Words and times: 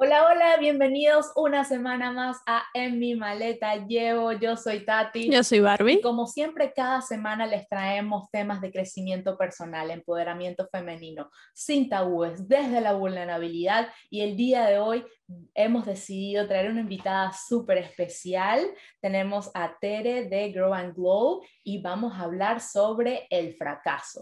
Hola, 0.00 0.28
hola, 0.30 0.56
bienvenidos 0.60 1.32
una 1.34 1.64
semana 1.64 2.12
más 2.12 2.36
a 2.46 2.62
En 2.72 3.00
mi 3.00 3.16
maleta 3.16 3.84
llevo. 3.84 4.30
Yo 4.30 4.56
soy 4.56 4.84
Tati. 4.84 5.28
Yo 5.28 5.42
soy 5.42 5.58
Barbie. 5.58 5.94
Y 5.94 6.00
como 6.00 6.28
siempre, 6.28 6.72
cada 6.72 7.02
semana 7.02 7.48
les 7.48 7.68
traemos 7.68 8.30
temas 8.30 8.60
de 8.60 8.70
crecimiento 8.70 9.36
personal, 9.36 9.90
empoderamiento 9.90 10.68
femenino, 10.70 11.32
sin 11.52 11.88
tabúes, 11.88 12.46
desde 12.46 12.80
la 12.80 12.92
vulnerabilidad. 12.92 13.88
Y 14.08 14.20
el 14.20 14.36
día 14.36 14.66
de 14.66 14.78
hoy 14.78 15.04
hemos 15.52 15.84
decidido 15.84 16.46
traer 16.46 16.70
una 16.70 16.82
invitada 16.82 17.32
súper 17.32 17.78
especial. 17.78 18.64
Tenemos 19.00 19.50
a 19.52 19.78
Tere 19.80 20.28
de 20.28 20.52
Grow 20.52 20.74
and 20.74 20.94
Glow 20.94 21.42
y 21.64 21.82
vamos 21.82 22.12
a 22.14 22.20
hablar 22.20 22.60
sobre 22.60 23.26
el 23.30 23.56
fracaso. 23.56 24.20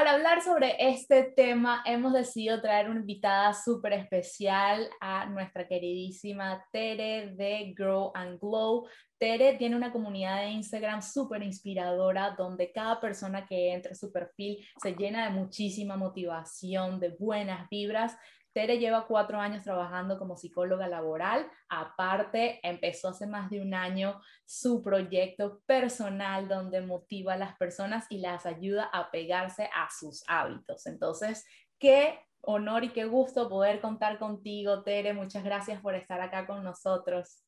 Para 0.00 0.12
hablar 0.12 0.40
sobre 0.40 0.76
este 0.78 1.24
tema, 1.24 1.82
hemos 1.84 2.14
decidido 2.14 2.58
traer 2.62 2.88
una 2.88 3.00
invitada 3.00 3.52
súper 3.52 3.92
especial 3.92 4.88
a 4.98 5.26
nuestra 5.26 5.68
queridísima 5.68 6.64
Tere 6.72 7.34
de 7.34 7.74
Grow 7.76 8.10
and 8.14 8.40
Glow. 8.40 8.88
Tere 9.18 9.58
tiene 9.58 9.76
una 9.76 9.92
comunidad 9.92 10.40
de 10.40 10.52
Instagram 10.52 11.02
súper 11.02 11.42
inspiradora 11.42 12.30
donde 12.30 12.72
cada 12.72 12.98
persona 12.98 13.44
que 13.44 13.74
entra 13.74 13.94
su 13.94 14.10
perfil 14.10 14.66
se 14.82 14.94
llena 14.94 15.26
de 15.26 15.38
muchísima 15.38 15.98
motivación, 15.98 16.98
de 16.98 17.10
buenas 17.18 17.68
vibras 17.68 18.16
Tere 18.52 18.78
lleva 18.78 19.06
cuatro 19.06 19.38
años 19.38 19.62
trabajando 19.62 20.18
como 20.18 20.36
psicóloga 20.36 20.88
laboral. 20.88 21.46
Aparte, 21.68 22.58
empezó 22.62 23.08
hace 23.08 23.26
más 23.26 23.48
de 23.48 23.60
un 23.60 23.74
año 23.74 24.20
su 24.44 24.82
proyecto 24.82 25.62
personal 25.66 26.48
donde 26.48 26.80
motiva 26.80 27.34
a 27.34 27.38
las 27.38 27.56
personas 27.56 28.06
y 28.10 28.18
las 28.18 28.46
ayuda 28.46 28.90
a 28.92 29.10
pegarse 29.10 29.70
a 29.74 29.88
sus 29.90 30.24
hábitos. 30.26 30.86
Entonces, 30.86 31.46
qué 31.78 32.18
honor 32.42 32.84
y 32.84 32.88
qué 32.90 33.04
gusto 33.04 33.48
poder 33.48 33.80
contar 33.80 34.18
contigo, 34.18 34.82
Tere. 34.82 35.12
Muchas 35.12 35.44
gracias 35.44 35.80
por 35.80 35.94
estar 35.94 36.20
acá 36.20 36.46
con 36.46 36.64
nosotros. 36.64 37.44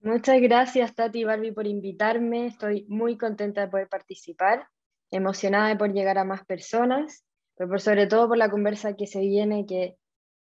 Muchas 0.00 0.40
gracias, 0.40 0.94
Tati 0.94 1.20
y 1.20 1.24
Barbie, 1.24 1.52
por 1.52 1.66
invitarme. 1.66 2.46
Estoy 2.46 2.86
muy 2.88 3.18
contenta 3.18 3.62
de 3.62 3.68
poder 3.68 3.88
participar, 3.88 4.68
emocionada 5.10 5.68
de 5.68 5.76
poder 5.76 5.92
llegar 5.92 6.18
a 6.18 6.24
más 6.24 6.44
personas, 6.44 7.24
pero 7.56 7.68
por 7.68 7.80
sobre 7.80 8.06
todo 8.06 8.28
por 8.28 8.36
la 8.36 8.50
conversa 8.50 8.94
que 8.94 9.06
se 9.06 9.20
viene, 9.20 9.66
que 9.66 9.96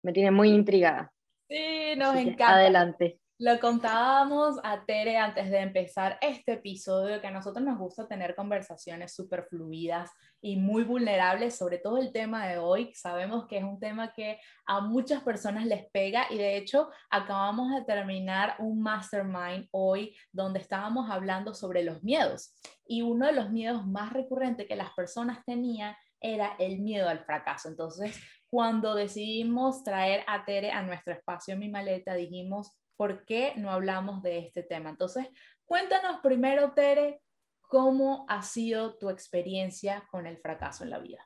me 0.04 0.14
tiene 0.14 0.32
muy 0.32 0.50
intrigada. 0.50 1.12
Sí, 1.50 1.96
nos 1.98 2.16
encanta. 2.16 2.56
Adelante. 2.56 3.22
Lo 3.44 3.60
contábamos 3.60 4.60
a 4.64 4.86
Tere 4.86 5.18
antes 5.18 5.50
de 5.50 5.62
empezar 5.62 6.20
este 6.22 6.54
episodio, 6.54 7.20
que 7.20 7.26
a 7.26 7.32
nosotros 7.32 7.66
nos 7.66 7.80
gusta 7.80 8.08
tener 8.08 8.36
conversaciones 8.36 9.16
súper 9.16 9.46
fluidas 9.50 10.12
y 10.42 10.58
muy 10.58 10.84
vulnerables, 10.84 11.58
sobre 11.58 11.80
todo 11.80 11.98
el 11.98 12.12
tema 12.12 12.48
de 12.48 12.60
hoy. 12.60 12.94
Sabemos 12.94 13.48
que 13.48 13.58
es 13.58 13.64
un 13.64 13.80
tema 13.80 14.14
que 14.14 14.40
a 14.68 14.82
muchas 14.82 15.24
personas 15.24 15.66
les 15.66 15.90
pega 15.90 16.28
y 16.30 16.38
de 16.38 16.56
hecho 16.56 16.92
acabamos 17.10 17.74
de 17.74 17.84
terminar 17.84 18.58
un 18.60 18.80
mastermind 18.80 19.68
hoy 19.72 20.16
donde 20.32 20.60
estábamos 20.60 21.10
hablando 21.10 21.56
sobre 21.56 21.82
los 21.82 22.04
miedos. 22.04 22.56
Y 22.86 23.02
uno 23.02 23.26
de 23.26 23.34
los 23.34 23.50
miedos 23.50 23.88
más 23.88 24.14
recurrentes 24.14 24.68
que 24.68 24.76
las 24.76 24.92
personas 24.94 25.44
tenían 25.48 25.96
era 26.20 26.56
el 26.60 26.80
miedo 26.80 27.10
al 27.10 27.26
fracaso. 27.26 27.70
Entonces, 27.70 28.22
cuando 28.52 28.94
decidimos 28.94 29.84
traer 29.84 30.24
a 30.28 30.46
Tere 30.46 30.72
a 30.72 30.84
nuestro 30.84 31.14
espacio 31.14 31.54
en 31.54 31.62
mi 31.62 31.70
maleta, 31.70 32.14
dijimos, 32.14 32.78
¿por 32.98 33.26
qué 33.26 33.54
no 33.56 33.72
hablamos 33.72 34.22
de 34.22 34.40
este 34.40 34.62
tema? 34.62 34.90
Entonces, 34.90 35.28
cuéntanos 35.66 36.20
primero, 36.22 36.74
Tere, 36.74 37.22
cómo 37.62 38.26
ha 38.28 38.44
sido 38.44 38.98
tu 38.98 39.10
experiencia 39.10 40.06
con 40.12 40.28
el 40.28 40.38
fracaso 40.38 40.84
en 40.84 40.90
la 40.90 41.00
vida. 41.00 41.26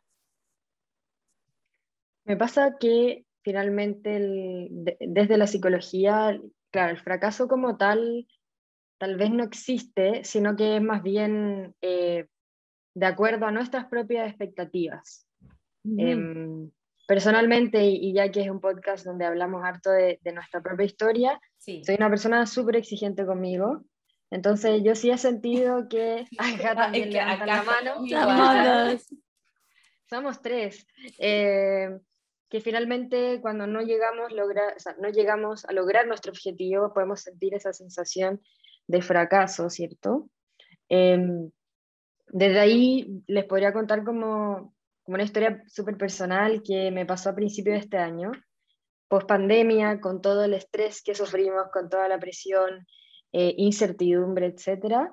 Me 2.26 2.38
pasa 2.38 2.78
que 2.80 3.26
finalmente 3.44 4.70
desde 5.00 5.38
la 5.38 5.48
psicología, 5.48 6.40
claro, 6.72 6.92
el 6.92 7.00
fracaso 7.00 7.48
como 7.48 7.76
tal 7.76 8.28
tal 8.98 9.18
vez 9.18 9.32
no 9.32 9.44
existe, 9.44 10.24
sino 10.24 10.56
que 10.56 10.78
es 10.78 10.82
más 10.82 11.04
bien 11.04 11.76
eh, 11.82 12.28
de 12.96 13.06
acuerdo 13.06 13.46
a 13.46 13.52
nuestras 13.52 13.86
propias 13.88 14.30
expectativas. 14.30 15.28
Personalmente, 17.08 17.84
y 17.86 18.14
ya 18.14 18.32
que 18.32 18.42
es 18.42 18.50
un 18.50 18.60
podcast 18.60 19.06
donde 19.06 19.26
hablamos 19.26 19.64
harto 19.64 19.92
de, 19.92 20.20
nuestra 20.34 20.62
propia 20.62 20.86
historia, 20.86 21.40
soy 21.58 21.96
una 21.98 22.10
persona 22.10 22.46
súper 22.46 22.78
exigente 22.78 23.26
conmigo. 23.26 23.84
Entonces, 24.32 24.82
yo 24.84 24.96
sí 24.96 25.12
he 25.12 25.18
sentido 25.18 25.88
que. 25.88 26.26
Acá 26.40 26.76
también 26.76 27.12
levantan 27.12 27.48
la 27.48 27.64
mano. 27.64 28.98
Somos 30.10 30.42
tres. 30.42 30.86
Eh, 31.20 31.90
que 32.50 32.62
finalmente, 32.62 33.40
cuando 33.42 33.68
no 33.68 33.82
llegamos, 33.82 34.32
logra, 34.32 34.76
no 35.00 35.10
llegamos 35.10 35.66
a 35.66 35.74
lograr 35.74 36.08
nuestro 36.08 36.32
objetivo, 36.32 36.94
podemos 36.94 37.22
sentir 37.22 37.54
esa 37.54 37.74
sensación 37.74 38.42
de 38.88 39.02
fracaso, 39.02 39.70
¿cierto? 39.70 40.30
Em, 40.90 41.50
desde 42.28 42.60
ahí 42.60 43.24
les 43.28 43.46
podría 43.46 43.74
contar 43.74 44.04
como 44.04 44.75
como 45.06 45.16
una 45.16 45.24
historia 45.24 45.64
súper 45.68 45.98
personal 45.98 46.64
que 46.64 46.92
me 46.92 47.06
pasó 47.06 47.30
a 47.30 47.36
principio 47.36 47.74
de 47.74 47.80
este 47.80 47.98
año, 47.98 48.32
post 49.08 49.28
pandemia, 49.28 50.02
con 50.02 50.20
todo 50.20 50.44
el 50.44 50.56
estrés 50.56 51.04
que 51.04 51.14
sufrimos, 51.14 51.68
con 51.72 51.90
toda 51.90 52.08
la 52.08 52.20
presión, 52.20 52.88
eh, 53.32 53.54
incertidumbre, 53.58 54.48
etc. 54.48 55.12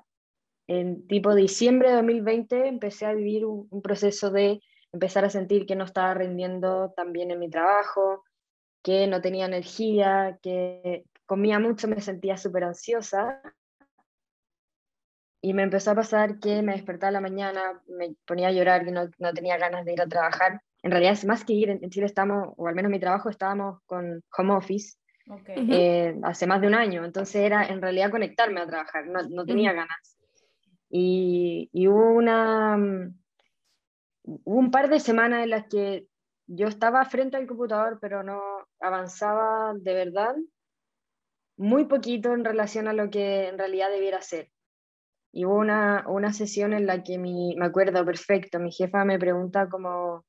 En 0.67 1.07
tipo 1.07 1.35
diciembre 1.35 1.89
de 1.89 1.95
2020 1.97 2.67
empecé 2.67 3.05
a 3.05 3.13
vivir 3.13 3.45
un, 3.45 3.67
un 3.69 3.81
proceso 3.83 4.31
de 4.31 4.61
empezar 4.91 5.25
a 5.25 5.29
sentir 5.29 5.67
que 5.67 5.75
no 5.75 5.85
estaba 5.85 6.15
rindiendo 6.15 6.91
tan 6.95 7.13
bien 7.13 7.29
en 7.29 7.39
mi 7.39 7.49
trabajo, 7.49 8.23
que 8.81 9.05
no 9.07 9.21
tenía 9.21 9.45
energía, 9.45 10.39
que 10.41 11.05
comía 11.27 11.59
mucho, 11.59 11.87
me 11.87 12.01
sentía 12.01 12.35
súper 12.37 12.63
ansiosa 12.63 13.41
y 15.45 15.53
me 15.53 15.63
empezó 15.63 15.91
a 15.91 15.95
pasar 15.95 16.39
que 16.39 16.61
me 16.61 16.71
despertaba 16.71 17.09
a 17.09 17.11
la 17.11 17.21
mañana, 17.21 17.81
me 17.89 18.15
ponía 18.25 18.47
a 18.47 18.51
llorar, 18.53 18.85
que 18.85 18.91
no, 18.91 19.09
no, 19.19 19.33
tenía 19.33 19.57
ganas 19.57 19.83
de 19.83 19.91
ir 19.91 20.01
a 20.01 20.07
trabajar. 20.07 20.61
En 20.81 20.89
realidad, 20.89 21.11
es 21.11 21.25
más 21.25 21.43
que 21.43 21.51
ir, 21.51 21.69
en 21.69 21.89
Chile 21.89 22.05
estamos, 22.05 22.53
o 22.55 22.65
al 22.65 22.75
menos 22.75 22.89
mi 22.89 22.97
trabajo, 22.97 23.29
estábamos 23.29 23.81
con 23.85 24.23
home 24.37 24.53
office 24.53 24.97
eh, 25.47 26.15
hace 26.23 26.47
más 26.47 26.61
de 26.61 26.67
un 26.67 26.75
año. 26.75 27.03
Entonces 27.03 27.35
era 27.35 27.65
en 27.65 27.81
realidad 27.81 28.09
conectarme 28.09 28.61
a 28.61 28.67
trabajar, 28.67 29.05
no, 29.07 29.21
no 29.23 29.45
tenía 29.45 29.73
ganas. 29.73 30.17
Y, 30.89 31.69
y, 31.73 31.89
hubo, 31.89 32.13
una, 32.13 32.77
hubo 34.23 34.59
un 34.59 34.71
par 34.71 34.89
de 34.89 35.01
semanas 35.01 35.43
en 35.43 35.49
las 35.49 35.67
que 35.67 36.07
yo 36.47 36.67
estaba 36.69 37.03
frente 37.03 37.35
al 37.35 37.47
computador, 37.47 37.97
pero 37.99 38.23
no 38.23 38.41
avanzaba 38.79 39.73
de 39.75 39.93
verdad 39.93 40.37
muy 41.57 41.83
poquito 41.83 42.33
en 42.33 42.45
relación 42.45 42.87
a 42.87 42.93
lo 42.93 43.09
que 43.09 43.49
en 43.49 43.57
realidad 43.57 43.89
debiera 43.89 44.21
ser. 44.21 44.52
Y 45.33 45.45
hubo 45.45 45.55
una, 45.55 46.05
una 46.07 46.31
sesión 46.31 46.73
en 46.73 46.85
la 46.85 47.03
que 47.03 47.17
mi, 47.17 47.55
me 47.57 47.65
acuerdo 47.65 48.05
perfecto, 48.05 48.59
mi 48.59 48.71
jefa 48.71 49.03
me 49.03 49.19
pregunta 49.19 49.67
como, 49.67 50.23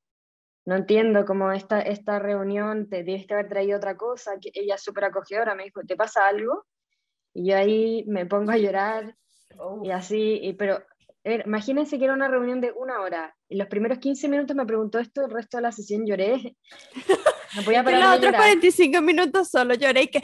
no 0.65 0.77
entiendo, 0.77 1.27
como 1.27 1.53
esta, 1.53 1.81
esta 1.81 2.19
reunión, 2.19 2.89
te 2.89 3.05
que 3.05 3.27
haber 3.35 3.49
traído 3.49 3.77
otra 3.77 3.97
cosa, 3.97 4.39
que 4.41 4.51
ella 4.55 4.77
es 4.77 4.83
súper 4.83 5.05
acogedora, 5.05 5.55
me 5.55 5.65
dijo, 5.65 5.83
¿te 5.87 5.95
pasa 5.95 6.27
algo? 6.27 6.65
Y 7.35 7.51
yo 7.51 7.57
ahí 7.57 8.05
me 8.09 8.27
pongo 8.27 8.51
a 8.51 8.57
llorar 8.57 9.15
y 9.83 9.91
así, 9.91 10.41
y, 10.43 10.55
pero 10.55 10.83
imagínense 11.25 11.99
que 11.99 12.05
era 12.05 12.15
una 12.15 12.29
reunión 12.29 12.61
de 12.61 12.73
una 12.73 13.01
hora. 13.01 13.37
Y 13.49 13.57
los 13.57 13.69
primeros 13.69 13.99
15 13.99 14.29
minutos 14.29 14.57
me 14.57 14.67
preguntó 14.67 14.99
esto, 14.99 15.25
el 15.25 15.31
resto 15.31 15.59
de 15.59 15.63
la 15.63 15.73
sesión 15.73 16.07
lloré. 16.07 16.57
No 17.57 17.63
podía 17.63 17.85
parar 17.85 18.01
los 18.01 18.19
otros 18.19 18.35
45 18.35 19.03
minutos 19.03 19.49
solo 19.49 19.75
lloré 19.75 20.03
y 20.03 20.09
que... 20.09 20.21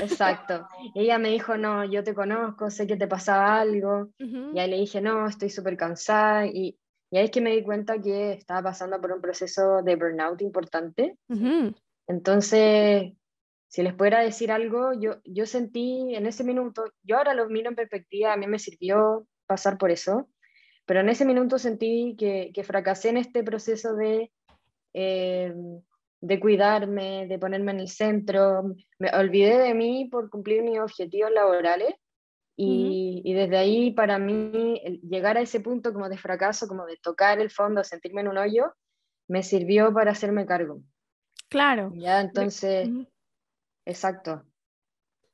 Exacto. 0.00 0.66
Y 0.94 1.00
ella 1.02 1.18
me 1.18 1.30
dijo, 1.30 1.56
no, 1.56 1.84
yo 1.84 2.02
te 2.04 2.14
conozco, 2.14 2.70
sé 2.70 2.86
que 2.86 2.96
te 2.96 3.06
pasaba 3.06 3.60
algo. 3.60 4.10
Y 4.18 4.58
ahí 4.58 4.70
le 4.70 4.78
dije, 4.78 5.00
no, 5.00 5.26
estoy 5.26 5.50
súper 5.50 5.76
cansada. 5.76 6.46
Y, 6.46 6.78
y, 7.10 7.16
ahí 7.16 7.24
es 7.24 7.30
que 7.30 7.40
me 7.40 7.50
di 7.50 7.62
cuenta 7.62 8.00
que 8.00 8.32
estaba 8.32 8.62
pasando 8.62 9.00
por 9.00 9.12
un 9.12 9.20
proceso 9.20 9.82
de 9.82 9.96
burnout 9.96 10.40
importante. 10.42 11.16
Entonces, 12.06 13.12
si 13.68 13.82
les 13.82 13.94
pudiera 13.94 14.20
decir 14.20 14.52
algo, 14.52 14.92
yo, 14.92 15.16
yo 15.24 15.46
sentí 15.46 16.14
en 16.14 16.26
ese 16.26 16.44
minuto, 16.44 16.84
yo 17.02 17.16
ahora 17.16 17.32
lo 17.32 17.48
miro 17.48 17.70
en 17.70 17.74
perspectiva, 17.74 18.32
a 18.32 18.36
mí 18.36 18.46
me 18.46 18.58
sirvió 18.58 19.26
pasar 19.46 19.78
por 19.78 19.90
eso, 19.90 20.28
pero 20.84 21.00
en 21.00 21.08
ese 21.08 21.24
minuto 21.24 21.58
sentí 21.58 22.14
que, 22.18 22.50
que 22.52 22.64
fracasé 22.64 23.08
en 23.08 23.16
este 23.16 23.42
proceso 23.42 23.94
de, 23.94 24.30
eh, 24.94 25.54
de 26.20 26.40
cuidarme, 26.40 27.26
de 27.26 27.38
ponerme 27.38 27.72
en 27.72 27.80
el 27.80 27.88
centro, 27.88 28.74
me 28.98 29.10
olvidé 29.10 29.58
de 29.58 29.74
mí 29.74 30.08
por 30.10 30.30
cumplir 30.30 30.62
mis 30.62 30.78
objetivos 30.78 31.32
laborales 31.32 31.94
y, 32.56 33.22
y 33.24 33.32
desde 33.32 33.56
ahí 33.56 33.90
para 33.90 34.18
mí 34.18 34.80
llegar 35.02 35.36
a 35.36 35.40
ese 35.40 35.60
punto 35.60 35.92
como 35.92 36.08
de 36.08 36.18
fracaso, 36.18 36.68
como 36.68 36.86
de 36.86 36.96
tocar 36.96 37.40
el 37.40 37.50
fondo, 37.50 37.82
sentirme 37.82 38.20
en 38.20 38.28
un 38.28 38.38
hoyo, 38.38 38.72
me 39.28 39.42
sirvió 39.42 39.92
para 39.92 40.12
hacerme 40.12 40.46
cargo. 40.46 40.80
Claro. 41.48 41.92
Ya, 41.94 42.20
entonces, 42.20 42.88
exacto. 43.84 44.44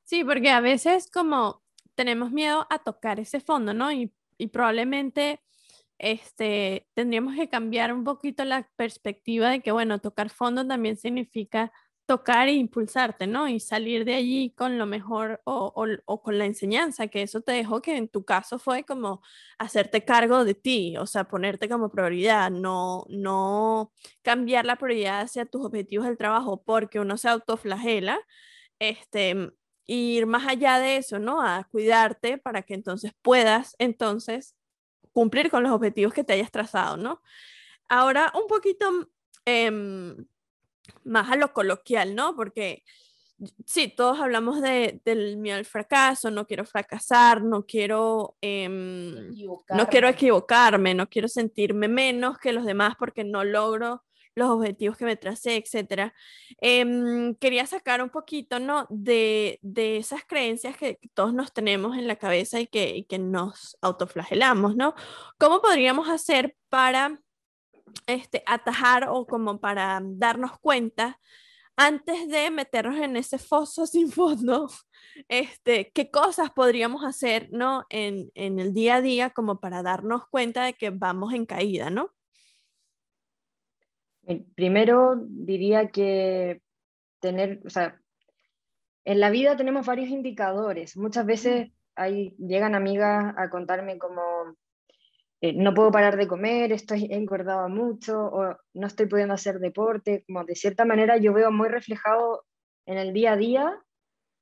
Sí, 0.03 0.23
porque 0.23 0.49
a 0.49 0.59
veces 0.59 1.09
como 1.11 1.61
tenemos 1.93 2.31
miedo 2.31 2.65
a 2.69 2.79
tocar 2.79 3.19
ese 3.19 3.39
fondo, 3.39 3.73
¿no? 3.73 3.91
Y, 3.91 4.11
y 4.37 4.47
probablemente 4.47 5.39
este, 5.99 6.87
tendríamos 6.95 7.35
que 7.35 7.49
cambiar 7.49 7.93
un 7.93 8.03
poquito 8.03 8.45
la 8.45 8.69
perspectiva 8.77 9.49
de 9.49 9.61
que, 9.61 9.71
bueno, 9.71 9.99
tocar 9.99 10.29
fondo 10.29 10.65
también 10.67 10.97
significa 10.97 11.71
tocar 12.09 12.47
e 12.47 12.53
impulsarte, 12.53 13.27
¿no? 13.27 13.47
Y 13.47 13.59
salir 13.59 14.03
de 14.03 14.15
allí 14.15 14.51
con 14.57 14.79
lo 14.79 14.87
mejor 14.87 15.41
o, 15.45 15.71
o, 16.05 16.21
con 16.23 16.39
la 16.39 16.45
enseñanza, 16.45 17.07
que 17.07 17.21
eso 17.21 17.41
te 17.41 17.51
dejó 17.51 17.83
que 17.83 17.97
en 17.97 18.07
tu 18.09 18.25
caso 18.25 18.57
fue 18.57 18.83
como 18.83 19.21
hacerte 19.59 20.03
cargo 20.05 20.43
de 20.43 20.55
ti, 20.55 20.97
o 20.97 21.05
sea, 21.05 21.25
ponerte 21.25 21.69
como 21.69 21.91
prioridad, 21.91 22.49
no, 22.49 23.05
no 23.09 23.91
cambiar 24.23 24.65
la 24.65 24.77
prioridad 24.77 25.21
hacia 25.21 25.45
tus 25.45 25.63
objetivos 25.65 26.07
del 26.07 26.17
trabajo 26.17 26.63
porque 26.63 26.99
uno 26.99 27.15
se 27.17 27.29
autoflagela, 27.29 28.19
este, 28.79 29.51
ir 29.85 30.25
más 30.27 30.47
allá 30.47 30.79
de 30.79 30.97
eso, 30.97 31.19
¿no? 31.19 31.41
A 31.41 31.65
cuidarte 31.71 32.37
para 32.39 32.63
que 32.63 32.73
entonces 32.73 33.13
puedas 33.21 33.75
entonces 33.79 34.55
cumplir 35.13 35.49
con 35.49 35.63
los 35.63 35.71
objetivos 35.71 36.13
que 36.13 36.23
te 36.23 36.33
hayas 36.33 36.51
trazado, 36.51 36.97
¿no? 36.97 37.21
Ahora 37.87 38.31
un 38.35 38.47
poquito... 38.47 39.09
Eh, 39.45 40.15
más 41.03 41.29
a 41.29 41.35
lo 41.35 41.53
coloquial, 41.53 42.15
¿no? 42.15 42.35
Porque 42.35 42.83
sí, 43.65 43.93
todos 43.95 44.19
hablamos 44.19 44.61
de, 44.61 45.01
del 45.05 45.37
miedo 45.37 45.57
al 45.57 45.65
fracaso, 45.65 46.29
no 46.31 46.45
quiero 46.45 46.65
fracasar, 46.65 47.41
no 47.41 47.65
quiero, 47.65 48.37
em, 48.41 49.31
no 49.69 49.87
quiero 49.87 50.07
equivocarme, 50.07 50.93
no 50.93 51.09
quiero 51.09 51.27
sentirme 51.27 51.87
menos 51.87 52.37
que 52.37 52.53
los 52.53 52.65
demás 52.65 52.95
porque 52.97 53.23
no 53.23 53.43
logro 53.43 54.03
los 54.35 54.49
objetivos 54.49 54.97
que 54.97 55.05
me 55.05 55.15
tracé, 55.15 55.57
etc. 55.57 56.13
Em, 56.61 57.35
quería 57.35 57.65
sacar 57.65 58.01
un 58.01 58.09
poquito, 58.09 58.59
¿no? 58.59 58.87
De, 58.89 59.59
de, 59.61 59.97
esas 59.97 60.23
creencias 60.25 60.77
que 60.77 60.99
todos 61.13 61.33
nos 61.33 61.53
tenemos 61.53 61.97
en 61.97 62.07
la 62.07 62.15
cabeza 62.17 62.59
y 62.59 62.67
que, 62.67 63.05
que 63.07 63.19
nos 63.19 63.77
autoflagelamos, 63.81 64.75
¿no? 64.75 64.95
¿Cómo 65.37 65.61
podríamos 65.61 66.09
hacer 66.09 66.55
para 66.69 67.19
este, 68.07 68.43
atajar 68.45 69.07
o 69.09 69.25
como 69.25 69.59
para 69.59 69.99
darnos 70.03 70.59
cuenta 70.59 71.19
antes 71.79 72.27
de 72.27 72.51
meternos 72.51 72.97
en 72.97 73.15
ese 73.15 73.37
foso 73.37 73.85
sin 73.85 74.11
fondo, 74.11 74.69
este, 75.29 75.91
qué 75.93 76.11
cosas 76.11 76.51
podríamos 76.51 77.05
hacer, 77.05 77.47
¿no? 77.51 77.85
En, 77.89 78.29
en, 78.35 78.59
el 78.59 78.73
día 78.73 78.95
a 78.95 79.01
día 79.01 79.29
como 79.29 79.61
para 79.61 79.81
darnos 79.81 80.27
cuenta 80.29 80.65
de 80.65 80.73
que 80.73 80.89
vamos 80.89 81.33
en 81.33 81.45
caída, 81.45 81.89
¿no? 81.89 82.11
Primero 84.55 85.15
diría 85.27 85.89
que 85.89 86.61
tener, 87.19 87.61
o 87.65 87.69
sea, 87.69 87.99
en 89.05 89.19
la 89.19 89.29
vida 89.29 89.55
tenemos 89.57 89.85
varios 89.85 90.09
indicadores. 90.09 90.95
Muchas 90.97 91.25
veces 91.25 91.71
hay, 91.95 92.35
llegan 92.37 92.75
amigas 92.75 93.33
a 93.37 93.49
contarme 93.49 93.97
como, 93.97 94.21
eh, 95.41 95.53
no 95.53 95.73
puedo 95.73 95.91
parar 95.91 96.15
de 96.17 96.27
comer, 96.27 96.71
estoy 96.71 97.07
engordado 97.11 97.69
mucho 97.69 98.19
o 98.19 98.57
no 98.73 98.87
estoy 98.87 99.07
pudiendo 99.07 99.33
hacer 99.33 99.59
deporte, 99.59 100.23
como 100.27 100.43
de 100.43 100.55
cierta 100.55 100.85
manera 100.85 101.17
yo 101.17 101.33
veo 101.33 101.51
muy 101.51 101.69
reflejado 101.69 102.45
en 102.85 102.97
el 102.97 103.13
día 103.13 103.33
a 103.33 103.37
día 103.37 103.83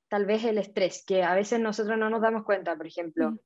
tal 0.10 0.26
vez 0.26 0.44
el 0.44 0.58
estrés, 0.58 1.04
que 1.06 1.24
a 1.24 1.36
veces 1.36 1.60
nosotros 1.60 1.98
no 1.98 2.10
nos 2.10 2.22
damos 2.22 2.44
cuenta, 2.44 2.76
por 2.76 2.88
ejemplo, 2.88 3.32
mm. 3.32 3.40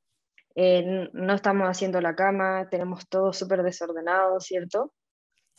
eh, 0.55 1.09
no 1.13 1.33
estamos 1.33 1.67
haciendo 1.67 2.01
la 2.01 2.15
cama, 2.15 2.67
tenemos 2.69 3.07
todo 3.07 3.33
súper 3.33 3.63
desordenado, 3.63 4.39
¿cierto? 4.39 4.93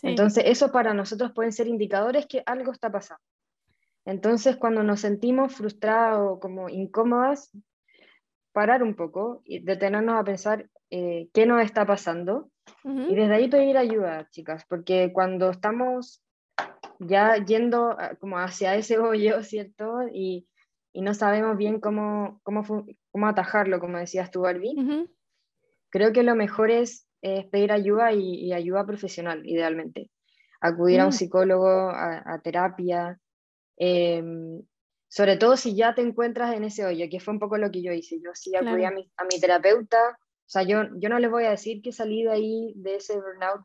Entonces, 0.02 0.44
eso 0.46 0.72
para 0.72 0.94
nosotros 0.94 1.32
pueden 1.32 1.52
ser 1.52 1.68
indicadores 1.68 2.26
que 2.26 2.42
algo 2.44 2.72
está 2.72 2.90
pasando. 2.90 3.22
Entonces, 4.04 4.56
cuando 4.56 4.82
nos 4.82 5.00
sentimos 5.00 5.54
frustrados 5.54 6.32
o 6.32 6.40
como 6.40 6.68
incómodas, 6.68 7.52
parar 8.52 8.82
un 8.82 8.94
poco 8.94 9.42
y 9.44 9.60
detenernos 9.60 10.16
a 10.16 10.24
pensar 10.24 10.68
eh, 10.90 11.28
qué 11.32 11.46
nos 11.46 11.62
está 11.62 11.86
pasando. 11.86 12.50
Y 12.84 13.14
desde 13.14 13.34
ahí 13.34 13.48
pedir 13.48 13.76
ayuda, 13.76 14.28
chicas, 14.30 14.64
porque 14.68 15.12
cuando 15.12 15.50
estamos 15.50 16.22
ya 17.00 17.36
yendo 17.36 17.96
como 18.20 18.38
hacia 18.38 18.76
ese 18.76 18.98
hoyo, 18.98 19.42
¿cierto? 19.42 20.02
Y, 20.12 20.46
y 20.92 21.02
no 21.02 21.14
sabemos 21.14 21.56
bien 21.56 21.80
cómo, 21.80 22.40
cómo, 22.42 22.64
cómo, 23.10 23.26
atajarlo, 23.26 23.80
como 23.80 23.98
decías 23.98 24.30
tú, 24.30 24.42
Barbie, 24.42 25.08
creo 25.90 26.12
que 26.12 26.22
lo 26.22 26.34
mejor 26.34 26.70
es, 26.70 27.08
pedir 27.22 27.72
ayuda 27.72 28.12
y, 28.12 28.52
ayuda 28.52 28.84
profesional, 28.84 29.46
idealmente. 29.46 30.10
Acudir 30.60 31.00
a 31.00 31.04
un 31.04 31.10
mm. 31.10 31.12
psicólogo, 31.12 31.68
a, 31.68 32.40
terapia, 32.42 33.18
em, 33.76 34.62
sobre 35.08 35.36
todo 35.36 35.56
si 35.56 35.74
ya 35.74 35.94
te 35.94 36.02
encuentras 36.02 36.54
en 36.54 36.64
ese 36.64 36.84
hoyo, 36.84 37.06
que 37.10 37.20
fue 37.20 37.34
un 37.34 37.40
poco 37.40 37.58
lo 37.58 37.70
que 37.70 37.82
yo 37.82 37.92
hice. 37.92 38.20
Yo 38.20 38.30
sí 38.34 38.54
acudí 38.56 38.84
a, 38.84 38.90
mi, 38.90 39.10
a 39.16 39.24
mi 39.24 39.40
terapeuta, 39.40 40.18
o 40.18 40.50
sea, 40.52 40.62
yo, 40.64 40.82
yo 40.96 41.08
no 41.08 41.18
les 41.18 41.30
voy 41.30 41.44
a 41.44 41.50
decir 41.50 41.80
que 41.80 41.92
salí 41.92 42.24
de 42.24 42.30
ahí, 42.30 42.72
de 42.76 42.96
ese 42.96 43.14
burnout, 43.14 43.62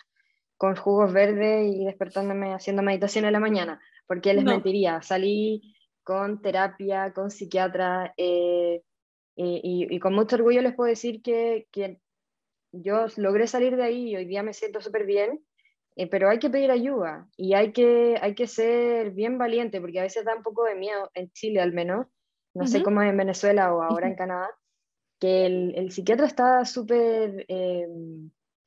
con 0.55 0.75
jugos 0.75 1.13
verdes 1.13 1.67
y 1.75 1.85
despertándome 1.85 2.53
haciendo 2.53 2.81
meditación 2.81 3.25
en 3.25 3.33
la 3.33 3.39
mañana, 3.39 3.81
porque 4.07 4.33
les 4.33 4.43
mentiría. 4.43 5.01
Salí 5.01 5.75
con 6.03 6.41
terapia, 6.41 7.11
con 7.13 7.29
psiquiatra, 7.29 8.13
eh, 8.17 8.81
y, 9.35 9.87
y, 9.89 9.99
con 9.99 10.15
mucho 10.15 10.35
orgullo 10.35 10.61
les 10.61 10.73
puedo 10.73 10.89
decir 10.89 11.21
que, 11.21 11.67
que, 11.71 11.99
yo 12.81 13.05
logré 13.17 13.47
salir 13.47 13.75
de 13.75 13.83
ahí 13.83 14.09
y 14.09 14.15
hoy 14.15 14.25
día 14.25 14.43
me 14.43 14.53
siento 14.53 14.81
súper 14.81 15.05
bien, 15.05 15.41
eh, 15.95 16.07
pero 16.07 16.29
hay 16.29 16.39
que 16.39 16.49
pedir 16.49 16.71
ayuda 16.71 17.27
y 17.35 17.53
hay 17.53 17.71
que, 17.71 18.17
hay 18.21 18.35
que 18.35 18.47
ser 18.47 19.11
bien 19.11 19.37
valiente, 19.37 19.81
porque 19.81 19.99
a 19.99 20.03
veces 20.03 20.25
da 20.25 20.35
un 20.35 20.43
poco 20.43 20.63
de 20.65 20.75
miedo, 20.75 21.09
en 21.13 21.31
Chile 21.31 21.59
al 21.59 21.73
menos, 21.73 22.07
no 22.53 22.65
sé 22.65 22.81
cómo 22.81 23.01
es 23.01 23.09
en 23.09 23.17
Venezuela 23.17 23.73
o 23.73 23.83
ahora 23.83 24.07
en 24.07 24.15
Canadá, 24.15 24.49
que 25.19 25.45
el, 25.45 25.73
el 25.75 25.91
psiquiatra 25.91 26.25
está 26.25 26.65
súper 26.65 27.45
eh, 27.47 27.87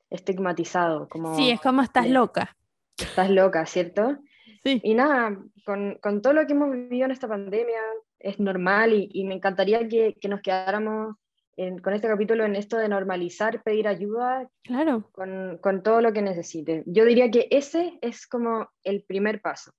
estigmatizado. 0.09 1.09
Como, 1.09 1.35
sí, 1.35 1.51
es 1.51 1.59
como 1.59 1.81
estás 1.81 2.09
loca. 2.09 2.55
Estás 2.97 3.29
loca, 3.29 3.65
¿cierto? 3.65 4.17
Sí. 4.63 4.79
Y 4.83 4.93
nada, 4.93 5.37
con, 5.65 5.97
con, 6.01 6.21
todo 6.21 6.33
lo 6.33 6.45
que 6.45 6.53
hemos 6.53 6.71
vivido 6.71 7.05
en 7.05 7.11
esta 7.11 7.27
pandemia, 7.27 7.81
es 8.19 8.39
normal 8.39 8.93
y, 8.93 9.09
y 9.11 9.23
me 9.25 9.33
encantaría 9.33 9.87
que, 9.87 10.15
que 10.19 10.27
nos 10.27 10.41
quedáramos 10.41 11.15
en, 11.57 11.79
con 11.79 11.93
este 11.93 12.07
capítulo 12.07 12.45
en 12.45 12.55
esto 12.55 12.77
de 12.77 12.89
normalizar, 12.89 13.61
pedir 13.63 13.87
ayuda 13.87 14.49
claro. 14.63 15.09
con, 15.11 15.57
con 15.61 15.83
todo 15.83 16.01
lo 16.01 16.13
que 16.13 16.21
necesite. 16.21 16.83
Yo 16.85 17.05
diría 17.05 17.29
que 17.29 17.47
ese 17.51 17.97
es 18.01 18.27
como 18.27 18.69
el 18.83 19.03
primer 19.03 19.41
paso. 19.41 19.71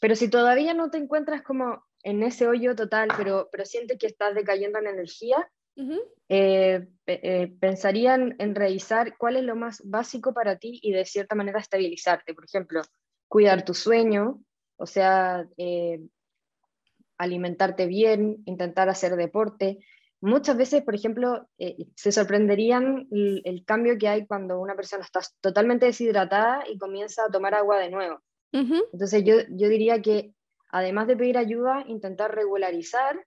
Pero 0.00 0.16
si 0.16 0.28
todavía 0.28 0.74
no 0.74 0.90
te 0.90 0.98
encuentras 0.98 1.42
como 1.42 1.84
en 2.02 2.22
ese 2.22 2.48
hoyo 2.48 2.74
total, 2.74 3.08
pero, 3.16 3.48
pero 3.52 3.64
sientes 3.64 3.98
que 3.98 4.08
estás 4.08 4.34
decayendo 4.34 4.78
en 4.80 4.88
energía, 4.88 5.48
eh, 6.28 6.86
eh, 7.06 7.52
pensarían 7.60 8.34
en 8.38 8.54
revisar 8.54 9.16
cuál 9.16 9.36
es 9.36 9.44
lo 9.44 9.56
más 9.56 9.80
básico 9.84 10.34
para 10.34 10.56
ti 10.58 10.80
y 10.82 10.92
de 10.92 11.04
cierta 11.04 11.34
manera 11.34 11.60
estabilizarte. 11.60 12.34
Por 12.34 12.44
ejemplo, 12.44 12.82
cuidar 13.28 13.64
tu 13.64 13.74
sueño, 13.74 14.42
o 14.76 14.86
sea, 14.86 15.46
eh, 15.56 16.00
alimentarte 17.16 17.86
bien, 17.86 18.42
intentar 18.46 18.88
hacer 18.88 19.16
deporte. 19.16 19.78
Muchas 20.22 20.56
veces, 20.56 20.82
por 20.84 20.94
ejemplo, 20.94 21.48
se 21.96 22.12
sorprenderían 22.12 23.08
el, 23.10 23.64
cambio 23.66 23.98
que 23.98 24.06
hay 24.06 24.24
cuando 24.24 24.60
una 24.60 24.76
persona 24.76 25.04
está 25.04 25.20
totalmente 25.40 25.86
deshidratada 25.86 26.62
y 26.72 26.78
comienza 26.78 27.24
a 27.24 27.30
tomar 27.30 27.54
agua 27.54 27.80
de 27.80 27.90
nuevo. 27.90 28.20
Entonces 28.52 29.24
yo, 29.24 29.34
yo 29.50 29.68
diría 29.68 30.00
que 30.00 30.32
además 30.68 31.08
de 31.08 31.16
pedir 31.16 31.38
ayuda, 31.38 31.84
intentar 31.88 32.32
regularizar 32.32 33.26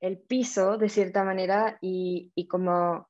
el 0.00 0.18
piso 0.18 0.78
de 0.78 0.88
cierta 0.88 1.22
manera 1.22 1.78
y, 1.80 2.32
y 2.34 2.48
como 2.48 3.08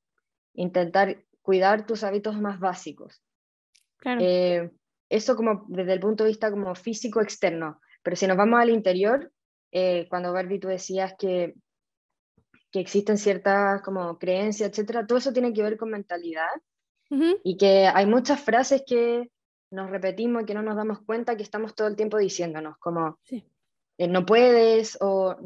intentar 0.52 1.24
cuidar 1.40 1.86
tus 1.86 2.04
hábitos 2.04 2.38
más 2.38 2.60
básicos. 2.60 3.22
Claro. 3.96 4.20
Eh, 4.22 4.70
eso 5.08 5.36
como 5.36 5.64
desde 5.68 5.94
el 5.94 6.00
punto 6.00 6.24
de 6.24 6.30
vista 6.30 6.50
como 6.50 6.74
físico 6.74 7.22
externo, 7.22 7.80
pero 8.02 8.14
si 8.14 8.26
nos 8.26 8.36
vamos 8.36 8.60
al 8.60 8.70
interior, 8.70 9.32
eh, 9.72 10.06
cuando 10.08 10.32
Barbie 10.32 10.60
tú 10.60 10.68
decías 10.68 11.14
que, 11.18 11.54
que 12.76 12.80
existen 12.80 13.16
ciertas 13.16 13.80
como 13.80 14.18
creencias, 14.18 14.68
etcétera, 14.68 15.06
todo 15.06 15.16
eso 15.16 15.32
tiene 15.32 15.54
que 15.54 15.62
ver 15.62 15.78
con 15.78 15.88
mentalidad 15.88 16.50
y 17.42 17.56
que 17.56 17.86
hay 17.86 18.04
muchas 18.04 18.38
frases 18.38 18.82
que 18.86 19.30
nos 19.70 19.88
repetimos 19.88 20.42
y 20.42 20.44
que 20.44 20.52
no 20.52 20.60
nos 20.60 20.76
damos 20.76 21.00
cuenta 21.00 21.38
que 21.38 21.42
estamos 21.42 21.74
todo 21.74 21.88
el 21.88 21.96
tiempo 21.96 22.18
diciéndonos, 22.18 22.76
como 22.76 23.18
sí. 23.22 23.42
Eh, 23.96 24.08
no 24.08 24.26
puedes 24.26 24.98
o 25.00 25.36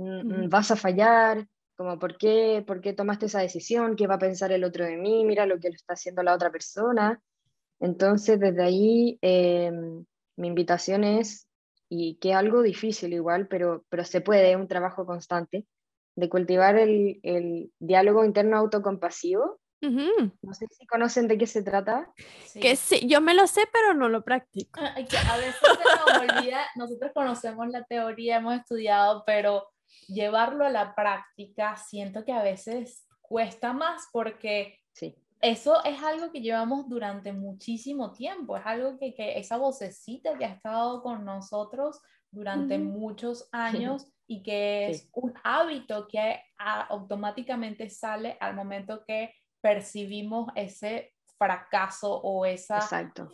vas 0.48 0.72
a 0.72 0.76
fallar, 0.76 1.46
como 1.76 2.00
¿por 2.00 2.18
qué, 2.18 2.64
por 2.66 2.80
qué 2.80 2.94
tomaste 2.94 3.26
esa 3.26 3.42
decisión, 3.42 3.94
qué 3.94 4.08
va 4.08 4.16
a 4.16 4.18
pensar 4.18 4.50
el 4.50 4.64
otro 4.64 4.84
de 4.84 4.96
mí, 4.96 5.24
mira 5.24 5.46
lo 5.46 5.60
que 5.60 5.68
lo 5.68 5.76
está 5.76 5.92
haciendo 5.92 6.24
la 6.24 6.34
otra 6.34 6.50
persona. 6.50 7.22
Entonces, 7.78 8.40
desde 8.40 8.64
ahí, 8.64 9.18
em, 9.22 10.04
mi 10.34 10.48
invitación 10.48 11.04
es, 11.04 11.46
y 11.88 12.16
que 12.16 12.30
es 12.30 12.36
algo 12.36 12.62
difícil 12.62 13.12
igual, 13.12 13.46
pero, 13.46 13.84
pero 13.88 14.04
se 14.04 14.20
puede, 14.20 14.50
es 14.50 14.56
un 14.56 14.66
trabajo 14.66 15.06
constante, 15.06 15.64
de 16.20 16.28
cultivar 16.28 16.76
el, 16.76 17.18
el 17.22 17.72
diálogo 17.78 18.24
interno 18.24 18.58
autocompasivo 18.58 19.58
No 19.80 20.52
sé 20.52 20.66
si 20.70 20.86
conocen 20.86 21.26
de 21.28 21.38
qué 21.38 21.46
se 21.46 21.62
trata. 21.62 22.12
Que 22.60 22.76
sí, 22.76 23.08
yo 23.08 23.22
me 23.22 23.32
lo 23.32 23.46
sé, 23.46 23.62
pero 23.72 23.94
no 23.94 24.10
lo 24.10 24.22
practico. 24.22 24.78
Ah, 24.78 24.94
a 24.94 25.36
veces 25.38 25.56
se 25.60 26.20
nos 26.20 26.30
olvida, 26.30 26.60
nosotros 26.76 27.10
conocemos 27.14 27.68
la 27.68 27.84
teoría, 27.84 28.36
hemos 28.36 28.54
estudiado, 28.54 29.24
pero 29.26 29.66
llevarlo 30.08 30.66
a 30.66 30.70
la 30.70 30.94
práctica 30.94 31.76
siento 31.76 32.24
que 32.24 32.32
a 32.32 32.42
veces 32.42 33.06
cuesta 33.22 33.72
más 33.72 34.08
porque 34.12 34.78
sí. 34.92 35.16
eso 35.40 35.82
es 35.84 36.02
algo 36.02 36.30
que 36.30 36.42
llevamos 36.42 36.88
durante 36.88 37.32
muchísimo 37.32 38.12
tiempo, 38.12 38.58
es 38.58 38.66
algo 38.66 38.98
que, 38.98 39.14
que 39.14 39.38
esa 39.38 39.56
vocecita 39.56 40.36
que 40.36 40.44
ha 40.44 40.52
estado 40.52 41.02
con 41.02 41.24
nosotros 41.24 42.00
durante 42.30 42.78
muchos 42.78 43.48
años 43.52 44.06
y 44.30 44.44
que 44.44 44.90
es 44.90 45.08
un 45.12 45.34
hábito 45.42 46.06
que 46.06 46.40
automáticamente 46.56 47.90
sale 47.90 48.36
al 48.38 48.54
momento 48.54 49.02
que 49.04 49.34
percibimos 49.60 50.52
ese 50.54 51.14
fracaso 51.36 52.14
o 52.14 52.46
esa 52.46 52.80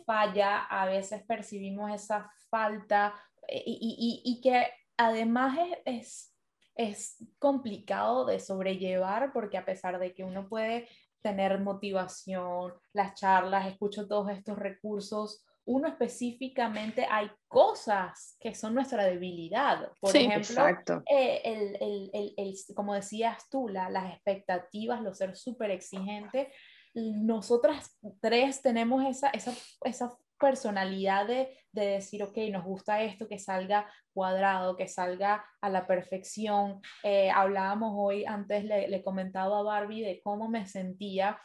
falla, 0.07 0.63
a 0.63 0.87
veces 0.87 1.23
percibimos 1.27 1.91
esa 1.93 2.31
falta 2.49 3.13
eh, 3.47 3.61
y, 3.63 4.23
y, 4.25 4.31
y 4.31 4.41
que 4.41 4.65
además 4.97 5.59
es, 5.85 6.35
es, 6.73 7.23
complicado 7.37 8.25
de 8.25 8.39
sobrellevar 8.39 9.31
porque 9.33 9.59
a 9.59 9.65
pesar 9.65 9.99
de 9.99 10.15
que 10.15 10.23
uno 10.23 10.49
puede 10.49 10.87
tener 11.21 11.59
motivación, 11.59 12.73
las 12.93 13.13
charlas, 13.13 13.67
escucho 13.67 14.07
todos 14.07 14.31
estos 14.31 14.57
recursos, 14.57 15.45
uno 15.67 15.89
específicamente 15.89 17.05
hay 17.09 17.29
cosas 17.47 18.37
que 18.39 18.55
son 18.55 18.73
nuestra 18.73 19.03
debilidad. 19.03 19.91
Por 19.99 20.15
ejemplo, 20.15 20.65
eh, 21.11 21.41
el, 21.43 21.77
el, 22.13 22.33
el, 22.37 22.55
como 22.73 22.93
decías 22.93 23.49
tú, 23.49 23.67
la, 23.67 23.89
las 23.89 24.13
expectativas, 24.13 25.01
lo 25.01 25.13
ser 25.13 25.35
súper 25.35 25.71
exigente. 25.71 26.53
Nosotras 26.95 27.97
tres 28.21 28.61
tenemos 28.61 29.05
esa, 29.05 29.29
esa, 29.31 29.53
esa 29.83 30.17
personalidad 30.39 31.27
de, 31.27 31.57
de, 31.73 31.85
decir, 31.85 32.23
ok, 32.23 32.37
nos 32.49 32.63
gusta 32.63 33.03
esto, 33.03 33.27
que 33.27 33.37
salga 33.37 33.91
cuadrado, 34.13 34.77
que 34.77 34.87
salga 34.87 35.45
a 35.61 35.69
la 35.69 35.85
perfección. 35.85 36.79
Eh, 37.03 37.29
hablábamos 37.29 37.91
hoy, 37.97 38.23
antes 38.23 38.63
le, 38.63 38.87
le 38.87 39.03
comentaba 39.03 39.59
a 39.59 39.63
Barbie 39.63 40.01
de 40.01 40.21
cómo 40.23 40.47
me 40.47 40.65
sentía 40.65 41.37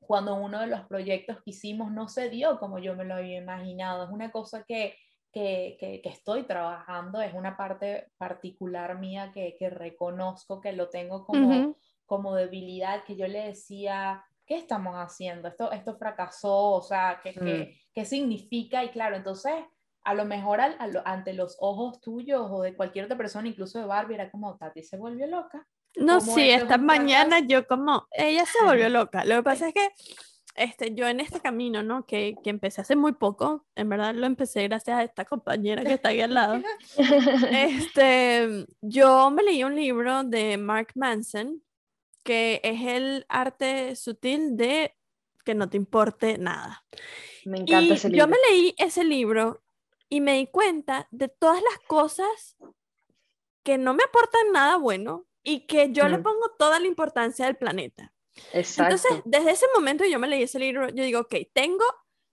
cuando 0.00 0.34
uno 0.36 0.60
de 0.60 0.66
los 0.66 0.82
proyectos 0.86 1.36
que 1.38 1.50
hicimos 1.50 1.90
no 1.90 2.08
se 2.08 2.30
dio 2.30 2.58
como 2.58 2.78
yo 2.78 2.94
me 2.94 3.04
lo 3.04 3.14
había 3.14 3.38
imaginado. 3.38 4.04
Es 4.04 4.10
una 4.10 4.30
cosa 4.30 4.64
que, 4.64 4.96
que, 5.32 5.76
que, 5.78 6.00
estoy 6.08 6.44
trabajando, 6.44 7.20
es 7.20 7.34
una 7.34 7.56
parte 7.56 8.10
particular 8.16 8.98
mía 8.98 9.30
que, 9.32 9.56
que 9.58 9.70
reconozco 9.70 10.60
que 10.60 10.72
lo 10.72 10.88
tengo 10.88 11.24
como, 11.24 11.76
como 12.06 12.34
debilidad, 12.34 13.04
que 13.04 13.16
yo 13.16 13.26
le 13.28 13.46
decía, 13.48 14.24
¿qué 14.46 14.56
estamos 14.56 14.94
haciendo? 14.94 15.48
Esto, 15.48 15.70
esto 15.72 15.96
fracasó, 15.96 16.72
o 16.72 16.82
sea, 16.82 17.20
¿qué, 17.22 17.34
qué, 17.34 17.40
mm. 17.40 17.92
qué 17.94 18.04
significa? 18.04 18.84
Y 18.84 18.88
claro, 18.90 19.16
entonces 19.16 19.54
a 20.08 20.14
lo 20.14 20.24
mejor 20.24 20.60
ante 20.60 21.34
los 21.34 21.58
ojos 21.60 22.00
tuyos 22.00 22.48
o 22.50 22.62
de 22.62 22.74
cualquier 22.74 23.04
otra 23.04 23.18
persona, 23.18 23.46
incluso 23.46 23.78
de 23.78 23.84
Barbie, 23.84 24.14
era 24.14 24.30
como, 24.30 24.56
Tati 24.56 24.82
se 24.82 24.96
volvió 24.96 25.26
loca. 25.26 25.66
No, 25.96 26.20
sí, 26.20 26.50
esta 26.50 26.78
mañana 26.78 27.40
yo 27.40 27.66
como, 27.66 28.06
ella 28.12 28.44
se 28.46 28.64
volvió 28.64 28.88
loca. 28.88 29.24
Lo 29.24 29.36
que 29.36 29.42
pasa 29.42 29.68
es 29.68 29.74
que 29.74 29.88
este, 30.58 30.94
yo 30.94 31.06
en 31.06 31.20
este 31.20 31.40
camino, 31.40 31.82
¿no? 31.82 32.04
Que, 32.04 32.34
que, 32.42 32.50
empecé 32.50 32.80
hace 32.80 32.96
muy 32.96 33.12
poco, 33.12 33.64
en 33.76 33.88
verdad 33.88 34.14
lo 34.14 34.26
empecé 34.26 34.64
gracias 34.64 34.98
a 34.98 35.04
esta 35.04 35.24
compañera 35.24 35.84
que 35.84 35.94
está 35.94 36.08
ahí 36.08 36.20
al 36.20 36.34
lado. 36.34 36.60
Este, 37.52 38.66
yo 38.80 39.30
me 39.30 39.44
leí 39.44 39.62
un 39.62 39.76
libro 39.76 40.24
de 40.24 40.58
Mark 40.58 40.88
Manson, 40.96 41.62
que 42.24 42.60
es 42.64 42.80
el 42.82 43.24
arte 43.28 43.94
sutil 43.94 44.56
de 44.56 44.96
que 45.44 45.54
no 45.54 45.70
te 45.70 45.76
importe 45.76 46.38
nada. 46.38 46.84
Me 47.44 47.58
encanta 47.58 47.94
ese 47.94 48.08
libro. 48.08 48.26
Yo 48.26 48.28
me 48.28 48.36
leí 48.50 48.74
ese 48.78 49.04
libro 49.04 49.62
y 50.08 50.20
me 50.20 50.34
di 50.34 50.48
cuenta 50.48 51.06
de 51.10 51.28
todas 51.28 51.62
las 51.62 51.78
cosas 51.86 52.56
que 53.62 53.78
no 53.78 53.94
me 53.94 54.02
aportan 54.02 54.52
nada 54.52 54.76
bueno 54.76 55.27
y 55.42 55.66
que 55.66 55.92
yo 55.92 56.08
le 56.08 56.18
pongo 56.18 56.50
toda 56.58 56.78
la 56.80 56.86
importancia 56.86 57.46
del 57.46 57.56
planeta. 57.56 58.12
Exacto. 58.52 58.94
Entonces, 58.94 59.22
desde 59.24 59.50
ese 59.50 59.66
momento 59.74 60.04
yo 60.04 60.18
me 60.18 60.28
leí 60.28 60.42
ese 60.42 60.58
libro, 60.58 60.88
yo 60.88 61.04
digo, 61.04 61.20
ok, 61.20 61.34
tengo 61.52 61.84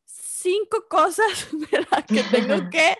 cinco 0.05 0.85
cosas 0.89 1.47
las 1.91 2.05
que 2.05 2.23
tengo 2.23 2.69
que 2.71 2.95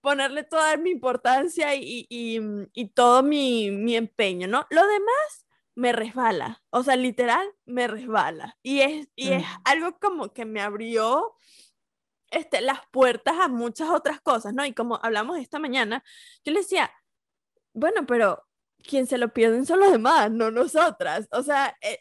ponerle 0.00 0.44
toda 0.44 0.76
mi 0.76 0.90
importancia 0.90 1.74
y, 1.74 2.06
y, 2.08 2.40
y 2.72 2.88
todo 2.88 3.22
mi, 3.22 3.70
mi, 3.70 3.96
empeño, 3.96 4.48
¿no? 4.48 4.66
Lo 4.70 4.86
demás 4.86 5.46
me 5.74 5.92
resbala, 5.92 6.62
o 6.70 6.82
sea, 6.82 6.96
literal, 6.96 7.46
me 7.66 7.86
resbala. 7.86 8.56
Y 8.62 8.80
es, 8.80 9.08
y 9.14 9.32
es 9.32 9.42
mm. 9.42 9.62
algo 9.64 9.98
como 9.98 10.32
que 10.32 10.44
me 10.44 10.60
abrió 10.60 11.34
este, 12.30 12.60
las 12.60 12.80
puertas 12.90 13.36
a 13.40 13.48
muchas 13.48 13.90
otras 13.90 14.20
cosas, 14.20 14.54
¿no? 14.54 14.64
Y 14.64 14.72
como 14.72 14.98
hablamos 15.02 15.38
esta 15.38 15.58
mañana, 15.58 16.02
yo 16.44 16.52
le 16.52 16.60
decía, 16.60 16.90
bueno, 17.72 18.06
pero 18.06 18.46
quien 18.86 19.06
se 19.06 19.18
lo 19.18 19.32
pierden 19.32 19.66
son 19.66 19.80
los 19.80 19.92
demás, 19.92 20.30
no 20.30 20.50
nosotras. 20.50 21.28
O 21.32 21.42
sea, 21.42 21.76
e, 21.80 22.00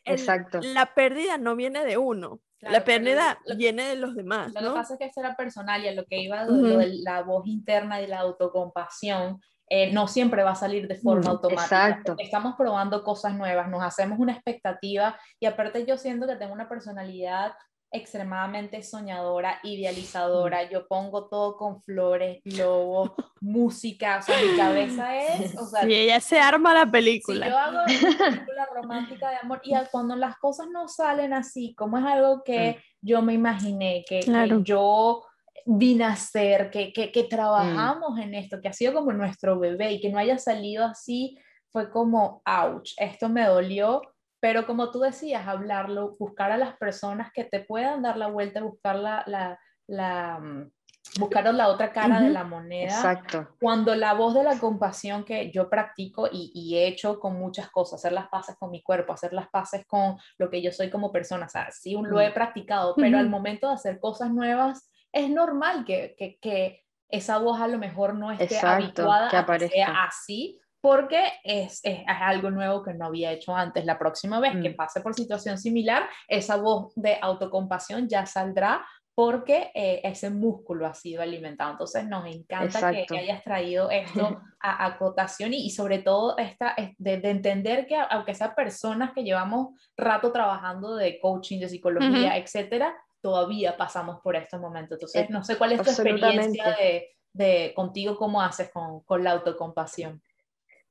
la 0.61 0.93
pérdida 0.93 1.37
no 1.37 1.55
viene 1.55 1.85
de 1.85 1.97
uno. 1.97 2.39
la 2.61 2.83
pérdida 2.83 3.39
viene 3.57 3.83
de 3.83 3.95
los 3.95 4.15
demás. 4.15 4.53
Lo 4.53 4.61
que 4.61 4.79
pasa 4.79 4.93
es 4.93 4.99
que 4.99 5.05
eso 5.05 5.21
era 5.21 5.35
personal 5.35 5.83
y 5.83 5.87
a 5.87 5.93
lo 5.93 6.05
que 6.05 6.19
iba 6.19 6.45
de, 6.45 6.99
la 7.03 7.21
voz 7.23 7.47
interna 7.47 8.01
y 8.01 8.07
la 8.07 8.19
autocompasión, 8.19 9.39
eh, 9.69 9.91
no 9.93 10.07
siempre 10.07 10.43
va 10.43 10.51
a 10.51 10.55
salir 10.55 10.87
de 10.87 10.95
forma 10.95 11.29
automática. 11.29 11.89
Exacto. 11.89 12.15
Estamos 12.17 12.55
probando 12.57 13.03
cosas 13.03 13.35
nuevas, 13.35 13.69
nos 13.69 13.83
hacemos 13.83 14.17
una 14.19 14.33
expectativa 14.33 15.17
y 15.39 15.45
aparte 15.45 15.85
yo 15.85 15.97
siento 15.97 16.25
que 16.27 16.35
tengo 16.35 16.53
una 16.53 16.67
personalidad 16.67 17.53
extremadamente 17.91 18.83
soñadora, 18.83 19.59
idealizadora. 19.63 20.65
Mm. 20.65 20.69
Yo 20.69 20.87
pongo 20.87 21.27
todo 21.27 21.57
con 21.57 21.81
flores, 21.81 22.41
globos, 22.43 23.11
música. 23.41 24.19
O 24.19 24.21
sea, 24.21 24.41
mi 24.41 24.57
cabeza 24.57 25.17
es. 25.17 25.57
O 25.57 25.65
sea, 25.65 25.87
y 25.87 25.93
ella 25.93 26.19
se 26.19 26.39
arma 26.39 26.73
la 26.73 26.85
película. 26.85 27.45
Si 27.45 27.51
yo 27.51 27.57
hago 27.57 27.77
una 27.77 27.85
película 28.29 28.69
romántica 28.73 29.29
de 29.31 29.37
amor 29.37 29.61
y 29.63 29.73
cuando 29.91 30.15
las 30.15 30.37
cosas 30.37 30.67
no 30.71 30.87
salen 30.87 31.33
así, 31.33 31.73
como 31.75 31.97
es 31.97 32.05
algo 32.05 32.43
que 32.43 32.71
mm. 32.71 33.07
yo 33.07 33.21
me 33.21 33.33
imaginé, 33.33 34.03
que, 34.07 34.21
yo 34.63 35.23
vine 35.65 36.05
a 36.05 36.13
hacer, 36.13 36.69
que, 36.69 36.93
que, 36.93 37.11
que 37.11 37.23
trabajamos 37.23 38.15
mm. 38.15 38.21
en 38.21 38.35
esto, 38.35 38.61
que 38.61 38.67
ha 38.67 38.73
sido 38.73 38.93
como 38.93 39.11
nuestro 39.13 39.59
bebé 39.59 39.93
y 39.93 40.01
que 40.01 40.09
no 40.09 40.19
haya 40.19 40.37
salido 40.37 40.85
así, 40.85 41.37
fue 41.71 41.89
como, 41.91 42.41
ouch, 42.45 42.93
esto 42.97 43.29
me 43.29 43.45
dolió 43.45 44.01
pero 44.39 44.65
como 44.65 44.91
tú 44.91 44.99
decías, 44.99 45.47
hablarlo, 45.47 46.15
buscar 46.17 46.51
a 46.51 46.57
las 46.57 46.77
personas 46.77 47.31
que 47.33 47.43
te 47.43 47.59
puedan 47.59 48.01
dar 48.01 48.17
la 48.17 48.27
vuelta, 48.27 48.61
buscar 48.61 48.95
la, 48.95 49.23
la, 49.27 49.59
la 49.87 50.39
mm, 50.39 50.71
buscar 51.17 51.53
la 51.53 51.67
otra 51.67 51.91
cara 51.91 52.21
de 52.21 52.29
la 52.29 52.43
moneda. 52.43 52.93
Exacto. 52.93 53.47
Cuando 53.59 53.95
la 53.95 54.13
voz 54.13 54.33
de 54.35 54.43
la 54.43 54.59
compasión 54.59 55.23
que 55.23 55.51
yo 55.51 55.69
practico 55.69 56.27
y, 56.31 56.51
y, 56.53 56.77
he 56.77 56.87
hecho 56.87 57.19
con 57.19 57.39
muchas 57.39 57.69
cosas, 57.69 57.99
hacer 57.99 58.11
las 58.11 58.29
paces 58.29 58.55
con 58.57 58.71
mi 58.71 58.83
cuerpo, 58.83 59.13
hacer 59.13 59.33
las 59.33 59.49
paces 59.49 59.85
con 59.87 60.17
lo 60.37 60.49
que 60.49 60.61
yo 60.61 60.71
soy 60.71 60.89
como 60.89 61.11
persona, 61.11 61.45
o 61.45 61.49
sea, 61.49 61.71
sí 61.71 61.97
lo 62.01 62.21
he 62.21 62.31
practicado, 62.31 62.95
pero 62.95 63.17
al 63.17 63.29
momento 63.29 63.67
de 63.67 63.73
hacer 63.73 63.99
cosas 63.99 64.31
nuevas, 64.31 64.89
es 65.11 65.29
normal 65.29 65.85
que, 65.85 66.15
que, 66.17 66.37
que 66.39 66.85
esa 67.09 67.39
voz 67.39 67.59
a 67.59 67.67
lo 67.67 67.79
mejor 67.79 68.13
no 68.13 68.31
esté 68.31 68.59
habituada 68.59 69.29
a 69.31 69.57
que 69.57 69.69
sea 69.69 70.03
así, 70.03 70.59
porque 70.81 71.23
es, 71.43 71.81
es, 71.83 71.99
algo 72.07 72.51
nuevo 72.51 72.83
que 72.83 72.93
no 72.93 73.05
había 73.05 73.31
hecho 73.31 73.55
antes. 73.55 73.85
La 73.85 73.99
próxima 73.99 74.39
vez 74.39 74.53
que 74.61 74.69
mm. 74.69 74.75
pase 74.75 75.01
por 75.01 75.13
situación 75.13 75.57
similar, 75.57 76.07
esa 76.27 76.55
voz 76.55 76.93
de 76.95 77.17
autocompasión 77.21 78.07
ya 78.07 78.25
saldrá 78.25 78.85
porque 79.19 79.69
eh, 79.75 79.99
ese 80.05 80.29
músculo 80.29 80.87
ha 80.87 80.93
sido 80.93 81.21
alimentado. 81.21 81.71
Entonces 81.71 82.07
nos 82.07 82.25
encanta 82.25 82.93
que, 83.05 83.17
hayas 83.17 83.43
traído 83.43 83.91
esto 83.91 84.41
a, 84.61 84.85
acotación 84.85 85.53
y, 85.53 85.69
sobre 85.71 85.99
todo 85.99 86.37
esta, 86.37 86.73
de, 86.97 87.17
de, 87.17 87.29
entender 87.29 87.85
que 87.85 87.97
aunque 87.97 88.33
sean 88.33 88.55
personas 88.55 89.11
que 89.13 89.23
llevamos 89.23 89.77
rato 89.97 90.31
trabajando 90.31 90.95
de 90.95 91.19
coaching, 91.19 91.59
de 91.59 91.67
psicología, 91.67 92.37
etcétera, 92.37 92.95
todavía 93.21 93.75
pasamos 93.75 94.21
por 94.23 94.37
estos 94.37 94.61
momentos. 94.61 94.95
Entonces 94.95 95.23
eh, 95.23 95.27
no 95.29 95.43
sé 95.43 95.57
cuál 95.57 95.73
es 95.73 95.81
tu 95.81 95.89
experiencia 95.89 96.77
de, 96.79 97.09
de 97.33 97.73
contigo, 97.75 98.15
cómo 98.15 98.41
haces 98.41 98.71
con, 98.71 99.01
con 99.01 99.21
la 99.21 99.31
autocompasión. 99.31 100.21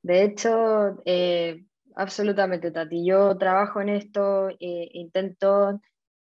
De 0.01 0.23
hecho, 0.23 1.01
eh, 1.05 1.65
absolutamente, 1.95 2.71
Tati. 2.71 3.05
Yo 3.05 3.37
trabajo 3.37 3.81
en 3.81 3.89
esto, 3.89 4.49
eh, 4.49 4.89
intento 4.93 5.81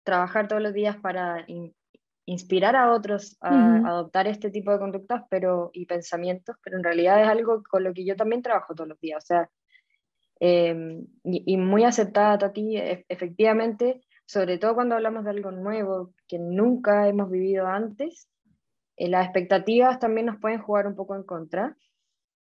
trabajar 0.02 0.48
todos 0.48 0.62
los 0.62 0.72
días 0.74 0.96
para 0.96 1.46
inspirar 2.24 2.76
a 2.76 2.92
otros 2.92 3.36
a 3.40 3.76
adoptar 3.88 4.26
este 4.26 4.50
tipo 4.50 4.72
de 4.72 4.78
conductas 4.78 5.24
pero, 5.28 5.70
y 5.72 5.86
pensamientos, 5.86 6.56
pero 6.62 6.76
en 6.76 6.84
realidad 6.84 7.22
es 7.22 7.28
algo 7.28 7.62
con 7.68 7.84
lo 7.84 7.92
que 7.92 8.04
yo 8.04 8.16
también 8.16 8.42
trabajo 8.42 8.74
todos 8.74 8.88
los 8.88 9.00
días. 9.00 9.22
O 9.22 9.26
sea, 9.26 9.50
em, 10.40 11.06
y, 11.24 11.56
muy 11.56 11.84
aceptada, 11.84 12.38
Tati, 12.38 12.76
e, 12.76 13.04
efectivamente, 13.08 14.00
sobre 14.24 14.58
todo 14.58 14.74
cuando 14.74 14.94
hablamos 14.94 15.24
de 15.24 15.30
algo 15.30 15.50
nuevo 15.50 16.14
que 16.26 16.38
nunca 16.38 17.08
hemos 17.08 17.30
vivido 17.30 17.66
antes, 17.66 18.28
eh, 18.96 19.08
las 19.08 19.24
expectativas 19.24 19.98
también 19.98 20.26
nos 20.26 20.38
pueden 20.38 20.60
jugar 20.60 20.86
un 20.86 20.94
poco 20.94 21.16
en 21.16 21.24
contra. 21.24 21.76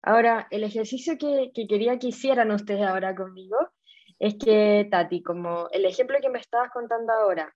Ahora, 0.03 0.47
el 0.49 0.63
ejercicio 0.63 1.17
que, 1.17 1.51
quería 1.53 1.99
que 1.99 2.07
hicieran 2.07 2.51
ustedes 2.51 2.81
ahora 2.81 3.15
conmigo 3.15 3.57
es 4.19 4.35
que, 4.35 4.87
Tati, 4.89 5.21
como 5.21 5.67
el 5.71 5.85
ejemplo 5.85 6.17
que 6.21 6.29
me 6.29 6.39
estabas 6.39 6.71
contando 6.71 7.13
ahora, 7.13 7.53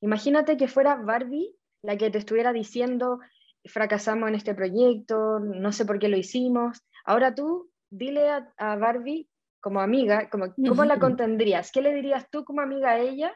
imagínate 0.00 0.56
que 0.56 0.68
fuera 0.68 0.96
Barbie 0.96 1.54
la 1.82 1.96
que 1.96 2.10
te 2.10 2.18
estuviera 2.18 2.52
diciendo, 2.52 3.20
fracasamos 3.64 4.28
en 4.28 4.34
este 4.34 4.54
proyecto, 4.54 5.38
no 5.40 5.72
sé 5.72 5.84
por 5.84 5.98
qué 5.98 6.08
lo 6.08 6.16
hicimos. 6.16 6.82
Ahora 7.04 7.34
tú 7.34 7.70
dile 7.90 8.30
a, 8.30 8.76
Barbie 8.76 9.28
como 9.60 9.80
amiga, 9.80 10.28
como, 10.30 10.54
¿cómo 10.68 10.84
la 10.84 10.98
contendrías? 11.00 11.70
¿Qué 11.72 11.82
le 11.82 11.94
dirías 11.94 12.28
tú 12.30 12.44
como 12.44 12.60
amiga 12.60 12.90
a 12.90 12.98
ella 12.98 13.34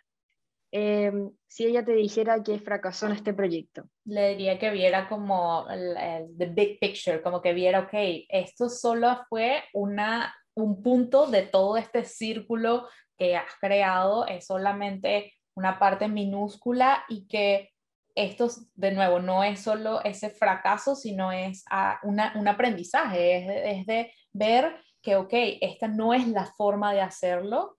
em, 0.73 1.31
si 1.47 1.67
ella 1.67 1.85
te 1.85 1.93
dijera 1.93 2.43
que 2.43 2.59
fracasó 2.59 3.07
en 3.07 3.12
este 3.12 3.35
proyecto? 3.35 3.85
Le 4.05 4.31
diría 4.31 4.59
que 4.59 4.71
viera 4.71 5.09
como 5.09 5.69
el, 5.69 6.37
the 6.38 6.47
big 6.47 6.81
picture, 6.81 7.23
como 7.23 7.41
que 7.43 7.52
viera, 7.52 7.81
ok, 7.81 7.93
esto 8.29 8.69
solo 8.69 9.25
fue 9.29 9.62
una, 9.75 10.35
un 10.55 10.83
punto 10.83 11.26
de 11.26 11.43
todo 11.43 11.76
este 11.76 12.05
círculo 12.05 12.88
que 13.19 13.37
has 13.37 13.52
creado, 13.61 14.26
es 14.26 14.47
solamente 14.47 15.35
una 15.55 15.79
parte 15.79 16.09
minúscula 16.09 17.05
y 17.09 17.26
que 17.29 17.71
esto, 18.14 18.49
de 18.75 18.93
nuevo, 18.93 19.21
no 19.21 19.45
es 19.45 19.61
solo 19.61 20.02
ese 20.02 20.31
fracaso, 20.31 20.95
sino 20.95 21.33
es 21.33 21.64
ah, 21.71 22.00
un 22.02 22.49
aprendizaje, 22.49 23.71
es 23.71 23.87
de, 23.87 24.12
ver 24.33 24.76
que, 25.02 25.17
ok, 25.17 25.33
esta 25.61 25.88
no 25.88 26.14
es 26.14 26.29
la 26.29 26.47
forma 26.47 26.93
de 26.93 27.00
hacerlo, 27.00 27.76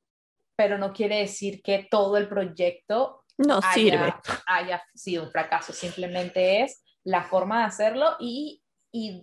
pero 0.56 0.78
no 0.78 0.94
quiere 0.94 1.18
decir 1.20 1.62
que 1.62 1.88
todo 1.90 2.18
el 2.18 2.28
proyecto 2.28 3.24
no 3.38 3.58
haya, 3.58 3.74
sirve. 3.74 4.14
haya 4.46 4.84
sido 4.94 5.24
un 5.24 5.32
fracaso, 5.32 5.74
simplemente 5.74 6.62
es 6.62 6.84
la 7.04 7.24
forma 7.24 7.60
de 7.60 7.66
hacerlo 7.66 8.16
y, 8.20 8.60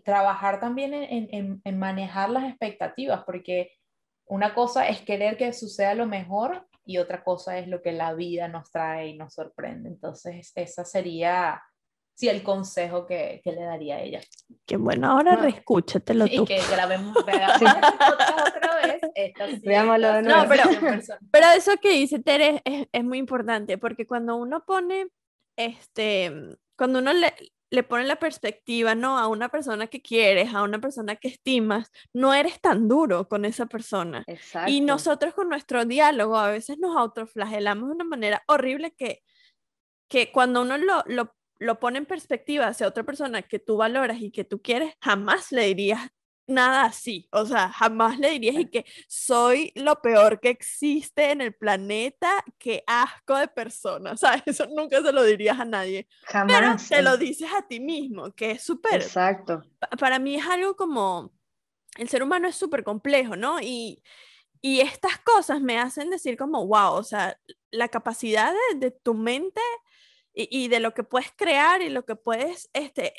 trabajar 0.04 0.58
también 0.58 0.92
en, 0.92 1.60
en, 1.62 1.78
manejar 1.78 2.28
las 2.28 2.42
expectativas, 2.42 3.22
porque 3.24 3.70
una 4.26 4.52
cosa 4.52 4.88
es 4.88 5.00
querer 5.02 5.36
que 5.36 5.52
suceda 5.52 5.94
lo 5.94 6.06
mejor 6.06 6.66
y 6.84 6.98
otra 6.98 7.22
cosa 7.22 7.56
es 7.56 7.68
lo 7.68 7.80
que 7.80 7.92
la 7.92 8.12
vida 8.14 8.48
nos 8.48 8.72
trae 8.72 9.08
y 9.08 9.16
nos 9.16 9.34
sorprende. 9.34 9.88
Entonces, 9.88 10.50
esa 10.56 10.84
sería, 10.84 11.62
sí, 12.20 12.28
el 12.28 12.42
consejo 12.42 13.06
que, 13.06 13.40
que 13.42 13.52
le 13.52 13.62
daría 13.62 13.96
a 13.96 14.02
ella. 14.02 14.20
Qué 14.66 14.76
bueno, 14.76 15.10
ahora 15.10 15.36
no. 15.36 15.42
reescúchatelo 15.42 16.26
tú. 16.26 16.42
Y 16.42 16.44
que 16.44 16.60
grabemos, 16.70 17.16
otra 17.16 17.56
vez. 18.84 19.62
Veámoslo 19.62 20.12
de 20.12 20.22
nuevo. 20.22 20.42
No, 20.42 20.48
pero, 20.48 20.64
pero 21.32 21.46
eso 21.56 21.72
que 21.80 21.90
dice 21.90 22.18
Tere 22.18 22.60
es, 22.64 22.86
es 22.92 23.04
muy 23.04 23.18
importante, 23.18 23.78
porque 23.78 24.06
cuando 24.06 24.36
uno 24.36 24.64
pone, 24.66 25.08
este, 25.56 26.30
cuando 26.76 26.98
uno 26.98 27.14
le, 27.14 27.34
le 27.70 27.82
pone 27.84 28.04
la 28.04 28.16
perspectiva, 28.16 28.94
¿no? 28.94 29.18
A 29.18 29.28
una 29.28 29.48
persona 29.48 29.86
que 29.86 30.02
quieres, 30.02 30.52
a 30.52 30.62
una 30.62 30.78
persona 30.78 31.16
que 31.16 31.28
estimas, 31.28 31.90
no 32.12 32.34
eres 32.34 32.60
tan 32.60 32.86
duro 32.86 33.28
con 33.28 33.46
esa 33.46 33.64
persona. 33.64 34.24
Exacto. 34.26 34.70
Y 34.70 34.82
nosotros 34.82 35.32
con 35.32 35.48
nuestro 35.48 35.86
diálogo 35.86 36.36
a 36.36 36.50
veces 36.50 36.78
nos 36.78 36.96
autoflagelamos 36.96 37.88
de 37.88 37.94
una 37.94 38.04
manera 38.04 38.42
horrible 38.46 38.92
que, 38.92 39.22
que 40.08 40.32
cuando 40.32 40.62
uno 40.62 40.76
lo, 40.76 41.02
lo, 41.06 41.32
lo 41.60 41.78
pone 41.78 41.98
en 41.98 42.06
perspectiva 42.06 42.66
hacia 42.66 42.88
otra 42.88 43.04
persona 43.04 43.42
que 43.42 43.58
tú 43.58 43.76
valoras 43.76 44.20
y 44.20 44.30
que 44.30 44.44
tú 44.44 44.60
quieres, 44.60 44.94
jamás 45.00 45.52
le 45.52 45.66
dirías 45.66 46.10
nada 46.46 46.84
así, 46.84 47.28
o 47.30 47.44
sea, 47.46 47.68
jamás 47.68 48.18
le 48.18 48.30
dirías 48.30 48.56
y 48.56 48.66
que 48.66 48.84
soy 49.06 49.70
lo 49.76 50.00
peor 50.00 50.40
que 50.40 50.48
existe 50.48 51.30
en 51.30 51.42
el 51.42 51.54
planeta, 51.54 52.44
qué 52.58 52.82
asco 52.86 53.36
de 53.36 53.46
persona, 53.46 54.16
¿sabes? 54.16 54.42
Eso 54.46 54.66
nunca 54.74 55.00
se 55.02 55.12
lo 55.12 55.22
dirías 55.22 55.60
a 55.60 55.64
nadie. 55.64 56.08
Jamás. 56.24 56.86
Pero 56.88 57.02
te 57.02 57.02
lo 57.02 57.16
dices 57.18 57.48
a 57.56 57.68
ti 57.68 57.78
mismo, 57.78 58.32
que 58.32 58.52
es 58.52 58.62
súper... 58.62 59.02
Exacto. 59.02 59.62
Para 59.98 60.18
mí 60.18 60.36
es 60.36 60.46
algo 60.46 60.74
como, 60.74 61.32
el 61.98 62.08
ser 62.08 62.22
humano 62.22 62.48
es 62.48 62.56
súper 62.56 62.82
complejo, 62.82 63.36
¿no? 63.36 63.60
Y, 63.60 64.02
y 64.62 64.80
estas 64.80 65.18
cosas 65.18 65.60
me 65.60 65.78
hacen 65.78 66.10
decir 66.10 66.36
como, 66.36 66.66
wow, 66.66 66.94
o 66.94 67.04
sea, 67.04 67.38
la 67.70 67.88
capacidad 67.88 68.52
de, 68.72 68.78
de 68.78 68.90
tu 68.90 69.14
mente 69.14 69.60
y, 70.34 70.48
y, 70.64 70.68
de 70.68 70.80
lo 70.80 70.94
que 70.94 71.02
puedes 71.02 71.32
crear 71.36 71.82
y 71.82 71.88
lo 71.88 72.04
que 72.04 72.16
puedes 72.16 72.70
este, 72.72 73.14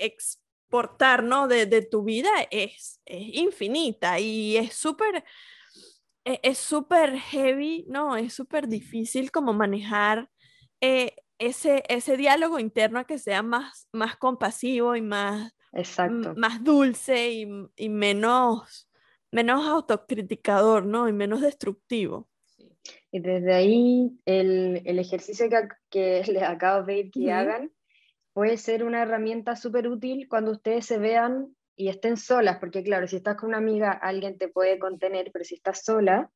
portar, 0.72 1.24
¿no? 1.24 1.48
De, 1.48 1.68
de 1.68 1.84
tu 1.84 2.04
vida 2.04 2.30
es, 2.50 3.00
es, 3.06 3.36
infinita 3.36 4.20
y 4.20 4.58
es 4.58 4.74
súper, 4.74 5.24
e, 6.26 6.40
es 6.42 6.58
súper 6.58 7.20
heavy, 7.20 7.86
¿no? 7.88 8.16
Es 8.16 8.34
súper 8.34 8.68
difícil 8.68 9.32
como 9.32 9.54
manejar 9.54 10.32
eh, 10.80 11.16
ese, 11.38 11.84
ese 11.90 12.18
diálogo 12.18 12.58
interno 12.58 13.00
a 13.00 13.04
que 13.04 13.20
sea 13.20 13.44
más, 13.44 13.88
más 13.92 14.16
compasivo 14.16 14.96
y 14.96 15.02
más, 15.02 15.54
Exacto. 15.74 16.34
más 16.36 16.64
dulce 16.64 17.32
y, 17.32 17.48
y, 17.76 17.90
menos, 17.90 18.90
menos 19.32 19.68
autocriticador, 19.68 20.86
¿no? 20.86 21.10
Y 21.10 21.14
menos 21.14 21.42
destructivo. 21.42 22.31
Y 23.12 23.20
desde 23.20 23.54
ahí 23.54 24.20
el, 24.26 24.82
el 24.86 25.00
ejercicio 25.00 25.50
que, 25.50 25.68
que 25.90 26.24
les 26.32 26.44
acabo 26.44 26.80
de 26.82 26.86
pedir 26.86 27.12
que 27.12 27.32
hagan 27.32 27.72
puede 28.34 28.58
ser 28.58 28.84
una 28.84 29.02
herramienta 29.02 29.56
súper 29.56 29.88
útil 29.88 30.28
cuando 30.30 30.52
ustedes 30.52 30.86
se 30.86 30.98
vean 30.98 31.56
y 31.76 31.90
estén 31.90 32.18
solas, 32.18 32.58
porque 32.60 32.84
claro, 32.84 33.08
si 33.08 33.16
estás 33.18 33.36
con 33.36 33.50
una 33.50 33.58
amiga, 33.58 33.92
alguien 33.92 34.38
te 34.38 34.48
puede 34.48 34.78
contener, 34.78 35.32
pero 35.34 35.44
si 35.44 35.56
estás 35.56 35.84
sola, 35.84 36.30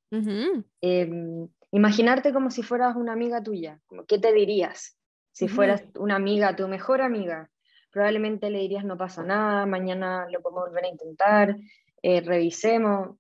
em, 0.82 1.48
imaginarte 1.72 2.34
como 2.34 2.50
si 2.50 2.64
fueras 2.64 2.96
una 2.96 3.14
amiga 3.14 3.44
tuya, 3.44 3.80
como, 3.86 4.06
¿qué 4.06 4.18
te 4.18 4.34
dirías? 4.34 4.98
Si 5.32 5.48
fueras 5.48 5.84
una 6.00 6.16
amiga, 6.16 6.56
tu 6.56 6.68
mejor 6.68 7.02
amiga, 7.02 7.50
probablemente 7.92 8.50
le 8.50 8.60
dirías 8.60 8.86
no 8.86 8.98
pasa 8.98 9.24
nada, 9.24 9.66
mañana 9.66 10.28
lo 10.32 10.42
podemos 10.42 10.68
volver 10.68 10.86
a 10.86 10.90
intentar, 10.90 11.58
eh, 12.02 12.22
revisemos, 12.22 13.18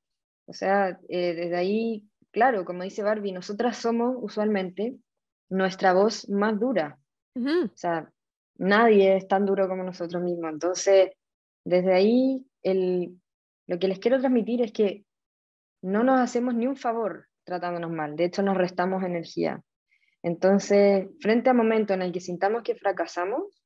o 0.47 0.53
sea, 0.53 0.99
eh, 1.09 1.33
desde 1.33 1.55
ahí, 1.55 2.03
claro, 2.35 2.65
como 2.65 2.83
dice 2.83 3.01
Barbie, 3.01 3.31
nosotras 3.31 3.77
somos 3.77 4.17
usualmente 4.19 4.97
nuestra 5.49 5.93
voz 5.93 6.27
más 6.29 6.59
dura. 6.59 6.99
O 7.33 7.77
sea, 7.77 8.11
nadie 8.57 9.15
es 9.15 9.27
tan 9.29 9.45
duro 9.45 9.69
como 9.69 9.83
nosotros 9.83 10.21
mismos. 10.21 10.51
Entonces, 10.51 11.11
desde 11.63 11.93
ahí, 11.93 12.45
el, 12.61 13.17
lo 13.67 13.79
que 13.79 13.87
les 13.87 13.99
quiero 13.99 14.19
transmitir 14.19 14.61
es 14.61 14.73
que 14.73 15.05
no 15.81 16.03
nos 16.03 16.19
hacemos 16.19 16.53
ni 16.55 16.67
un 16.67 16.75
favor 16.75 17.27
tratándonos 17.45 17.91
mal, 17.91 18.17
de 18.17 18.25
hecho 18.25 18.41
nos 18.41 18.57
restamos 18.57 19.01
energía. 19.03 19.61
Entonces, 20.21 21.07
frente 21.21 21.49
a 21.49 21.53
momento 21.53 21.93
en 21.93 22.01
el 22.01 22.11
que 22.11 22.19
sintamos 22.19 22.63
que 22.63 22.75
fracasamos, 22.75 23.63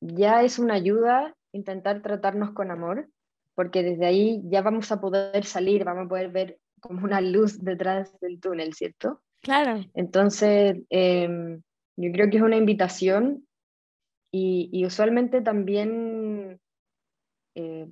ya 0.00 0.44
es 0.44 0.60
una 0.60 0.74
ayuda 0.74 1.34
intentar 1.50 2.00
tratarnos 2.00 2.52
con 2.52 2.70
amor, 2.70 3.08
porque 3.56 3.82
desde 3.82 4.06
ahí 4.06 4.42
ya 4.44 4.62
vamos 4.62 4.92
a 4.92 5.00
poder 5.00 5.44
salir, 5.46 5.82
vamos 5.82 6.06
a 6.06 6.08
poder 6.08 6.30
ver 6.30 6.60
como 6.80 7.04
una 7.04 7.20
luz 7.20 7.62
detrás 7.62 8.18
del 8.20 8.40
túnel, 8.40 8.74
¿cierto? 8.74 9.22
Claro. 9.42 9.84
Entonces, 9.94 10.78
em, 10.90 11.62
yo 11.96 12.12
creo 12.12 12.30
que 12.30 12.36
es 12.38 12.42
una 12.42 12.56
invitación 12.56 13.46
y, 14.32 14.84
usualmente 14.84 15.40
también 15.40 16.60
eh, 17.54 17.88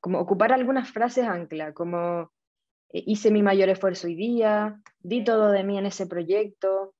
como 0.00 0.18
ocupar 0.18 0.52
algunas 0.52 0.90
frases 0.90 1.26
ancla, 1.26 1.72
como 1.72 2.32
eh, 2.92 3.04
hice 3.06 3.30
mi 3.30 3.42
mayor 3.42 3.68
esfuerzo 3.68 4.08
hoy 4.08 4.16
día, 4.16 4.80
di 5.00 5.22
todo 5.22 5.50
de 5.50 5.62
mí 5.62 5.78
en 5.78 5.86
ese 5.86 6.06
proyecto, 6.06 6.94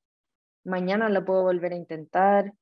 mañana 0.65 1.09
lo 1.09 1.25
puedo 1.25 1.43
volver 1.43 1.73
a 1.73 1.77
intentar, 1.77 2.53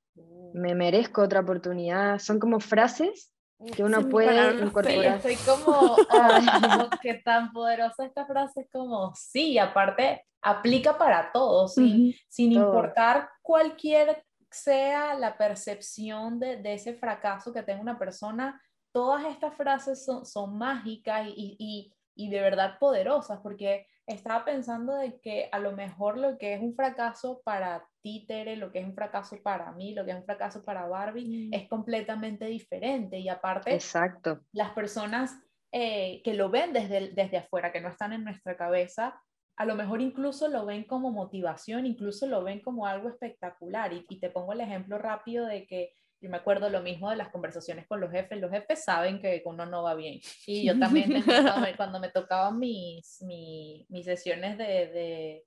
me 0.55 0.75
merezco 0.75 1.23
otra 1.23 1.41
oportunidad. 1.41 2.19
Son 2.21 2.39
como 2.39 2.61
frases 2.61 3.34
que 3.75 3.83
uno 3.83 4.09
puede 4.09 4.63
incorporar. 4.63 5.17
Estoy 5.17 5.37
como, 5.37 5.97
oh, 5.97 6.91
qué 7.01 7.15
tan 7.15 7.53
poderosa 7.53 8.05
esta 8.05 8.27
frase, 8.27 8.69
como, 8.73 9.13
sí, 9.15 9.59
aparte 9.59 10.25
aplica 10.43 10.99
para 10.99 11.33
todos, 11.33 11.75
sin, 11.75 12.15
importar 12.37 13.31
cualquier 13.41 14.25
sea 14.51 15.15
la 15.15 15.37
percepción 15.37 16.39
de, 16.39 16.61
ese 16.75 16.95
fracaso 16.95 17.53
que 17.53 17.63
tenga 17.63 17.81
una 17.81 17.99
persona, 17.99 18.61
todas 18.93 19.25
estas 19.25 19.55
frases 19.55 20.05
son, 20.05 20.59
mágicas 20.59 21.27
y, 21.35 21.91
de 22.17 22.41
verdad 22.41 22.79
poderosas, 22.79 23.41
porque 23.41 23.87
estaba 24.07 24.45
pensando 24.45 24.95
de 24.95 25.19
que 25.21 25.49
a 25.51 25.59
lo 25.59 25.73
mejor 25.73 26.19
lo 26.19 26.37
que 26.37 26.55
es 26.55 26.61
un 26.61 26.75
fracaso 26.75 27.41
para 27.43 27.89
ti, 28.05 28.27
Tere, 28.29 28.57
lo 28.57 28.71
que 28.71 28.81
es 28.81 28.85
un 28.85 28.95
fracaso 28.95 29.43
para 29.43 29.73
mí, 29.73 29.95
lo 29.95 30.05
que 30.05 30.11
es 30.11 30.17
un 30.19 30.27
fracaso 30.27 30.63
para 30.63 30.87
Barbie, 30.87 31.49
mm. 31.49 31.55
es 31.55 31.69
completamente 31.69 32.45
diferente. 32.45 33.19
Y 33.19 33.31
aparte, 33.31 33.73
Exacto. 33.73 34.43
las 34.53 34.73
personas 34.73 35.35
eh, 35.73 36.21
que 36.23 36.35
lo 36.35 36.51
ven 36.51 36.75
desde, 36.75 37.13
desde 37.13 37.39
afuera, 37.39 37.73
que 37.73 37.81
no 37.81 37.89
están 37.89 38.13
en 38.13 38.23
nuestra 38.23 38.59
cabeza, 38.59 39.19
a 39.57 39.65
lo 39.65 39.75
mejor 39.75 40.03
incluso 40.03 40.49
lo 40.49 40.67
ven 40.67 40.85
como 40.85 41.13
motivación, 41.13 41.87
incluso 41.87 42.27
lo 42.27 42.45
ven 42.45 42.61
como 42.61 42.87
algo 42.87 43.09
espectacular. 43.09 43.93
Y, 43.95 44.05
te 44.21 44.29
pongo 44.29 44.53
el 44.53 44.61
ejemplo 44.61 44.99
rápido 44.99 45.47
de 45.47 45.67
que 45.67 45.95
yo 46.21 46.29
me 46.29 46.37
acuerdo 46.37 46.69
lo 46.69 46.83
mismo 46.83 47.09
de 47.09 47.17
las 47.17 47.31
conversaciones 47.31 47.87
con 47.87 48.01
los 48.03 48.11
jefes. 48.11 48.39
Los 48.39 48.51
jefes 48.51 48.85
saben 48.85 49.19
que 49.19 49.43
uno 49.47 49.65
no 49.65 49.83
va 49.83 49.95
bien. 49.95 50.21
Y 50.47 50.67
yo 50.67 50.79
también 50.79 51.25
cuando 51.79 52.01
me 52.01 52.11
tocaban 52.11 52.59
mis, 52.59 53.23
mis, 53.23 53.89
mis 53.89 54.05
sesiones 54.05 54.59
de, 54.59 54.65
de, 54.67 55.45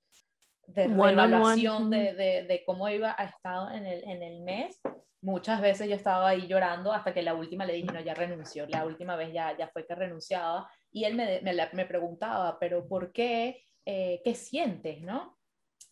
de 0.67 0.83
evaluación 0.83 1.89
de, 1.89 2.13
de, 2.13 2.43
de, 2.43 2.63
cómo 2.65 2.87
iba 2.89 3.15
a 3.17 3.25
estar 3.25 3.73
en 3.75 3.85
el, 3.85 4.03
en 4.03 4.21
el 4.21 4.41
mes, 4.41 4.79
muchas 5.21 5.61
veces 5.61 5.89
yo 5.89 5.95
estaba 5.95 6.29
ahí 6.29 6.47
llorando 6.47 6.93
hasta 6.93 7.13
que 7.13 7.23
la 7.23 7.33
última 7.33 7.65
le 7.65 7.73
dije, 7.73 7.87
no, 7.91 8.01
ya 8.01 8.13
renunció. 8.13 8.67
La 8.67 8.85
última 8.85 9.15
vez 9.15 9.33
ya, 9.33 9.57
ya 9.57 9.69
fue 9.69 9.87
que 9.87 9.95
renunciaba. 9.95 10.69
Y 10.91 11.05
él 11.05 11.15
me, 11.15 11.41
me, 11.41 11.53
me 11.73 11.85
preguntaba, 11.85 12.59
pero 12.59 12.87
¿por 12.87 13.11
qué? 13.11 13.63
eh, 13.87 14.21
¿qué 14.21 14.35
sientes, 14.35 15.01
no? 15.01 15.39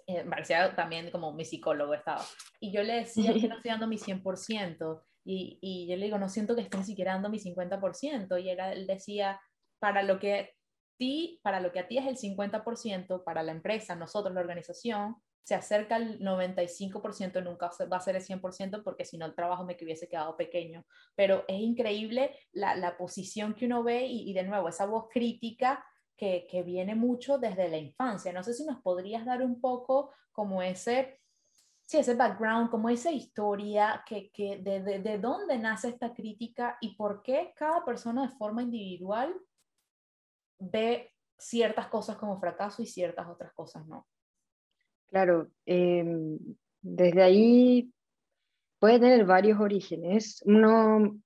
Eh, 0.05 0.25
parecía 0.29 0.75
también 0.75 1.09
como 1.11 1.33
mi 1.33 1.45
psicólogo 1.45 1.93
estaba. 1.93 2.23
Y 2.59 2.73
yo 2.73 2.83
le 2.83 2.93
decía 2.95 3.33
que 3.33 3.47
no 3.47 3.55
estoy 3.57 3.71
dando 3.71 3.87
mi 3.87 3.97
100%. 3.97 5.01
Y, 5.23 5.57
y 5.61 5.87
yo 5.87 5.95
le 5.95 6.05
digo, 6.05 6.17
no 6.17 6.27
siento 6.27 6.55
que 6.55 6.61
esté 6.61 6.77
ni 6.77 6.83
siquiera 6.83 7.13
dando 7.13 7.29
mi 7.29 7.39
50%. 7.39 8.43
Y 8.43 8.49
era, 8.49 8.73
él 8.73 8.85
decía, 8.85 9.39
para 9.79 10.03
lo 10.03 10.19
que 10.19 10.54
ti, 10.97 11.39
para 11.43 11.59
lo 11.59 11.71
que 11.71 11.79
a 11.79 11.87
ti 11.87 11.97
es 11.97 12.05
el 12.05 12.17
50%, 12.17 13.23
para 13.23 13.43
la 13.43 13.51
empresa, 13.51 13.95
nosotros, 13.95 14.33
la 14.33 14.41
organización, 14.41 15.15
se 15.45 15.53
acerca 15.53 15.97
al 15.97 16.19
95%, 16.19 17.43
nunca 17.43 17.69
va 17.91 17.97
a 17.97 18.01
ser 18.01 18.15
el 18.15 18.23
100% 18.23 18.81
porque 18.83 19.05
si 19.05 19.15
no 19.15 19.27
el 19.27 19.35
trabajo 19.35 19.63
me 19.63 19.77
hubiese 19.79 20.09
quedado 20.09 20.35
pequeño. 20.35 20.83
Pero 21.15 21.45
es 21.47 21.59
increíble 21.61 22.35
la, 22.51 22.75
la 22.75 22.97
posición 22.97 23.53
que 23.53 23.67
uno 23.67 23.83
ve 23.83 24.07
y, 24.07 24.27
y, 24.29 24.33
de 24.33 24.41
nuevo 24.41 24.69
esa 24.69 24.87
voz 24.87 25.05
crítica 25.11 25.85
que, 26.17 26.47
que, 26.49 26.63
viene 26.63 26.95
mucho 26.95 27.37
desde 27.37 27.69
la 27.69 27.77
infancia. 27.77 28.33
No 28.33 28.41
sé 28.41 28.55
si 28.55 28.65
nos 28.65 28.81
podrías 28.81 29.23
dar 29.23 29.43
un 29.43 29.61
poco 29.61 30.11
como 30.31 30.63
ese, 30.63 31.19
sí, 31.85 31.99
ese 31.99 32.15
background, 32.15 32.71
como 32.71 32.89
esa 32.89 33.11
historia, 33.11 34.03
que, 34.07 34.31
que 34.31 34.57
de, 34.57 34.81
de, 34.81 34.99
de 34.99 35.19
dónde 35.19 35.59
nace 35.59 35.89
esta 35.89 36.11
crítica 36.11 36.79
y 36.81 36.95
por 36.95 37.21
qué 37.21 37.53
cada 37.55 37.85
persona 37.85 38.23
de 38.23 38.35
forma 38.35 38.63
individual 38.63 39.31
ve 40.59 41.11
ciertas 41.37 41.87
cosas 41.87 42.17
como 42.17 42.39
fracaso 42.39 42.81
y 42.81 42.85
ciertas 42.85 43.27
otras 43.27 43.53
cosas 43.53 43.85
no. 43.87 44.07
Claro, 45.07 45.49
em, 45.65 46.37
desde 46.81 47.23
ahí 47.23 47.91
puede 48.79 48.99
tener 48.99 49.25
varios 49.25 49.59
orígenes. 49.59 50.41
Uno, 50.45 51.19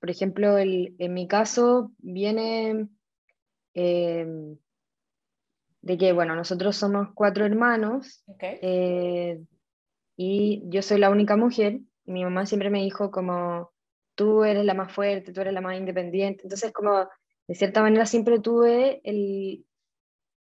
por 0.00 0.10
ejemplo, 0.10 0.58
el, 0.58 0.94
en 0.98 1.14
mi 1.14 1.26
caso 1.26 1.92
viene 1.98 2.88
em, 3.74 4.56
de 5.82 5.98
que, 5.98 6.12
bueno, 6.12 6.34
nosotros 6.34 6.76
somos 6.76 7.08
cuatro 7.14 7.44
hermanos 7.44 8.24
eh, 8.40 9.42
y 10.16 10.62
yo 10.66 10.82
soy 10.82 10.98
la 10.98 11.10
única 11.10 11.36
mujer. 11.36 11.80
Mi 12.06 12.24
mamá 12.24 12.46
siempre 12.46 12.70
me 12.70 12.82
dijo 12.82 13.10
como, 13.10 13.72
tú 14.14 14.44
eres 14.44 14.64
la 14.64 14.74
más 14.74 14.92
fuerte, 14.92 15.32
tú 15.32 15.40
eres 15.40 15.52
la 15.52 15.60
más 15.60 15.76
independiente. 15.76 16.42
Entonces, 16.44 16.72
como, 16.72 17.08
de 17.46 17.54
cierta 17.54 17.82
manera 17.82 18.06
siempre 18.06 18.40
tuve 18.40 19.00
el, 19.04 19.66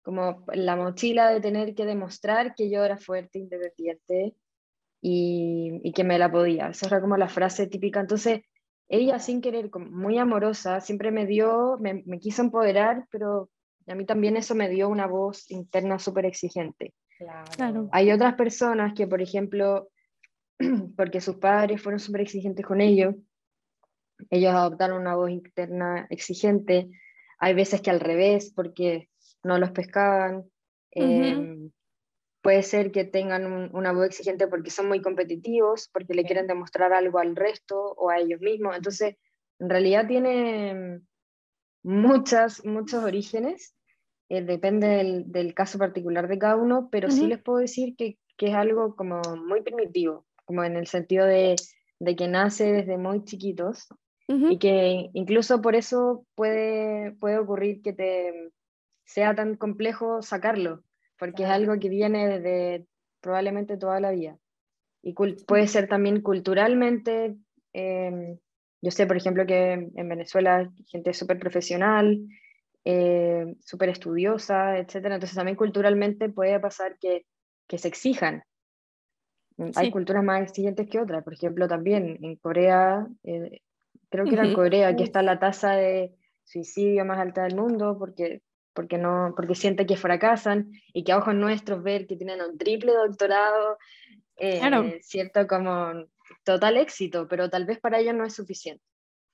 como 0.04 0.46
la 0.54 0.76
mochila 0.76 1.30
de 1.30 1.42
tener 1.42 1.76
que 1.76 1.86
demostrar 1.86 2.56
que 2.56 2.70
yo 2.70 2.84
era 2.84 2.98
fuerte, 2.98 3.40
independiente 3.40 4.36
y, 5.02 5.80
y, 5.84 5.94
que 5.94 6.04
me 6.04 6.20
la 6.20 6.32
podía. 6.32 6.70
Esa 6.70 6.88
era 6.88 7.02
como 7.02 7.18
la 7.18 7.30
frase 7.30 7.68
típica. 7.68 8.00
Entonces, 8.00 8.42
ella 8.88 9.20
sin 9.20 9.42
querer, 9.42 9.72
muy 9.76 10.18
amorosa, 10.18 10.82
siempre 10.82 11.12
me 11.12 11.26
dio, 11.26 11.78
me, 11.80 12.04
me 12.06 12.20
quiso 12.20 12.42
empoderar, 12.42 13.08
pero 13.10 13.50
a 13.88 13.96
mí 13.96 14.06
también 14.06 14.38
eso 14.38 14.54
me 14.54 14.70
dio 14.70 14.90
una 14.90 15.08
voz 15.08 15.50
interna 15.50 15.98
súper 15.98 16.26
exigente. 16.26 16.94
Claro. 17.56 17.90
Hay 17.92 18.12
otras 18.12 18.36
personas 18.36 18.94
que, 18.94 19.08
por 19.08 19.22
ejemplo, 19.22 19.90
porque 20.98 21.22
sus 21.22 21.38
padres 21.38 21.82
fueron 21.82 22.00
súper 22.00 22.22
exigentes 22.22 22.66
con 22.66 22.82
ellos, 22.82 23.16
ellos 24.30 24.54
adoptaron 24.54 25.02
una 25.02 25.16
voz 25.16 25.32
interna 25.32 26.08
exigente. 26.10 26.90
Hay 27.40 27.54
veces 27.54 27.82
que 27.82 27.90
al 27.90 28.00
revés, 28.00 28.52
porque 28.56 29.10
no 29.44 29.58
los 29.58 29.72
pescaban. 29.72 30.50
Em, 30.92 31.72
puede 32.42 32.64
ser 32.64 32.92
que 32.92 33.06
tengan 33.06 33.74
una 33.74 33.92
voz 33.92 34.08
exigente 34.08 34.48
porque 34.48 34.72
son 34.72 34.88
muy 34.88 35.02
competitivos, 35.02 35.90
porque 35.94 36.14
le 36.14 36.24
quieren 36.24 36.48
demostrar 36.48 36.94
algo 36.94 37.20
al 37.20 37.36
resto 37.36 37.80
o 37.80 38.10
a 38.10 38.20
ellos 38.20 38.42
mismos. 38.42 38.76
Entonces, 38.76 39.16
en 39.60 39.70
realidad 39.70 40.08
tiene 40.08 41.02
muchas, 41.84 42.66
muchos 42.66 43.04
orígenes. 43.04 43.76
Eh, 44.30 44.42
depende 44.42 45.24
del, 45.26 45.54
caso 45.54 45.78
particular 45.78 46.28
de 46.28 46.40
cada 46.40 46.56
uno, 46.56 46.90
pero 46.90 47.12
sí 47.12 47.28
les 47.28 47.42
puedo 47.42 47.60
decir 47.60 47.96
que, 47.98 48.18
que, 48.38 48.48
es 48.48 48.54
algo 48.54 48.96
como 48.96 49.22
muy 49.46 49.62
primitivo, 49.62 50.26
como 50.46 50.64
en 50.64 50.78
el 50.78 50.88
sentido 50.88 51.26
de, 51.26 51.58
de 52.00 52.16
que 52.16 52.30
nace 52.30 52.72
desde 52.72 52.98
muy 52.98 53.26
chiquitos 53.26 53.88
y 54.28 54.60
que 54.60 55.10
incluso 55.14 55.62
por 55.62 55.76
eso 55.76 56.26
puede, 56.36 57.12
puede 57.14 57.38
ocurrir 57.38 57.82
que 57.82 57.92
te 57.92 58.52
sea 59.04 59.36
tan 59.36 59.58
complejo 59.58 60.22
sacarlo, 60.22 60.84
porque 61.20 61.44
es 61.44 61.50
algo 61.50 61.78
que 61.80 61.90
viene 61.90 62.28
desde 62.28 62.86
probablemente 63.20 63.78
toda 63.78 64.00
la 64.00 64.12
vida. 64.12 64.38
Y 65.04 65.14
puede 65.14 65.68
ser 65.68 65.88
también 65.88 66.22
culturalmente, 66.22 67.36
em, 67.74 68.38
yo 68.82 68.92
sé, 68.92 69.06
por 69.08 69.18
ejemplo, 69.18 69.46
que 69.46 69.74
en 69.74 70.10
Venezuela 70.10 70.72
gente 70.88 71.14
súper 71.14 71.40
profesional, 71.40 72.20
eh, 72.86 73.56
súper 73.60 73.90
estudiosa, 73.90 74.78
etc. 74.78 74.96
Entonces 74.96 75.36
también 75.36 75.58
culturalmente 75.58 76.30
puede 76.30 76.60
pasar 76.60 76.98
que, 77.00 77.26
que 77.68 77.78
se 77.78 77.88
exijan. 77.88 78.44
Hay 79.76 79.92
culturas 79.92 80.24
más 80.24 80.42
exigentes 80.42 80.88
que 80.90 81.00
otras. 81.00 81.24
Por 81.24 81.34
ejemplo, 81.34 81.68
también 81.68 82.18
en 82.22 82.36
Corea, 82.38 83.08
eh, 83.24 83.62
creo 84.12 84.26
que 84.26 84.36
era 84.36 84.46
en 84.46 84.54
Corea, 84.54 84.96
que 84.96 85.04
está 85.04 85.24
la 85.24 85.40
tasa 85.40 85.72
de 85.72 86.14
suicidio 86.44 87.06
más 87.06 87.18
alta 87.18 87.44
del 87.44 87.56
mundo, 87.56 87.96
porque 87.98 88.44
porque, 88.74 88.98
no, 88.98 89.34
porque 89.36 89.56
sienten 89.56 89.88
que 89.88 89.98
fracasan 89.98 90.72
y 90.94 91.04
que 91.04 91.12
a 91.12 91.18
ojos 91.18 91.36
nuestros 91.36 91.84
ver 91.84 92.08
que 92.08 92.16
tienen 92.16 92.42
un 92.42 92.58
triple 92.58 92.94
doctorado, 92.94 93.78
eh, 94.38 95.00
cierto, 95.02 95.46
como 95.48 96.06
total 96.44 96.78
éxito, 96.78 97.28
pero 97.28 97.50
tal 97.50 97.66
vez 97.66 97.80
para 97.80 98.00
ellos 98.00 98.16
no 98.16 98.26
es 98.26 98.34
suficiente. 98.34 98.84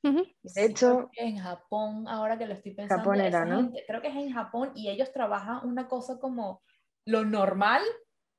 De 0.02 0.66
hecho, 0.66 1.10
en 1.18 1.38
Japón, 1.38 2.08
ahora 2.08 2.38
que 2.38 2.46
lo 2.46 2.54
estoy 2.54 2.74
pensando, 2.74 3.04
Japón 3.04 3.20
era, 3.20 3.46
¿no? 3.46 3.72
creo 3.88 4.02
que 4.02 4.08
es 4.08 4.16
en 4.16 4.32
Japón 4.32 4.72
y 4.74 4.90
ellos 4.90 5.12
trabajan 5.12 5.68
una 5.68 5.88
cosa 5.88 6.18
como 6.20 6.62
lo 7.06 7.26
normal 7.26 7.82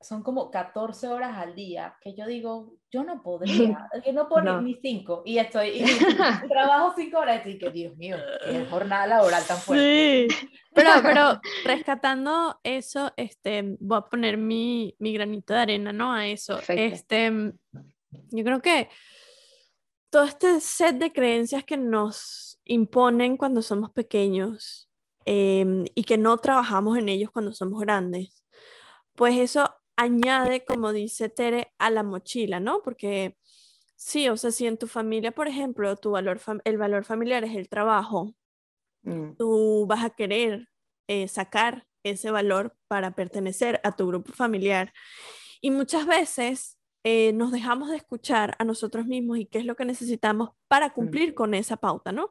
son 0.01 0.23
como 0.23 0.51
14 0.51 1.09
horas 1.09 1.37
al 1.37 1.55
día, 1.55 1.97
que 2.01 2.15
yo 2.15 2.27
digo, 2.27 2.75
yo 2.91 3.03
no 3.03 3.23
podría, 3.23 3.89
que 4.05 4.13
no 4.13 4.29
puedo 4.29 4.61
ni 4.61 4.75
5, 4.75 5.23
y 5.25 5.39
estoy, 5.39 5.69
y 5.69 5.85
trabajo 6.49 6.95
5 6.97 7.19
horas, 7.19 7.47
y 7.47 7.59
que 7.59 7.71
Dios 7.71 7.97
mío, 7.97 8.17
qué 8.45 8.65
jornada 8.67 9.07
laboral 9.07 9.45
tan 9.47 9.59
fuerte. 9.59 10.29
Sí, 10.31 10.49
pero, 10.75 10.91
pero 11.03 11.41
rescatando 11.65 12.61
eso, 12.63 13.13
este, 13.17 13.77
voy 13.81 13.99
a 13.99 14.03
poner 14.03 14.37
mi, 14.37 14.95
mi 14.99 15.13
granito 15.13 15.53
de 15.53 15.61
arena, 15.61 15.93
¿no? 15.93 16.13
A 16.13 16.27
eso. 16.29 16.61
Este, 16.69 17.53
yo 18.31 18.45
creo 18.45 18.63
que 18.63 18.89
todo 20.11 20.25
este 20.25 20.61
set 20.61 20.97
de 20.97 21.13
creencias 21.13 21.65
que 21.65 21.77
nos 21.77 22.61
imponen 22.65 23.37
cuando 23.37 23.63
somos 23.63 23.91
pequeños 23.91 24.89
em, 25.25 25.85
y 25.95 26.05
que 26.05 26.17
no 26.17 26.39
trabajamos 26.39 26.97
en 26.97 27.09
ellos 27.09 27.31
cuando 27.31 27.53
somos 27.53 27.81
grandes, 27.81 28.45
pues 29.15 29.37
eso 29.37 29.75
añade, 29.99 30.65
como 30.65 30.93
dice 30.93 31.29
Tere, 31.29 31.73
a 31.79 31.91
la 31.91 32.03
mochila, 32.05 32.61
¿no? 32.61 32.83
Porque 32.83 33.37
sí, 33.97 34.29
o 34.29 34.37
sea, 34.37 34.53
si 34.53 34.67
en 34.67 34.79
tu 34.79 34.87
familia, 34.87 35.33
por 35.33 35.49
ejemplo, 35.49 35.95
tu 35.97 36.13
valor 36.13 36.41
el 36.65 36.79
valor 36.79 37.05
familiar 37.05 37.45
es 37.45 37.57
el 37.57 37.69
trabajo, 37.69 38.35
mm. 39.03 39.33
tú 39.37 39.87
vas 39.89 40.05
a 40.05 40.11
querer 40.11 40.69
eh, 41.09 41.27
sacar 41.27 41.87
ese 42.05 42.31
valor 42.31 42.77
para 42.87 43.11
pertenecer 43.11 43.81
a 43.83 43.97
tu 43.97 44.07
grupo 44.07 44.33
familiar. 44.33 44.93
Y 45.61 45.73
muchas 45.73 46.07
veces 46.07 46.79
eh, 47.03 47.33
nos 47.33 47.51
dejamos 47.51 47.91
de 47.91 47.97
escuchar 47.97 48.55
a 48.61 48.65
nosotros 48.65 49.05
mismos 49.07 49.39
y 49.39 49.47
qué 49.47 49.59
es 49.59 49.65
lo 49.65 49.75
que 49.75 49.85
necesitamos 49.85 50.51
para 50.69 50.89
mm. 50.89 50.93
cumplir 50.93 51.35
con 51.35 51.55
esa 51.55 51.77
pauta, 51.77 52.13
¿no? 52.13 52.27
Mm. 52.27 52.31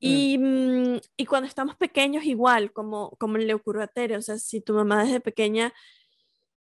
Y, 0.00 0.38
y, 1.16 1.26
cuando 1.26 1.46
estamos 1.46 1.76
pequeños, 1.76 2.24
igual, 2.24 2.72
como, 2.72 3.10
como 3.18 3.38
le 3.38 3.54
ocurrió 3.54 3.84
a 3.84 3.86
Tere, 3.86 4.16
o 4.16 4.22
sea, 4.22 4.36
si 4.38 4.60
tu 4.60 4.74
mamá 4.74 5.04
desde 5.04 5.20
pequeña 5.20 5.72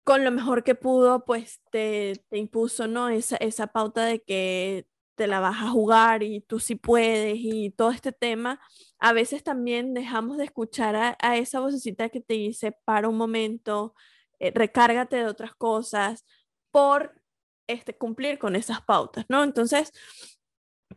con 0.08 0.24
lo 0.24 0.30
mejor 0.30 0.64
que 0.64 0.74
pudo, 0.74 1.26
pues 1.26 1.60
te, 1.70 2.14
te 2.30 2.38
impuso, 2.38 2.86
¿no? 2.88 3.10
Esa, 3.10 3.36
esa 3.36 3.66
pauta 3.66 4.06
de 4.06 4.22
que 4.22 4.86
te 5.16 5.26
la 5.26 5.38
vas 5.38 5.62
a 5.62 5.68
jugar 5.68 6.22
y 6.22 6.40
tú 6.40 6.60
sí 6.60 6.76
puedes 6.76 7.36
y 7.36 7.68
todo 7.72 7.90
este 7.90 8.12
tema, 8.12 8.58
a 8.98 9.12
veces 9.12 9.42
también 9.42 9.92
dejamos 9.92 10.38
de 10.38 10.44
escuchar 10.44 10.96
a, 11.20 11.36
esa 11.36 11.60
vocecita 11.60 12.08
que 12.08 12.22
te 12.22 12.32
dice, 12.32 12.72
para 12.86 13.06
un 13.06 13.18
momento, 13.18 13.94
eh, 14.38 14.50
recárgate 14.54 15.16
de 15.16 15.26
otras 15.26 15.54
cosas 15.54 16.24
por 16.70 17.20
este, 17.66 17.94
cumplir 17.94 18.38
con 18.38 18.56
esas 18.56 18.80
pautas, 18.80 19.26
¿no? 19.28 19.44
Entonces, 19.44 19.92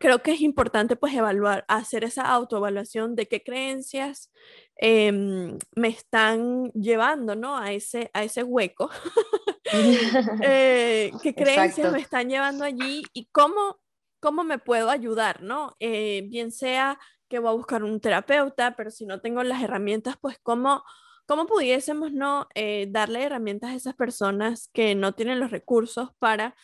creo 0.01 0.21
que 0.21 0.33
es 0.33 0.41
importante 0.41 0.97
pues 0.97 1.13
evaluar, 1.13 1.63
hacer 1.69 2.03
esa 2.03 2.23
autoevaluación 2.23 3.15
de 3.15 3.27
qué 3.27 3.41
creencias 3.43 4.31
em, 4.75 5.57
me 5.75 5.87
están 5.87 6.71
llevando, 6.73 7.35
¿no? 7.35 7.55
A 7.55 7.71
ese, 7.71 8.11
a 8.13 8.23
ese 8.23 8.43
hueco. 8.43 8.89
Eh, 10.43 11.11
¿Qué 11.23 11.33
creencias 11.33 11.93
me 11.93 11.99
están 11.99 12.29
llevando 12.29 12.65
allí 12.65 13.03
y 13.13 13.29
cómo, 13.31 13.79
cómo 14.19 14.43
me 14.43 14.57
puedo 14.57 14.89
ayudar, 14.89 15.41
¿no? 15.41 15.75
Eh, 15.79 16.23
bien 16.27 16.51
sea 16.51 16.99
que 17.29 17.39
voy 17.39 17.51
a 17.51 17.55
buscar 17.55 17.83
un 17.83 18.01
terapeuta, 18.01 18.75
pero 18.75 18.91
si 18.91 19.05
no 19.05 19.21
tengo 19.21 19.43
las 19.43 19.63
herramientas, 19.63 20.17
pues 20.19 20.37
cómo, 20.43 20.83
cómo 21.25 21.45
pudiésemos, 21.45 22.11
¿no? 22.11 22.47
Eh, 22.53 22.87
darle 22.89 23.23
herramientas 23.23 23.71
a 23.71 23.75
esas 23.75 23.95
personas 23.95 24.69
que 24.73 24.95
no 24.95 25.13
tienen 25.13 25.39
los 25.39 25.51
recursos 25.51 26.09
para 26.19 26.55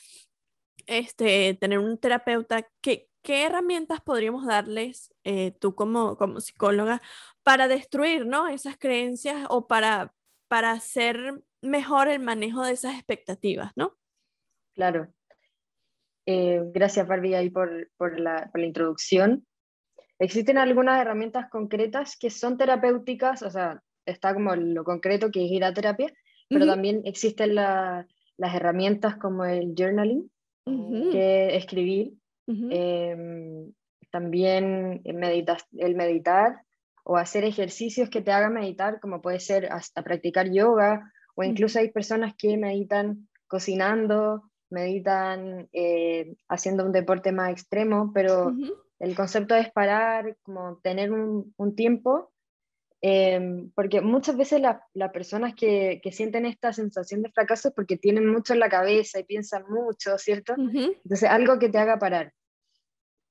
este, 0.88 1.54
tener 1.60 1.80
un 1.80 1.98
terapeuta 1.98 2.68
que, 2.82 3.07
¿qué 3.28 3.44
herramientas 3.44 4.00
podríamos 4.00 4.46
darles 4.46 5.14
eh, 5.26 5.52
tú 5.52 5.76
como, 5.76 6.16
como 6.16 6.40
psicóloga 6.40 7.02
para 7.44 7.68
destruir 7.68 8.26
¿no? 8.26 8.48
esas 8.48 8.78
creencias 8.78 9.46
o 9.50 9.68
para 9.68 10.14
para 10.48 10.72
hacer 10.72 11.42
mejor 11.62 12.08
el 12.08 12.20
manejo 12.20 12.64
de 12.64 12.74
esas 12.74 12.96
expectativas, 12.96 13.72
¿no? 13.76 13.98
Claro. 14.76 15.14
Eh, 16.26 16.62
gracias, 16.74 17.08
Barbie, 17.08 17.36
ahí 17.36 17.50
por, 17.50 17.90
por, 17.98 18.18
la, 18.18 18.50
por 18.52 18.62
la 18.62 18.68
introducción. 18.68 19.46
Existen 20.20 20.58
algunas 20.58 21.02
herramientas 21.02 21.50
concretas 21.50 22.18
que 22.18 22.30
son 22.30 22.58
terapéuticas, 22.58 23.44
o 23.44 23.52
sea, 23.52 23.82
está 24.06 24.34
como 24.34 24.56
lo 24.56 24.84
concreto 24.84 25.32
que 25.32 25.46
es 25.46 25.52
ir 25.52 25.64
a 25.64 25.74
terapia, 25.74 26.14
pero 26.50 26.66
también 26.66 27.02
existen 27.04 27.56
las 27.56 28.06
herramientas 28.40 29.18
como 29.18 29.44
el 29.44 29.74
journaling, 29.78 30.32
que 31.12 31.48
es 31.48 31.64
escribir, 31.64 32.14
em, 32.48 33.74
también 34.12 35.02
el, 35.04 35.46
el 35.78 35.96
meditar 35.96 36.62
o 37.04 37.18
hacer 37.18 37.44
ejercicios 37.44 38.10
que 38.10 38.22
te 38.22 38.32
hagan 38.32 38.54
meditar, 38.54 39.00
como 39.00 39.22
puede 39.22 39.40
ser 39.40 39.72
hasta 39.72 40.04
practicar 40.04 40.50
yoga, 40.52 41.12
o 41.36 41.44
incluso 41.44 41.80
hay 41.80 41.90
personas 41.90 42.34
que 42.38 42.58
meditan 42.58 43.28
cocinando, 43.48 44.44
meditan 44.70 45.70
eh, 45.72 46.36
haciendo 46.50 46.86
un 46.86 46.92
deporte 46.92 47.32
más 47.32 47.52
extremo, 47.52 48.12
pero 48.14 48.54
el 49.00 49.16
concepto 49.16 49.56
es 49.56 49.72
parar, 49.72 50.36
como 50.42 50.80
tener 50.84 51.12
un, 51.12 51.54
un 51.58 51.76
tiempo 51.76 52.32
Em, 53.00 53.70
porque 53.76 54.02
muchas 54.02 54.36
veces 54.36 54.60
las 54.62 55.12
personas 55.12 55.54
que, 55.54 56.00
que, 56.02 56.12
sienten 56.12 56.48
esta 56.48 56.74
sensación 56.74 57.22
de 57.22 57.30
fracaso 57.30 57.68
es 57.68 57.76
porque 57.76 57.98
tienen 57.98 58.28
mucho 58.28 58.54
en 58.54 58.60
la 58.60 58.70
cabeza 58.70 59.20
y 59.20 59.24
piensan 59.24 59.66
mucho, 59.70 60.18
¿cierto? 60.18 60.56
Entonces, 60.58 61.30
algo 61.30 61.60
que 61.60 61.70
te 61.70 61.78
haga 61.78 62.00
parar. 62.00 62.34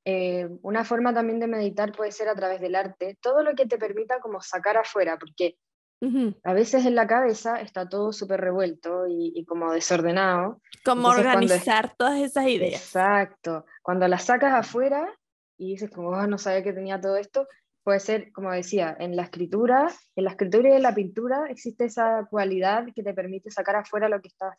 Eh, 0.08 0.48
una 0.62 0.84
forma 0.84 1.12
también 1.12 1.40
de 1.40 1.48
meditar 1.48 1.90
puede 1.90 2.12
ser 2.12 2.28
a 2.28 2.36
través 2.36 2.60
del 2.60 2.76
arte, 2.76 3.18
todo 3.20 3.42
lo 3.42 3.56
que 3.56 3.66
te 3.66 3.76
permita 3.76 4.20
como 4.20 4.40
sacar 4.40 4.76
afuera, 4.76 5.18
porque 5.18 5.56
a 6.44 6.52
veces 6.52 6.86
en 6.86 6.94
la 6.94 7.08
cabeza 7.08 7.60
está 7.60 7.88
todo 7.88 8.12
súper 8.12 8.40
revuelto 8.40 9.06
y, 9.08 9.44
como 9.46 9.72
desordenado. 9.72 10.60
Como 10.84 11.08
organizar 11.08 11.96
todas 11.96 12.20
esas 12.20 12.46
ideas. 12.46 12.80
Exacto. 12.80 13.64
Cuando 13.82 14.06
las 14.06 14.24
sacas 14.24 14.52
afuera 14.52 15.12
y 15.58 15.72
dices 15.72 15.90
como, 15.90 16.10
oh, 16.10 16.26
no 16.28 16.38
sabía 16.38 16.62
que 16.62 16.72
tenía 16.72 17.00
todo 17.00 17.16
esto, 17.16 17.48
puede 17.82 17.98
ser, 17.98 18.30
como 18.32 18.52
decía, 18.52 18.96
en 19.00 19.16
la 19.16 19.22
escritura, 19.22 19.92
en 20.14 20.24
la 20.24 20.30
escritura 20.30 20.68
y 20.68 20.72
en 20.72 20.82
la 20.82 20.94
pintura 20.94 21.46
existe 21.48 21.86
esa 21.86 22.28
cualidad 22.30 22.84
que 22.94 23.02
te 23.02 23.14
permite 23.14 23.50
sacar 23.50 23.74
afuera 23.74 24.08
lo 24.08 24.20
que 24.20 24.28
estás, 24.28 24.56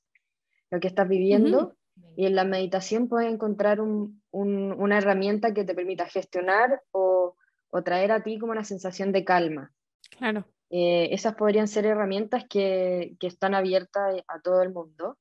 lo 0.72 0.80
que 0.82 0.88
estás 0.88 1.08
viviendo. 1.08 1.78
Y 2.16 2.26
en 2.26 2.36
la 2.36 2.44
meditación 2.44 3.08
puedes 3.08 3.32
encontrar 3.32 3.80
un, 3.80 4.22
un, 4.32 4.74
una 4.74 4.98
herramienta 4.98 5.54
que 5.54 5.64
te 5.64 5.76
permita 5.76 6.08
gestionar 6.08 6.82
o, 6.92 7.36
o, 7.70 7.84
traer 7.84 8.12
a 8.12 8.24
ti 8.24 8.40
como 8.40 8.52
una 8.52 8.64
sensación 8.64 9.12
de 9.12 9.24
calma. 9.24 9.72
Claro. 10.18 10.46
Eh, 10.70 11.10
esas 11.12 11.36
podrían 11.36 11.68
ser 11.68 11.86
herramientas 11.86 12.46
que, 12.50 13.16
que, 13.20 13.28
están 13.28 13.54
abiertas 13.54 14.24
a 14.28 14.40
todo 14.42 14.62
el 14.64 14.74
mundo. 14.74 15.18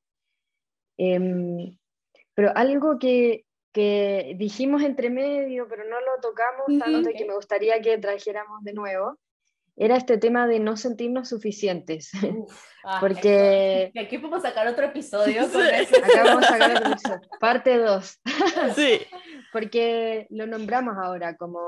Eh, 0.99 1.77
pero 2.35 2.53
algo 2.55 2.99
que, 2.99 3.47
que 3.73 4.35
dijimos 4.39 4.83
entre 4.83 5.11
medio, 5.11 5.69
pero 5.69 5.85
no 5.85 6.01
lo 6.01 6.21
tocamos 6.23 6.67
tanto 6.79 7.11
y 7.11 7.15
que 7.15 7.27
me 7.27 7.35
gustaría 7.35 7.81
que 7.83 7.99
trajéramos 7.99 8.65
de 8.65 8.73
nuevo, 8.73 9.19
era 9.77 9.97
este 9.97 10.19
tema 10.19 10.47
de 10.47 10.59
no 10.59 10.77
sentirnos 10.77 11.29
suficientes. 11.29 12.11
Ah, 12.89 12.99
Porque... 13.01 13.91
aquí 14.01 14.19
podemos 14.19 14.43
sacar 14.43 14.69
otro 14.69 14.85
episodio 14.85 15.43
Acá 15.43 16.23
vamos 16.25 16.45
a 16.45 16.47
sacar 16.47 16.77
otro 16.77 16.87
episodio. 16.93 17.21
Parte 17.41 17.79
2. 17.79 18.21
sí. 18.77 19.01
Porque 19.53 20.29
lo 20.31 20.47
nombramos 20.47 20.95
ahora 20.97 21.37
como 21.37 21.59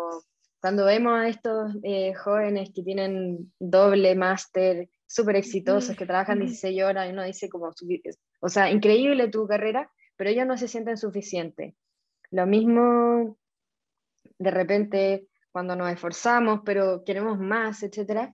cuando 0.60 0.84
vemos 0.84 1.18
a 1.18 1.26
estos 1.26 1.74
eh, 1.82 2.14
jóvenes 2.14 2.70
que 2.72 2.84
tienen 2.84 3.52
doble 3.58 4.14
máster, 4.14 4.88
súper 5.08 5.34
exitosos, 5.34 5.96
que 5.96 6.06
trabajan 6.06 6.38
16 6.38 6.84
horas 6.84 7.08
y 7.08 7.12
uno 7.12 7.24
dice 7.24 7.48
como, 7.48 7.72
o 8.40 8.48
sea, 8.48 8.70
increíble 8.70 9.26
tu 9.26 9.48
carrera, 9.48 9.90
pero 10.16 10.30
ellos 10.30 10.46
no 10.46 10.56
se 10.56 10.68
sienten 10.68 10.98
suficientes. 10.98 11.74
Lo 12.30 12.46
mismo 12.46 13.36
de 14.38 14.50
repente 14.52 15.26
cuando 15.58 15.74
nos 15.74 15.90
esforzamos, 15.90 16.60
pero 16.64 17.02
queremos 17.04 17.36
más, 17.36 17.82
etc. 17.82 18.32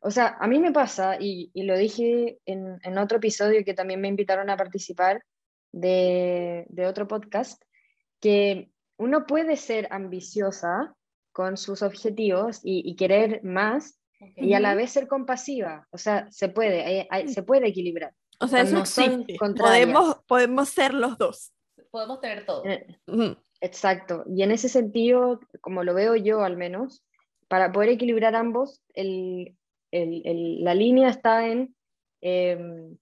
O 0.00 0.10
sea, 0.10 0.38
a 0.40 0.46
mí 0.46 0.58
me 0.58 0.72
pasa, 0.72 1.18
y, 1.20 1.50
lo 1.54 1.76
dije 1.76 2.38
en, 2.46 2.96
otro 2.96 3.18
episodio 3.18 3.62
que 3.62 3.74
también 3.74 4.00
me 4.00 4.08
invitaron 4.08 4.48
a 4.48 4.56
participar 4.56 5.22
de, 5.70 6.64
otro 6.88 7.06
podcast, 7.06 7.62
que 8.20 8.70
uno 8.96 9.26
puede 9.26 9.56
ser 9.56 9.86
ambiciosa 9.90 10.94
con 11.30 11.58
sus 11.58 11.82
objetivos 11.82 12.60
y, 12.64 12.96
querer 12.96 13.44
más 13.44 14.00
y 14.34 14.54
a 14.54 14.60
la 14.60 14.74
vez 14.74 14.92
ser 14.92 15.08
compasiva. 15.08 15.86
O 15.90 15.98
sea, 15.98 16.26
se 16.30 16.48
puede, 16.48 17.06
se 17.26 17.42
puede 17.42 17.68
equilibrar. 17.68 18.14
O 18.38 18.48
sea, 18.48 18.62
eso 18.62 18.82
podemos, 19.58 20.16
podemos 20.26 20.70
ser 20.70 20.94
los 20.94 21.18
dos 21.18 21.52
podemos 21.90 22.20
tener 22.20 22.46
todo. 22.46 22.64
Eh, 22.64 22.86
exacto. 23.60 24.24
Y 24.26 24.42
en 24.42 24.50
ese 24.50 24.68
sentido, 24.68 25.40
como 25.60 25.84
lo 25.84 25.94
veo 25.94 26.16
yo 26.16 26.42
al 26.42 26.56
menos, 26.56 27.04
para 27.48 27.72
poder 27.72 27.90
equilibrar 27.90 28.34
ambos, 28.36 28.82
el, 28.94 29.56
el, 29.90 30.22
el, 30.24 30.64
la 30.64 30.74
línea 30.74 31.08
está 31.08 31.46
en 31.46 31.74
em, 32.20 32.96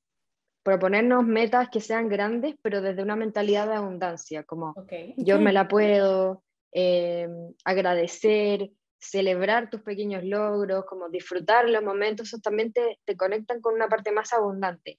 proponernos 0.62 1.24
metas 1.24 1.68
que 1.70 1.80
sean 1.80 2.08
grandes, 2.08 2.56
pero 2.62 2.80
desde 2.80 3.02
una 3.02 3.16
mentalidad 3.16 3.66
de 3.66 3.74
abundancia, 3.74 4.44
como 4.44 4.74
yo 5.16 5.38
me 5.40 5.52
la 5.52 5.68
puedo, 5.68 6.42
em, 6.72 7.54
agradecer, 7.64 8.70
celebrar 8.98 9.70
tus 9.70 9.82
pequeños 9.82 10.24
logros, 10.24 10.84
como 10.86 11.08
disfrutar 11.08 11.68
los 11.68 11.82
momentos, 11.82 12.28
eso 12.28 12.38
también 12.38 12.72
te, 12.72 12.98
te 13.04 13.16
conectan 13.16 13.60
con 13.60 13.74
una 13.74 13.88
parte 13.88 14.12
más 14.12 14.32
abundante. 14.32 14.98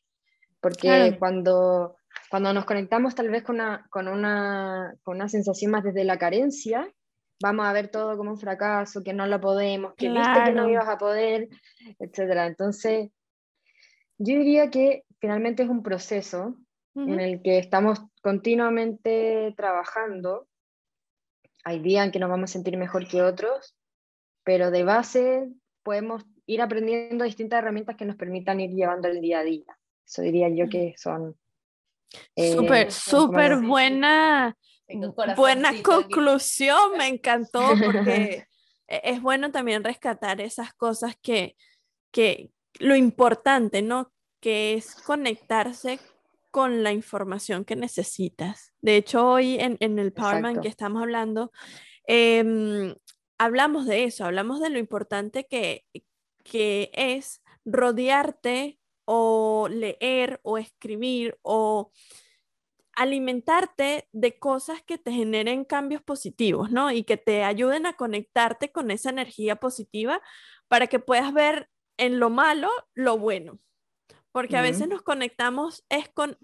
Porque 0.61 1.15
cuando 1.19 1.95
cuando 2.29 2.53
nos 2.53 2.65
conectamos 2.65 3.15
tal 3.15 3.29
vez 3.29 3.43
con 3.43 3.55
una, 3.55 3.87
con 3.89 4.07
una, 4.07 4.95
con 5.03 5.15
una 5.15 5.29
sensación 5.29 5.71
más 5.71 5.83
desde 5.83 6.03
la 6.03 6.17
carencia, 6.17 6.87
vamos 7.41 7.65
a 7.65 7.73
ver 7.73 7.89
todo 7.89 8.17
como 8.17 8.31
un 8.31 8.39
fracaso, 8.39 9.03
que 9.03 9.13
no 9.13 9.25
lo 9.25 9.41
podemos, 9.41 9.93
que 9.95 10.09
viste 10.09 10.43
que 10.45 10.51
no 10.51 10.69
ibas 10.69 10.87
a 10.87 10.97
poder, 10.97 11.49
etc. 11.99 12.47
Entonces, 12.47 13.09
yo 14.17 14.37
diría 14.37 14.69
que 14.69 15.03
finalmente 15.19 15.63
es 15.63 15.69
un 15.69 15.81
proceso 15.81 16.55
en 16.95 17.19
el 17.19 17.41
que 17.41 17.59
estamos 17.59 18.01
continuamente 18.21 19.53
trabajando. 19.55 20.47
Hay 21.63 21.79
días 21.79 22.05
en 22.05 22.11
que 22.11 22.19
nos 22.19 22.29
vamos 22.29 22.49
a 22.49 22.53
sentir 22.53 22.77
mejor 22.77 23.07
que 23.07 23.21
otros, 23.21 23.75
pero 24.43 24.69
de 24.69 24.83
base 24.83 25.49
podemos 25.81 26.25
ir 26.45 26.61
aprendiendo 26.61 27.23
distintas 27.23 27.59
herramientas 27.59 27.95
que 27.95 28.05
nos 28.05 28.17
permitan 28.17 28.59
ir 28.59 28.71
llevando 28.71 29.07
el 29.07 29.21
día 29.21 29.39
a 29.39 29.43
día. 29.43 29.77
Eso 30.05 30.21
diría 30.23 30.49
yo 30.49 30.67
que 30.67 30.93
son 30.97 31.37
eh, 32.35 32.91
súper 32.91 33.57
buena, 33.57 34.55
buena 35.35 35.71
conclusión, 35.83 36.97
me 36.97 37.07
encantó 37.07 37.61
porque 37.85 38.45
e, 38.87 39.01
es 39.03 39.21
bueno 39.21 39.51
también 39.51 39.83
rescatar 39.83 40.41
esas 40.41 40.73
cosas 40.73 41.15
que, 41.21 41.55
que 42.11 42.51
lo 42.79 42.95
importante, 42.95 43.81
¿no? 43.81 44.11
Que 44.39 44.75
es 44.75 44.95
conectarse 44.95 45.99
con 46.51 46.83
la 46.83 46.91
información 46.91 47.65
que 47.65 47.75
necesitas. 47.75 48.73
De 48.81 48.95
hecho, 48.95 49.27
hoy 49.27 49.59
en, 49.59 49.77
en 49.81 49.99
el 49.99 50.13
Powerman 50.13 50.61
que 50.61 50.67
estamos 50.67 51.01
hablando, 51.01 51.51
eh, 52.07 52.95
hablamos 53.37 53.85
de 53.85 54.03
eso, 54.03 54.25
hablamos 54.25 54.59
de 54.59 54.69
lo 54.69 54.79
importante 54.79 55.45
que, 55.45 55.85
que 56.43 56.89
es 56.93 57.41
rodearte 57.65 58.78
o 59.11 59.67
leer 59.71 60.39
o 60.43 60.59
escribir 60.59 61.35
o 61.41 61.91
alimentarte 62.93 64.07
de 64.11 64.37
cosas 64.37 64.83
que 64.83 64.99
te 64.99 65.11
generen 65.11 65.65
cambios 65.65 66.03
positivos, 66.03 66.69
¿no? 66.69 66.91
Y 66.91 67.03
que 67.03 67.17
te 67.17 67.43
ayuden 67.43 67.87
a 67.87 67.93
conectarte 67.93 68.71
con 68.71 68.91
esa 68.91 69.09
energía 69.09 69.55
positiva 69.55 70.21
para 70.67 70.85
que 70.85 70.99
puedas 70.99 71.33
ver 71.33 71.71
en 71.97 72.19
lo 72.19 72.29
malo 72.29 72.69
lo 72.93 73.17
bueno. 73.17 73.57
Porque 74.31 74.57
a 74.57 74.61
veces 74.61 74.87
nos 74.87 75.01
conectamos 75.01 75.83
es 75.89 76.07
con, 76.09 76.37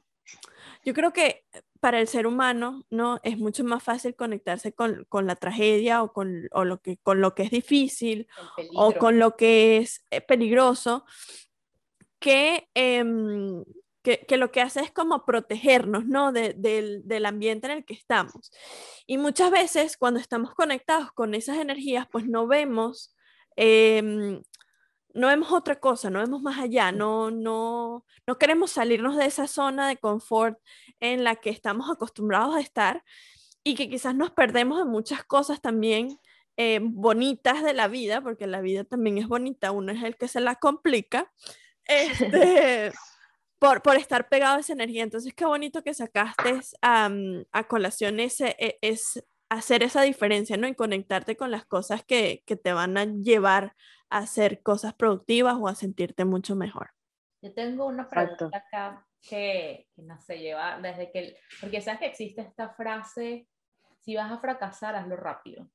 yo 0.83 0.95
creo 0.95 1.13
que 1.13 1.45
para 1.79 1.99
el 1.99 2.07
ser 2.07 2.25
humano, 2.25 2.83
¿no? 2.89 3.19
Es 3.21 3.37
mucho 3.37 3.63
más 3.63 3.83
fácil 3.83 4.15
conectarse 4.15 4.73
con, 4.73 5.05
con 5.07 5.27
la 5.27 5.35
tragedia 5.35 6.01
o, 6.01 6.13
con, 6.13 6.47
o 6.51 6.65
lo 6.65 6.81
que, 6.81 6.97
con 6.97 7.21
lo 7.21 7.35
que 7.35 7.43
es 7.43 7.51
difícil 7.51 8.27
o 8.73 8.93
con 8.93 9.19
lo 9.19 9.35
que 9.35 9.77
es 9.77 10.03
eh, 10.09 10.19
Em, 12.73 13.63
que, 14.03 14.25
que, 14.27 14.37
lo 14.37 14.51
que 14.51 14.61
hace 14.61 14.81
es 14.81 14.91
como 14.91 15.25
protegernos, 15.25 16.05
¿no? 16.05 16.31
del, 16.31 17.25
ambiente 17.25 17.67
en 17.67 17.77
el 17.79 17.85
que 17.85 17.95
estamos. 17.95 18.51
Y 19.07 19.17
muchas 19.17 19.51
veces 19.51 19.97
cuando 19.97 20.19
estamos 20.19 20.53
conectados 20.53 21.11
con 21.11 21.33
esas 21.33 21.57
energías, 21.57 22.07
pues 22.11 22.27
no 22.27 22.47
vemos, 22.47 23.15
em, 23.55 24.41
no 25.13 25.27
vemos 25.27 25.51
otra 25.51 25.79
cosa, 25.79 26.09
no 26.09 26.19
vemos 26.19 26.41
más 26.41 26.59
allá, 26.59 26.91
no, 26.91 27.31
no, 27.31 28.05
no 28.27 28.37
queremos 28.37 28.71
salirnos 28.71 29.17
de 29.17 29.25
esa 29.25 29.47
zona 29.47 29.87
de 29.87 29.97
confort 29.97 30.59
en 30.99 31.23
la 31.23 31.37
que 31.37 31.49
estamos 31.49 31.89
acostumbrados 31.89 32.55
a 32.55 32.59
estar 32.59 33.03
y 33.63 33.75
que 33.75 33.89
quizás 33.89 34.13
nos 34.15 34.31
perdemos 34.31 34.77
de 34.77 34.85
muchas 34.85 35.23
cosas 35.23 35.61
también 35.61 36.19
eh, 36.57 36.79
bonitas 36.81 37.63
de 37.63 37.73
la 37.73 37.87
vida, 37.87 38.21
porque 38.21 38.47
la 38.47 38.61
vida 38.61 38.83
también 38.83 39.17
es 39.17 39.27
bonita, 39.27 39.71
uno 39.71 39.91
es 39.91 40.03
el 40.03 40.15
que 40.15 40.27
se 40.27 40.41
la 40.41 40.55
complica, 40.55 41.31
este, 41.85 42.91
por, 43.59 43.81
por 43.81 43.95
estar 43.95 44.27
pegado 44.29 44.57
a 44.57 44.59
esa 44.59 44.73
energía. 44.73 45.03
Entonces, 45.03 45.33
qué 45.33 45.45
bonito 45.45 45.83
que 45.83 45.93
sacaste 45.93 46.59
a 46.81 47.63
colación 47.67 48.19
ese, 48.19 48.55
e, 48.59 48.77
es 48.81 49.23
hacer 49.49 49.83
esa 49.83 50.01
diferencia, 50.01 50.57
¿no? 50.57 50.67
Y 50.67 50.75
conectarte 50.75 51.37
con 51.37 51.51
las 51.51 51.65
cosas 51.65 52.03
que, 52.03 52.43
que 52.45 52.55
te 52.55 52.73
van 52.73 52.97
a 52.97 53.05
llevar 53.05 53.75
a 54.09 54.19
hacer 54.19 54.61
cosas 54.61 54.93
productivas 54.93 55.55
o 55.59 55.67
a 55.67 55.75
sentirte 55.75 56.25
mucho 56.25 56.55
mejor. 56.55 56.91
Yo 57.41 57.53
tengo 57.53 57.85
una 57.85 58.09
pregunta 58.09 58.49
acá 58.53 59.05
que, 59.21 59.87
que, 59.95 60.01
no 60.01 60.19
se 60.19 60.39
lleva 60.39 60.79
desde 60.79 61.11
que, 61.11 61.37
porque 61.61 61.81
sabes 61.81 61.99
que 61.99 62.07
existe 62.07 62.41
esta 62.41 62.69
frase, 62.69 63.47
si 63.99 64.15
vas 64.15 64.31
a 64.31 64.39
fracasar, 64.39 64.95
hazlo 64.95 65.15
rápido. 65.15 65.67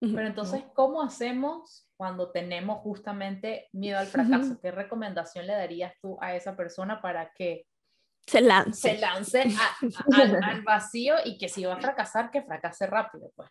Pero 0.00 0.26
entonces, 0.28 0.62
¿cómo 0.74 1.02
hacemos 1.02 1.87
cuando 1.98 2.30
tenemos 2.30 2.78
justamente 2.78 3.68
miedo 3.72 3.98
al 3.98 4.06
fracaso? 4.06 4.56
¿Qué 4.62 4.70
recomendación 4.70 5.46
le 5.46 5.52
darías 5.52 5.92
tú 6.00 6.16
a 6.20 6.34
esa 6.34 6.56
persona 6.56 7.02
para 7.02 7.32
que 7.32 7.66
se 8.24 8.40
lance, 8.40 8.92
se 8.92 8.98
lance 8.98 9.42
al, 10.42 10.62
vacío 10.62 11.16
y 11.24 11.38
que 11.38 11.48
si 11.48 11.64
va 11.64 11.74
a 11.74 11.80
fracasar, 11.80 12.30
que 12.30 12.42
fracase 12.42 12.86
rápido? 12.86 13.32
Pues? 13.34 13.50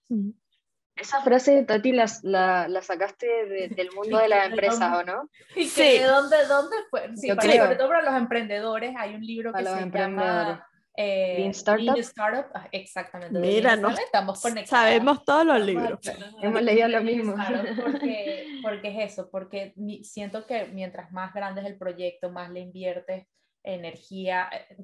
Esa 0.95 1.21
frase, 1.21 1.63
Tati, 1.65 1.91
la, 1.91 2.07
la, 2.23 2.81
sacaste 2.81 3.27
del 3.69 3.91
mundo 3.91 4.17
de 4.17 4.29
las 4.29 4.47
empresas, 4.49 4.97
¿o 4.97 5.03
no? 5.03 5.29
sí. 5.53 5.99
¿De 5.99 6.03
dónde, 6.05 6.37
dónde 6.47 6.77
fue? 6.89 7.11
Sí, 7.17 7.27
sobre 7.27 7.75
todo 7.75 7.89
para 7.89 8.01
los 8.01 8.15
emprendedores 8.15 8.95
hay 8.97 9.13
un 9.13 9.25
libro 9.25 9.51
que 9.51 9.65
se 9.65 9.89
llama 9.89 10.66
eh, 10.97 11.47
Startup. 11.49 12.45
Ah, 12.55 12.67
exactamente. 12.71 13.39
Mira, 13.39 13.75
no, 13.75 13.89
estamos 13.89 14.41
conectados. 14.41 14.69
Sabemos 14.69 15.23
todos 15.23 15.45
los 15.45 15.61
libros. 15.61 15.99
Hemos 16.41 16.61
leído 16.63 16.87
lo 16.87 17.01
mismo. 17.03 17.35
Porque, 17.83 18.59
porque 18.63 18.87
es 18.89 19.13
eso, 19.13 19.29
porque 19.29 19.73
siento 20.01 20.45
que 20.47 20.65
mientras 20.65 21.11
más 21.11 21.33
grande 21.33 21.61
es 21.61 21.67
el 21.67 21.77
proyecto, 21.77 22.31
más 22.31 22.49
le 22.49 22.61
inviertes 22.61 23.27
energía, 23.63 24.49
eh, 24.51 24.77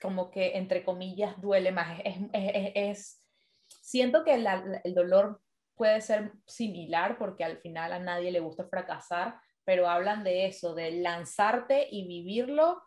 como 0.00 0.30
que 0.30 0.56
entre 0.56 0.84
comillas 0.84 1.40
duele 1.40 1.70
más. 1.70 2.00
Es, 2.04 2.16
es, 2.32 2.72
es 2.74 3.22
siento 3.80 4.24
que 4.24 4.34
el 4.34 4.94
dolor 4.94 5.40
puede 5.76 6.00
ser 6.00 6.32
similar 6.46 7.16
porque 7.16 7.44
al 7.44 7.58
final 7.58 7.92
a 7.92 7.98
nadie 7.98 8.32
le 8.32 8.40
gusta 8.40 8.66
fracasar, 8.66 9.40
pero 9.64 9.88
hablan 9.88 10.24
de 10.24 10.46
eso, 10.46 10.74
de 10.74 10.90
lanzarte 10.90 11.86
y 11.90 12.06
vivirlo 12.06 12.82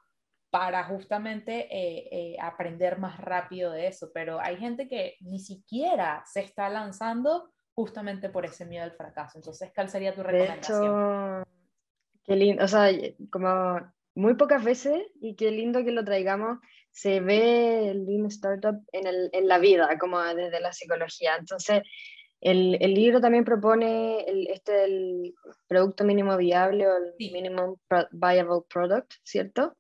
para 0.54 0.84
justamente 0.84 1.68
eh, 1.72 2.10
eh, 2.12 2.36
aprender 2.40 3.00
más 3.00 3.20
rápido 3.20 3.72
de 3.72 3.88
eso, 3.88 4.12
pero 4.14 4.40
hay 4.40 4.56
gente 4.58 4.88
que 4.88 5.16
ni 5.22 5.40
siquiera 5.40 6.22
se 6.28 6.42
está 6.42 6.70
lanzando 6.70 7.52
justamente 7.74 8.30
por 8.30 8.46
ese 8.46 8.68
miedo 8.68 8.84
al 8.84 8.92
fracaso. 8.92 9.40
Entonces, 9.40 9.72
¿cuál 9.74 9.90
sería 9.90 10.14
tu 10.14 10.22
recomendación? 10.22 11.44
qué 12.24 12.36
lindo, 12.36 12.64
o 12.64 12.68
sea, 12.68 12.92
como 13.32 13.82
muy 14.14 14.36
pocas 14.36 14.64
veces 14.64 15.02
y 15.20 15.36
qué 15.36 15.50
lindo 15.50 15.84
que 15.84 15.92
lo 15.92 16.06
traigamos, 16.06 16.60
se 16.92 17.20
ve 17.20 17.90
el 17.90 18.06
Lean 18.06 18.28
Startup 18.28 18.80
en, 18.92 19.08
el, 19.08 19.32
en 19.34 19.48
la 19.48 19.58
vida, 19.58 19.98
como 19.98 20.22
desde 20.22 20.62
la 20.62 20.72
psicología. 20.72 21.36
Entonces, 21.36 21.82
el, 22.42 22.78
el 22.80 22.94
libro 22.94 23.20
también 23.20 23.44
propone 23.44 24.24
el, 24.28 24.48
este 24.50 24.84
el 24.84 25.34
producto 25.68 26.04
mínimo 26.04 26.38
viable 26.38 26.88
o 26.88 26.96
el 26.96 27.16
minimum 27.18 27.76
viable 28.12 28.62
product, 28.72 29.14
¿cierto? 29.24 29.76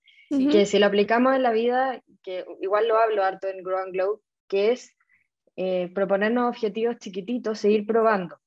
Que 0.51 0.65
si 0.65 0.79
lo 0.79 0.85
aplicamos 0.85 1.35
en 1.35 1.43
la 1.43 1.51
vida, 1.51 2.01
que 2.21 2.45
igual 2.61 2.87
lo 2.87 2.97
hablo 2.97 3.23
harto 3.23 3.47
en 3.47 3.63
Grow 3.63 3.79
and 3.79 3.93
Glow, 3.93 4.21
que 4.47 4.71
es 4.71 4.95
eh, 5.55 5.91
proponernos 5.93 6.49
objetivos 6.49 6.97
chiquititos, 6.97 7.59
seguir 7.59 7.85
probando. 7.85 8.37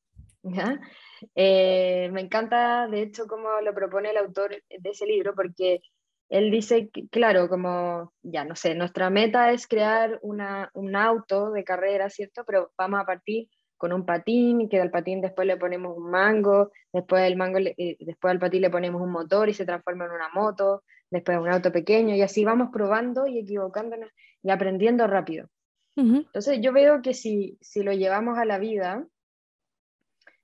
Eh, 1.35 2.09
me 2.13 2.21
encanta, 2.21 2.87
de 2.89 3.03
hecho, 3.03 3.27
cómo 3.27 3.49
lo 3.63 3.75
propone 3.75 4.11
el 4.11 4.17
autor 4.19 4.51
de 4.51 4.91
ese 4.91 5.07
libro, 5.07 5.35
porque 5.35 5.81
él 6.29 6.51
dice, 6.51 6.91
claro, 7.11 7.49
como, 7.49 8.13
ya 8.23 8.45
no 8.45 8.57
sé, 8.57 8.75
nuestra 8.75 9.11
meta 9.11 9.53
es 9.53 9.67
crear 9.67 10.19
una, 10.23 10.71
un 10.75 10.97
auto 10.97 11.53
de 11.53 11.65
carrera, 11.65 12.11
¿cierto? 12.11 12.45
Pero 12.45 12.73
vamos 12.77 13.01
a 13.01 13.07
partir 13.07 13.49
con 13.77 13.93
un 13.93 14.05
patín 14.05 14.63
y 14.63 14.69
que 14.69 14.81
al 14.81 14.91
patín 14.91 15.21
después 15.21 15.47
le 15.47 15.57
ponemos 15.57 15.97
un 15.97 16.11
mango, 16.11 16.73
después, 16.93 17.23
el 17.25 17.37
mango 17.37 17.59
eh, 17.59 17.97
después 18.01 18.33
al 18.33 18.39
patín 18.39 18.63
le 18.63 18.71
ponemos 18.71 19.01
un 19.01 19.11
motor 19.11 19.49
y 19.49 19.55
se 19.55 19.67
transforma 19.67 20.07
en 20.07 20.13
una 20.13 20.29
moto, 20.31 20.83
después 21.11 21.39
un 21.39 21.49
auto 21.49 21.73
pequeño 21.73 22.15
y 22.15 22.23
así 22.23 22.45
vamos 22.45 22.71
probando 22.73 23.27
y 23.27 23.39
equivocándonos 23.39 24.11
y 24.43 24.51
aprendiendo 24.51 25.07
rápido. 25.07 25.49
Entonces 25.97 26.59
yo 26.61 26.75
veo 26.75 27.01
que 27.01 27.15
si, 27.15 27.57
si 27.63 27.83
lo 27.83 27.91
llevamos 27.93 28.37
a 28.37 28.45
la 28.45 28.59
vida, 28.59 29.07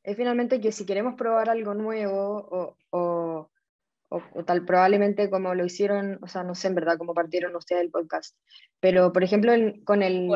es 0.02 0.16
finalmente 0.16 0.60
que 0.62 0.72
si 0.72 0.86
queremos 0.86 1.14
probar 1.14 1.50
algo 1.50 1.74
nuevo 1.74 2.48
o, 2.50 2.76
o, 2.90 2.98
tal 4.46 4.64
probablemente 4.64 5.30
como 5.30 5.54
lo 5.54 5.64
hicieron, 5.64 6.18
o 6.22 6.28
sea, 6.28 6.42
no 6.42 6.54
sé 6.54 6.68
en 6.68 6.74
verdad 6.74 6.98
cómo 6.98 7.14
partieron 7.14 7.54
ustedes 7.56 7.82
el 7.82 7.90
podcast, 7.90 8.36
pero 8.80 9.12
por 9.12 9.24
ejemplo 9.24 9.52
con 9.84 10.02
el... 10.02 10.30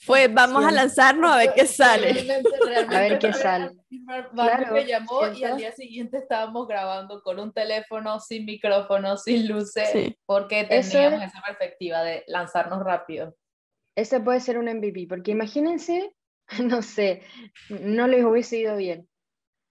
Fue, 0.00 0.28
vamos 0.28 0.64
a 0.64 0.70
lanzarnos 0.70 1.32
a 1.32 1.36
ver 1.38 1.52
qué 1.54 1.66
sale. 1.66 2.42
a 2.88 3.00
ver 3.00 3.18
qué 3.18 3.32
sale. 3.32 3.72
Claro, 4.34 4.72
me 4.72 4.86
llamó 4.86 5.26
y 5.34 5.44
al 5.44 5.56
día 5.56 5.72
siguiente 5.72 6.18
estábamos 6.18 6.66
grabando 6.68 7.22
con 7.22 7.38
un 7.38 7.52
teléfono 7.52 8.20
sin 8.20 8.44
micrófono, 8.44 9.16
sin 9.16 9.48
luces, 9.48 10.14
porque 10.26 10.64
teníamos 10.64 11.22
esa 11.22 11.42
perspectiva 11.46 12.02
de 12.02 12.24
lanzarnos 12.26 12.82
rápido. 12.82 13.36
Ese 13.96 14.20
puede 14.20 14.40
ser 14.40 14.58
un 14.58 14.66
MVP, 14.66 15.06
porque 15.08 15.30
imagínense, 15.30 16.14
no 16.62 16.82
sé, 16.82 17.22
no 17.68 18.06
les 18.08 18.24
hubiese 18.24 18.58
ido 18.58 18.76
bien 18.76 19.08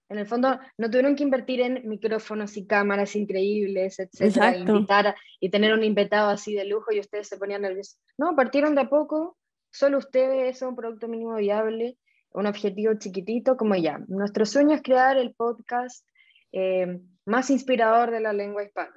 en 0.08 0.18
el 0.18 0.26
fondo 0.26 0.58
no 0.76 0.90
tuvieron 0.90 1.16
que 1.16 1.22
invertir 1.22 1.60
en 1.60 1.88
micrófonos 1.88 2.56
y 2.56 2.66
cámaras 2.66 3.16
increíbles, 3.16 3.98
etcétera, 3.98 4.56
invitar 4.56 5.14
y 5.40 5.50
tener 5.50 5.72
un 5.72 5.82
invitado 5.82 6.28
así 6.28 6.54
de 6.54 6.64
lujo 6.64 6.92
y 6.92 7.00
ustedes 7.00 7.28
se 7.28 7.38
ponían 7.38 7.62
nerviosos. 7.62 7.98
No, 8.18 8.36
partieron 8.36 8.74
de 8.74 8.82
a 8.82 8.88
poco, 8.88 9.38
solo 9.70 9.98
ustedes 9.98 10.58
son 10.58 10.70
un 10.70 10.76
producto 10.76 11.08
mínimo 11.08 11.36
viable, 11.36 11.96
un 12.32 12.46
objetivo 12.46 12.94
chiquitito 12.94 13.56
como 13.56 13.76
ya. 13.76 13.98
Nuestro 14.08 14.44
sueño 14.44 14.74
es 14.74 14.82
crear 14.82 15.16
el 15.16 15.34
podcast 15.34 16.06
eh, 16.52 17.00
más 17.24 17.50
inspirador 17.50 18.10
de 18.10 18.20
la 18.20 18.32
lengua 18.32 18.64
hispana. 18.64 18.94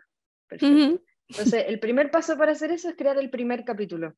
Entonces, 0.50 1.65
el 1.67 1.80
primer 1.80 2.12
paso 2.12 2.38
para 2.38 2.52
hacer 2.54 2.72
eso 2.72 2.89
es 2.89 2.96
crear 2.96 3.17
el 3.17 3.30
primer 3.30 3.63
capítulo. 3.63 4.13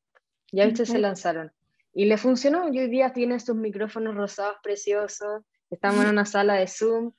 Ya 0.52 0.66
ustedes 0.66 0.90
se 0.90 0.98
lanzaron. 0.98 1.52
Y 1.92 2.04
le 2.04 2.16
funcionó, 2.18 2.72
y 2.72 2.78
hoy 2.78 2.88
día 2.88 3.12
tienen 3.12 3.40
sus 3.40 3.56
micrófonos 3.56 4.14
rosados 4.14 4.56
preciosos, 4.62 5.42
Estamos 5.70 6.04
en 6.04 6.10
una 6.10 6.24
sala 6.24 6.54
de 6.54 6.66
Zoom 6.66 7.12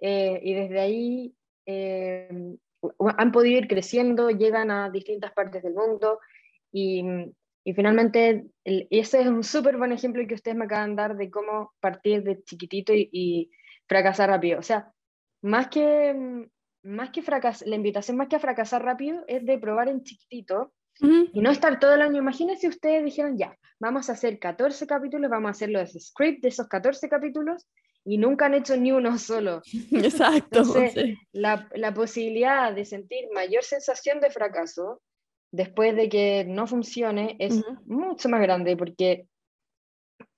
eh, 0.00 0.40
y 0.42 0.54
desde 0.54 0.80
ahí 0.80 1.34
eh, 1.66 2.56
han 3.18 3.32
podido 3.32 3.58
ir 3.58 3.68
creciendo, 3.68 4.30
llegan 4.30 4.70
a 4.70 4.90
distintas 4.90 5.32
partes 5.32 5.62
del 5.62 5.74
mundo 5.74 6.20
y, 6.72 7.02
y 7.64 7.74
finalmente 7.74 8.46
ese 8.64 9.22
es 9.22 9.26
un 9.26 9.42
súper 9.42 9.76
buen 9.76 9.90
ejemplo 9.90 10.24
que 10.28 10.34
ustedes 10.34 10.56
me 10.56 10.66
acaban 10.66 10.90
de 10.90 11.02
dar 11.02 11.16
de 11.16 11.30
cómo 11.30 11.72
partir 11.80 12.22
de 12.22 12.40
chiquitito 12.44 12.92
y, 12.94 13.50
fracasar 13.88 14.30
rápido. 14.30 14.58
O 14.60 14.62
sea, 14.62 14.92
más 15.42 15.68
que, 15.68 16.46
más 16.82 17.10
que 17.10 17.22
fracasar, 17.22 17.66
la 17.66 17.76
invitación 17.76 18.16
más 18.16 18.28
que 18.28 18.36
a 18.36 18.40
fracasar 18.40 18.84
rápido 18.84 19.24
es 19.26 19.44
de 19.44 19.58
probar 19.58 19.88
en 19.88 20.02
chiquitito 20.04 20.72
y 21.00 21.40
no 21.40 21.50
estar 21.50 21.78
todo 21.80 21.94
el 21.94 22.02
año. 22.02 22.18
Imagínense 22.18 22.68
ustedes 22.68 23.04
dijeron, 23.04 23.36
ya, 23.36 23.56
vamos 23.80 24.08
a 24.08 24.12
hacer 24.12 24.38
14 24.38 24.86
capítulos, 24.86 25.30
vamos 25.30 25.48
a 25.48 25.50
hacer 25.50 25.70
los 25.70 25.92
script 25.92 26.42
de 26.42 26.48
esos 26.48 26.68
14 26.68 27.08
capítulos 27.08 27.66
y 28.06 28.18
nunca 28.18 28.46
han 28.46 28.54
hecho 28.54 28.76
ni 28.76 28.92
uno 28.92 29.18
solo. 29.18 29.60
Exacto. 29.92 30.62
la, 31.32 31.68
la, 31.74 31.92
posibilidad 31.92 32.72
de 32.72 32.84
sentir 32.84 33.28
mayor 33.34 33.64
sensación 33.64 34.20
de 34.20 34.30
fracaso 34.30 35.02
después 35.50 35.96
de 35.96 36.08
que 36.08 36.44
no 36.46 36.66
funcione 36.66 37.36
es 37.38 37.62
mucho 37.84 38.28
más 38.28 38.40
grande 38.40 38.76
porque 38.76 39.26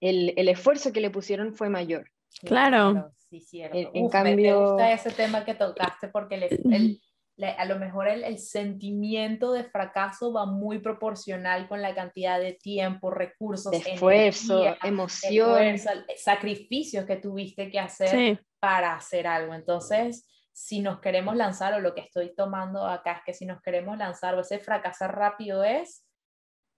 el, 0.00 0.32
el, 0.36 0.48
esfuerzo 0.48 0.92
que 0.92 1.00
le 1.00 1.10
pusieron 1.10 1.54
fue 1.54 1.68
mayor. 1.68 2.10
Claro. 2.42 3.12
Sí, 3.28 3.40
cierto. 3.40 3.90
En, 3.92 4.08
cambio... 4.08 4.60
Me 4.60 4.66
gusta 4.66 4.92
ese 4.92 5.10
tema 5.10 5.44
que 5.44 5.54
tocaste 5.54 6.08
porque 6.08 6.36
el, 6.36 7.00
a 7.46 7.64
lo 7.64 7.78
mejor 7.78 8.08
el, 8.08 8.38
sentimiento 8.38 9.52
de 9.52 9.64
fracaso 9.64 10.32
va 10.32 10.46
muy 10.46 10.80
proporcional 10.80 11.68
con 11.68 11.82
la 11.82 11.94
cantidad 11.94 12.40
de 12.40 12.54
tiempo, 12.54 13.10
recursos, 13.10 13.72
esfuerzo, 13.72 14.76
emoción, 14.82 15.76
sacrificios 16.16 17.04
que 17.04 17.16
tuviste 17.16 17.70
que 17.70 17.78
hacer 17.78 18.44
para 18.58 18.94
hacer 18.94 19.26
algo. 19.26 19.54
Entonces, 19.54 20.26
si 20.52 20.80
nos 20.80 21.00
queremos 21.00 21.36
lanzar, 21.36 21.74
o 21.74 21.80
lo 21.80 21.94
que 21.94 22.00
estoy 22.00 22.34
tomando 22.34 22.84
acá 22.86 23.12
es 23.12 23.20
que 23.24 23.34
si 23.34 23.46
nos 23.46 23.62
queremos 23.62 23.96
lanzar 23.96 24.34
o 24.34 24.40
ese 24.40 24.58
fracasar 24.58 25.16
rápido 25.16 25.62
es, 25.62 26.04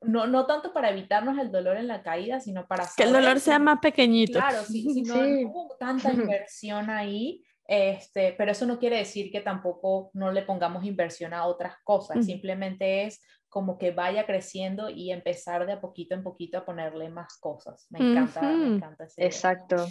no, 0.02 0.26
no 0.26 0.46
tanto 0.46 0.72
para 0.72 0.90
evitarnos 0.90 1.38
el 1.38 1.50
dolor 1.50 1.76
en 1.76 1.88
la 1.88 2.02
caída, 2.02 2.40
sino 2.40 2.66
para... 2.66 2.86
Que 2.96 3.04
el 3.04 3.12
dolor 3.12 3.40
sea 3.40 3.58
más 3.58 3.78
pequeñito. 3.80 4.38
Claro, 4.38 4.62
si, 4.64 5.02
no 5.02 5.14
hubo 5.48 5.76
tanta 5.78 6.12
inversión 6.12 6.90
ahí, 6.90 7.42
Este, 7.72 8.34
pero 8.36 8.50
eso 8.50 8.66
no 8.66 8.80
quiere 8.80 8.96
decir 8.96 9.30
que 9.30 9.40
tampoco 9.40 10.10
no 10.12 10.32
le 10.32 10.42
pongamos 10.42 10.84
inversión 10.84 11.32
a 11.32 11.46
otras 11.46 11.74
cosas, 11.84 12.26
simplemente 12.26 13.04
es 13.04 13.22
como 13.48 13.78
que 13.78 13.92
vaya 13.92 14.26
creciendo 14.26 14.90
y 14.90 15.12
empezar 15.12 15.66
de 15.66 15.74
a 15.74 15.80
poquito 15.80 16.16
en 16.16 16.24
poquito 16.24 16.58
a 16.58 16.64
ponerle 16.64 17.10
más 17.10 17.38
cosas. 17.38 17.86
Me 17.90 18.00
encanta, 18.00 18.42
me 18.42 18.74
encanta. 18.74 19.06
Exacto. 19.16 19.86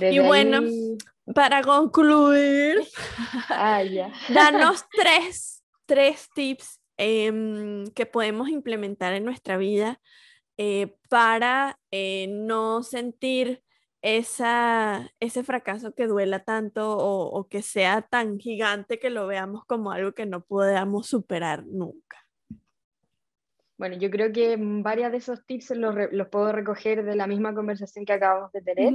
y 0.00 0.18
bueno, 0.18 0.60
para 1.32 1.62
concluir, 1.62 2.82
ah, 3.48 3.84
ya. 3.84 4.12
danos 4.34 4.84
tres, 4.90 5.62
tres 5.86 6.28
tips 6.34 6.80
em, 6.96 7.84
que 7.94 8.06
podemos 8.06 8.48
implementar 8.48 9.12
en 9.12 9.24
nuestra 9.24 9.56
vida 9.56 10.00
eh, 10.56 10.96
para 11.08 11.78
eh, 11.92 12.26
no 12.28 12.82
sentir 12.82 13.62
esa, 14.02 15.10
ese 15.20 15.44
fracaso 15.44 15.94
que 15.94 16.06
duela 16.06 16.44
tanto 16.44 16.96
o, 16.98 17.46
que 17.48 17.62
sea 17.62 18.02
tan 18.02 18.38
gigante 18.38 18.98
que 18.98 19.10
lo 19.10 19.26
veamos 19.26 19.64
como 19.64 19.92
algo 19.92 20.12
que 20.12 20.26
no 20.26 20.42
podamos 20.42 21.06
superar 21.06 21.66
nunca. 21.66 22.18
Bueno, 23.76 23.96
yo 23.96 24.10
creo 24.10 24.32
que 24.32 24.56
varios 24.58 25.10
de 25.10 25.18
esos 25.18 25.44
tips 25.46 25.70
los, 25.70 25.94
los 26.12 26.28
puedo 26.28 26.52
recoger 26.52 27.04
de 27.04 27.16
la 27.16 27.26
misma 27.26 27.54
conversación 27.54 28.04
que 28.04 28.12
acabamos 28.12 28.52
de 28.52 28.62
tener. 28.62 28.94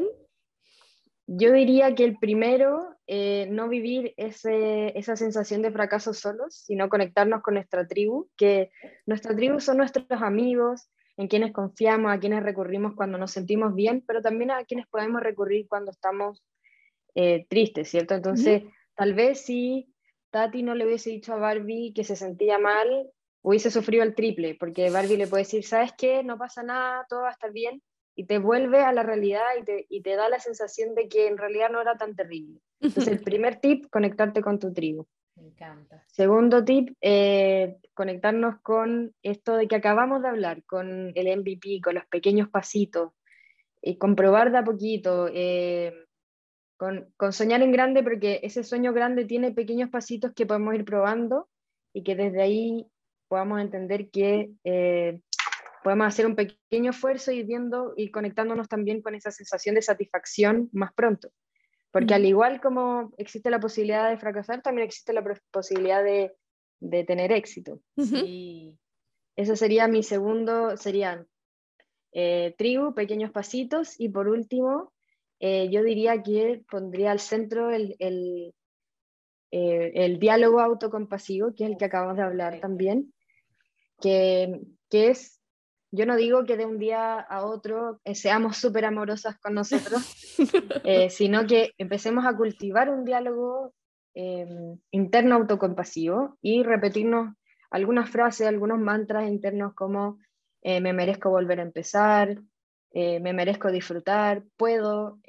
Yo 1.28 1.52
diría 1.52 1.96
que 1.96 2.04
el 2.04 2.20
primero, 2.20 2.96
eh, 3.08 3.48
no 3.50 3.68
vivir 3.68 4.14
ese, 4.16 4.98
esa 4.98 5.16
sensación 5.16 5.64
de 5.64 5.72
fracaso 5.72 6.14
solos, 6.14 6.54
sino 6.56 6.88
conectarnos 6.88 7.42
con 7.42 7.56
nuestra 7.56 7.88
tribu, 7.88 8.30
que 8.38 8.70
nuestra 9.08 9.36
tribu 9.36 9.60
son 9.60 9.78
nuestros 9.78 10.06
amigos, 10.22 10.88
en 11.18 11.28
quienes 11.28 11.54
confiamos, 11.54 12.12
a 12.12 12.20
quienes 12.20 12.44
recurrimos 12.44 12.94
cuando 12.96 13.18
nos 13.18 13.32
sentimos 13.32 13.74
bien, 13.74 14.04
pero 14.06 14.22
también 14.22 14.52
a 14.52 14.64
quienes 14.66 14.88
podemos 14.88 15.22
recurrir 15.22 15.68
cuando 15.68 15.92
estamos 15.92 16.44
eh, 17.16 17.46
tristes, 17.50 17.90
¿cierto? 17.90 18.16
Entonces, 18.16 18.64
tal 18.96 19.14
vez 19.14 19.42
si 19.42 19.94
Tati 20.30 20.64
no 20.64 20.76
le 20.76 20.86
hubiese 20.86 21.12
dicho 21.12 21.34
a 21.34 21.38
Barbie 21.38 21.94
que 21.94 22.04
se 22.04 22.16
sentía 22.16 22.60
mal, 22.60 23.10
hubiese 23.42 23.72
sufrido 23.72 24.04
el 24.04 24.16
triple, 24.16 24.56
porque 24.60 24.90
Barbie 24.90 25.18
le 25.18 25.28
puede 25.28 25.44
decir, 25.44 25.64
¿sabes 25.64 25.94
qué? 25.98 26.24
No 26.24 26.38
pasa 26.38 26.64
nada, 26.64 27.06
todo 27.08 27.22
va 27.22 27.30
a 27.30 27.34
estar 27.34 27.54
bien, 27.54 27.82
y 28.16 28.26
te 28.26 28.40
vuelve 28.40 28.80
a 28.80 28.92
la 28.92 29.04
realidad 29.04 29.44
y 29.60 29.64
te, 29.64 29.86
y 29.90 30.02
te 30.02 30.16
da 30.16 30.30
la 30.30 30.40
sensación 30.40 30.96
de 30.96 31.08
que 31.08 31.28
en 31.28 31.38
realidad 31.38 31.70
no 31.70 31.82
era 31.82 31.96
tan 31.96 32.16
terrible. 32.16 32.60
Entonces, 32.80 33.14
el 33.14 33.20
primer 33.24 33.60
tip, 33.60 33.86
conectarte 33.90 34.42
con 34.42 34.60
tu 34.60 34.74
tribu. 34.74 35.06
Segundo 36.08 36.64
tip, 36.64 36.96
eh, 37.02 37.78
conectarnos 37.94 38.60
con 38.62 39.14
esto 39.24 39.56
de 39.58 39.68
que 39.68 39.76
acabamos 39.76 40.22
de 40.22 40.30
hablar, 40.30 40.64
con 40.64 41.12
el 41.16 41.40
MVP, 41.40 41.82
con 41.82 41.96
los 41.96 42.06
pequeños 42.06 42.50
pasitos, 42.50 43.12
y 43.82 43.98
comprobar 43.98 44.52
de 44.52 44.58
a 44.58 44.64
poquito, 44.64 45.28
eh, 45.32 45.94
con, 46.78 47.08
soñar 47.32 47.62
en 47.62 47.72
grande, 47.72 48.04
porque 48.04 48.40
ese 48.44 48.64
sueño 48.64 48.94
grande 48.94 49.26
tiene 49.26 49.52
pequeños 49.52 49.90
pasitos 49.90 50.34
que 50.34 50.46
podemos 50.46 50.74
ir 50.76 50.86
probando 50.86 51.50
y 51.94 52.04
que 52.04 52.16
desde 52.16 52.42
ahí 52.42 52.88
podamos 53.28 53.62
entender 53.62 54.10
que 54.10 54.52
eh, 54.64 55.22
podemos 55.84 56.08
hacer 56.08 56.26
un 56.26 56.36
pequeño 56.36 56.92
esfuerzo 56.92 57.32
y 57.32 57.44
viendo 57.44 57.94
y 57.96 58.10
conectándonos 58.10 58.68
también 58.68 59.02
con 59.02 59.16
esa 59.16 59.32
sensación 59.32 59.76
de 59.76 59.84
satisfacción 59.84 60.70
más 60.74 60.94
pronto. 60.94 61.30
Porque 61.96 62.14
al 62.14 62.26
igual 62.26 62.60
como 62.60 63.14
existe 63.16 63.50
la 63.50 63.62
posibilidad 63.62 64.10
de 64.10 64.18
fracasar, 64.18 64.62
también 64.62 64.86
existe 64.86 65.14
la 65.14 65.24
posibilidad 65.50 66.04
de, 66.04 66.34
de 66.82 67.06
tener 67.06 67.32
éxito. 67.32 67.80
Sí. 67.96 68.78
Ese 69.38 69.56
sería 69.56 69.88
mi 69.88 70.04
segundo, 70.04 70.76
serían 70.76 71.26
eh, 72.12 72.54
tribu, 72.58 72.94
pequeños 72.94 73.32
pasitos, 73.32 73.98
y 73.98 74.10
por 74.10 74.28
último, 74.28 74.92
eh, 75.40 75.70
yo 75.72 75.84
diría 75.84 76.22
que 76.22 76.66
pondría 76.70 77.12
al 77.12 77.22
centro 77.22 77.72
el, 77.72 77.96
el, 78.00 78.54
eh, 79.52 79.94
el, 79.96 80.20
diálogo 80.20 80.60
autocompasivo, 80.60 81.56
que 81.56 81.64
es 81.64 81.70
el 81.70 81.78
que 81.78 81.86
acabamos 81.86 82.18
de 82.18 82.24
hablar 82.24 82.60
también, 82.60 83.14
que, 84.02 84.60
que 84.90 85.12
es 85.12 85.35
yo 85.96 86.06
no 86.06 86.16
digo 86.16 86.46
que 86.46 86.58
de 86.58 86.66
un 86.66 86.78
día 86.78 87.20
a 87.20 87.46
otro 87.46 88.00
eh, 88.04 88.16
seamos 88.16 88.58
súper 88.58 88.86
amorosas 88.86 89.38
con 89.40 89.54
nosotros, 89.54 90.04
eh, 90.84 91.10
sino 91.10 91.48
que 91.48 91.72
empecemos 91.78 92.26
a 92.26 92.36
cultivar 92.36 92.90
un 92.90 93.06
diálogo 93.06 93.74
em, 94.14 94.78
interno 94.92 95.36
autocompasivo 95.36 96.38
y 96.42 96.64
repetirnos 96.64 97.34
algunas 97.72 98.10
frases, 98.10 98.48
algunos 98.48 98.80
mantras 98.80 99.28
internos 99.28 99.74
como 99.74 100.20
eh, 100.62 100.82
me 100.82 100.94
merezco 100.94 101.30
volver 101.30 101.60
a 101.60 101.64
empezar, 101.64 102.38
me 102.94 103.34
merezco 103.34 103.72
disfrutar, 103.72 104.46
puedo 104.56 105.20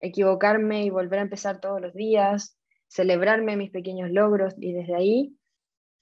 equivocarme 0.00 0.82
y 0.82 0.88
volver 0.88 1.18
a 1.18 1.22
empezar 1.22 1.60
todos 1.60 1.78
los 1.78 1.92
días, 1.92 2.56
celebrarme 2.88 3.58
mis 3.58 3.70
pequeños 3.70 4.10
logros 4.10 4.54
y 4.58 4.72
desde 4.72 4.94
ahí 4.94 5.36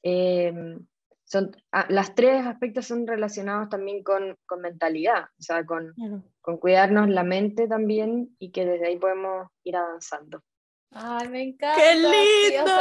em, 0.04 0.86
son, 1.28 1.54
ah, 1.72 1.86
las 1.90 2.14
tres 2.14 2.46
aspectos 2.46 2.86
son 2.86 3.06
relacionados 3.06 3.68
también 3.68 4.02
con, 4.02 4.36
con 4.46 4.62
mentalidad, 4.62 5.24
o 5.38 5.42
sea, 5.42 5.64
con, 5.66 5.94
con, 6.40 6.56
cuidarnos 6.56 7.08
la 7.10 7.22
mente 7.22 7.68
también 7.68 8.34
y 8.38 8.50
que 8.50 8.64
desde 8.64 8.86
ahí 8.86 8.96
podemos 8.96 9.48
ir 9.62 9.76
avanzando. 9.76 10.42
Ay, 10.90 11.28
me 11.28 11.42
encanta. 11.42 11.76
¡Qué 11.76 11.94
lindo! 11.96 12.72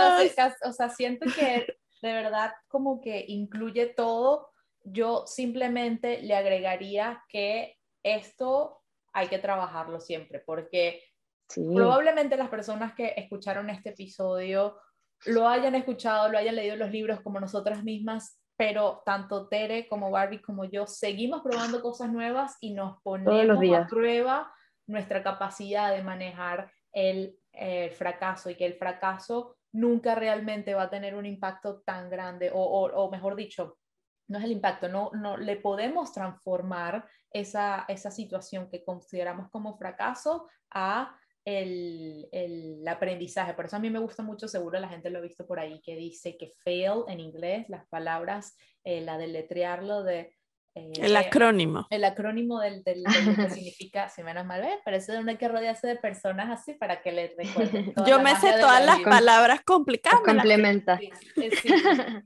o, 0.63 0.71
sea, 0.71 0.89
siento 0.89 1.25
que 1.35 1.77
de 2.01 2.13
verdad 2.13 2.53
como 2.69 3.01
que 3.01 3.25
incluye 3.27 3.87
todo. 3.87 4.49
Yo 4.81 5.25
simplemente 5.27 6.21
le 6.21 6.33
agregaría 6.33 7.21
que 7.27 7.75
esto 8.01 8.81
hay 9.11 9.27
que 9.27 9.39
trabajarlo 9.39 9.99
siempre, 9.99 10.39
porque 10.39 11.03
probablemente 11.53 12.37
las 12.37 12.47
personas 12.47 12.93
que 12.93 13.13
escucharon 13.17 13.69
este 13.69 13.89
episodio 13.89 14.77
lo 15.25 15.47
hayan 15.47 15.75
escuchado, 15.75 16.29
lo 16.29 16.37
hayan 16.37 16.55
leído 16.55 16.75
los 16.75 16.91
libros 16.91 17.21
como 17.21 17.39
nosotras 17.39 17.83
mismas, 17.83 18.39
pero 18.55 19.01
tanto 19.05 19.47
Tere 19.47 19.87
como 19.87 20.11
Barbie 20.11 20.41
como 20.41 20.65
yo 20.65 20.87
seguimos 20.87 21.41
probando 21.41 21.81
cosas 21.81 22.11
nuevas 22.11 22.57
y 22.59 22.73
nos 22.73 23.01
ponemos 23.01 23.57
a 23.75 23.87
prueba 23.87 24.51
nuestra 24.87 25.21
capacidad 25.21 25.93
de 25.93 26.03
manejar 26.03 26.71
el, 26.91 27.37
fracaso 27.95 28.51
y 28.51 28.55
que 28.55 28.67
el 28.67 28.75
fracaso 28.75 29.57
nunca 29.71 30.13
realmente 30.13 30.75
va 30.75 30.83
a 30.83 30.89
tener 30.91 31.15
un 31.15 31.25
impacto 31.25 31.81
tan 31.81 32.07
grande 32.07 32.51
o, 32.53 32.61
o, 32.61 33.09
mejor 33.09 33.35
dicho, 33.35 33.79
no 34.27 34.37
es 34.37 34.43
el 34.43 34.51
impacto, 34.51 34.89
no, 34.89 35.09
no 35.13 35.37
le 35.37 35.55
podemos 35.55 36.11
transformar 36.11 37.07
esa, 37.31 37.85
esa 37.87 38.11
situación 38.11 38.69
que 38.69 38.83
consideramos 38.83 39.49
como 39.49 39.75
fracaso 39.75 40.47
a 40.69 41.17
el, 41.47 42.27
el, 42.33 42.85
aprendizaje. 42.85 43.53
Por 43.53 43.65
eso 43.65 43.77
a 43.77 43.79
mí 43.79 43.89
me 43.89 43.99
gusta 43.99 44.21
mucho, 44.21 44.49
seguro 44.49 44.77
la 44.79 44.89
gente 44.89 45.09
lo 45.09 45.19
ha 45.19 45.21
visto 45.21 45.47
por 45.47 45.59
ahí, 45.61 45.79
que 45.81 45.95
dice 45.95 46.35
que 46.37 46.51
fail 46.61 47.03
en 47.07 47.21
inglés, 47.21 47.69
las 47.69 47.87
palabras, 47.87 48.57
eh, 48.83 48.99
la 48.99 49.17
de 49.17 49.27
letrearlo 49.27 50.03
de 50.03 50.35
eh, 50.77 50.91
el 51.01 51.15
acrónimo. 51.15 51.87
El 51.89 52.03
acrónimo 52.03 52.59
del, 52.59 52.83
del, 52.83 53.03
que 53.03 53.49
significa, 53.49 54.09
si 54.09 54.23
menos 54.23 54.45
mal, 54.45 54.61
¿ves? 54.61 54.79
Pero 54.85 54.97
eso 54.97 55.11
de 55.11 55.19
uno 55.19 55.31
hay 55.31 55.37
que 55.37 55.47
rodearse 55.47 55.87
de 55.87 55.95
personas 55.95 56.49
así 56.49 56.73
para 56.73 57.01
que 57.01 57.11
les 57.11 57.35
recuerden. 57.35 57.93
Yo 58.07 58.21
me 58.21 58.35
sé 58.35 58.53
todas 58.59 58.85
las 58.85 58.99
palabras 59.01 59.61
complicadas. 59.65 60.21
Complementa. 60.21 60.99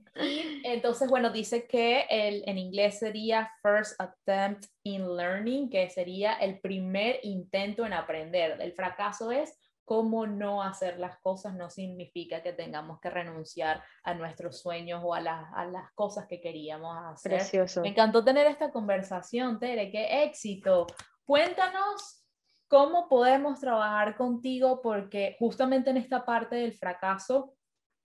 entonces, 0.63 1.09
bueno, 1.09 1.31
dice 1.31 1.65
que 1.67 2.05
el, 2.09 2.43
en 2.45 2.57
inglés 2.57 2.99
sería 2.99 3.51
first 3.61 3.99
attempt 3.99 4.65
in 4.83 5.15
learning, 5.15 5.69
que 5.69 5.89
sería 5.89 6.33
el 6.33 6.59
primer 6.59 7.19
intento 7.23 7.85
en 7.85 7.93
aprender. 7.93 8.57
El 8.59 8.73
fracaso 8.73 9.31
es 9.31 9.57
cómo 9.91 10.25
no 10.25 10.63
hacer 10.63 10.99
las 10.99 11.19
cosas 11.19 11.53
no 11.53 11.69
significa 11.69 12.41
que 12.41 12.53
tengamos 12.53 13.01
que 13.01 13.09
renunciar 13.09 13.83
a 14.03 14.13
nuestros 14.13 14.61
sueños 14.61 15.01
o 15.03 15.13
a, 15.13 15.19
a 15.19 15.65
las 15.65 15.91
cosas 15.95 16.27
que 16.27 16.39
queríamos 16.39 16.95
hacer. 17.11 17.33
Precioso. 17.33 17.81
Me 17.81 17.89
encantó 17.89 18.23
tener 18.23 18.47
esta 18.47 18.71
conversación, 18.71 19.59
Tere, 19.59 19.91
qué 19.91 20.23
éxito. 20.23 20.87
Cuéntanos 21.25 22.25
cómo 22.69 23.09
podemos 23.09 23.59
trabajar 23.59 24.15
contigo 24.15 24.79
porque 24.81 25.35
justamente 25.39 25.89
en 25.89 25.97
esta 25.97 26.23
parte 26.23 26.55
del 26.55 26.71
fracaso 26.71 27.53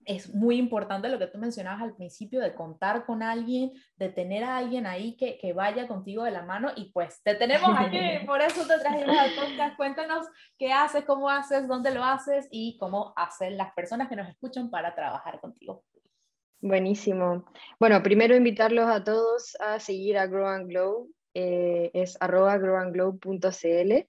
es 0.07 0.33
muy 0.33 0.57
importante 0.57 1.09
lo 1.09 1.19
que 1.19 1.27
tú 1.27 1.37
mencionabas 1.37 1.81
al 1.81 1.95
principio 1.95 2.39
de 2.39 2.55
contar 2.55 3.05
con 3.05 3.21
alguien, 3.21 3.73
de 3.97 4.07
tener 4.07 4.43
a 4.45 4.57
alguien 4.57 4.87
ahí 4.87 5.17
que, 5.17 5.37
que 5.37 5.51
vaya 5.51 5.87
contigo 5.87 6.23
de 6.23 6.31
la 6.31 6.43
mano 6.43 6.71
y 6.75 6.91
pues 6.91 7.21
te 7.23 7.35
tenemos 7.35 7.69
aquí, 7.77 7.99
por 8.25 8.41
eso 8.41 8.65
te 8.65 8.79
trajimos 8.79 9.17
al 9.17 9.35
podcast. 9.35 9.75
Cuéntanos 9.75 10.25
qué 10.57 10.71
haces, 10.71 11.03
cómo 11.03 11.29
haces, 11.29 11.67
dónde 11.67 11.93
lo 11.93 12.03
haces 12.03 12.47
y 12.51 12.77
cómo 12.79 13.13
hacen 13.17 13.57
las 13.57 13.73
personas 13.73 14.07
que 14.07 14.15
nos 14.15 14.29
escuchan 14.29 14.69
para 14.69 14.95
trabajar 14.95 15.41
contigo. 15.41 15.83
Buenísimo. 16.61 17.45
Bueno, 17.79 18.01
primero 18.01 18.35
invitarlos 18.35 18.89
a 18.89 19.03
todos 19.03 19.57
a 19.59 19.79
seguir 19.79 20.17
a 20.17 20.25
Grow 20.25 20.47
and 20.47 20.69
Glow, 20.69 21.09
eh, 21.33 21.91
es 21.93 22.17
arroba 22.21 22.57
growandglow.cl 22.57 24.07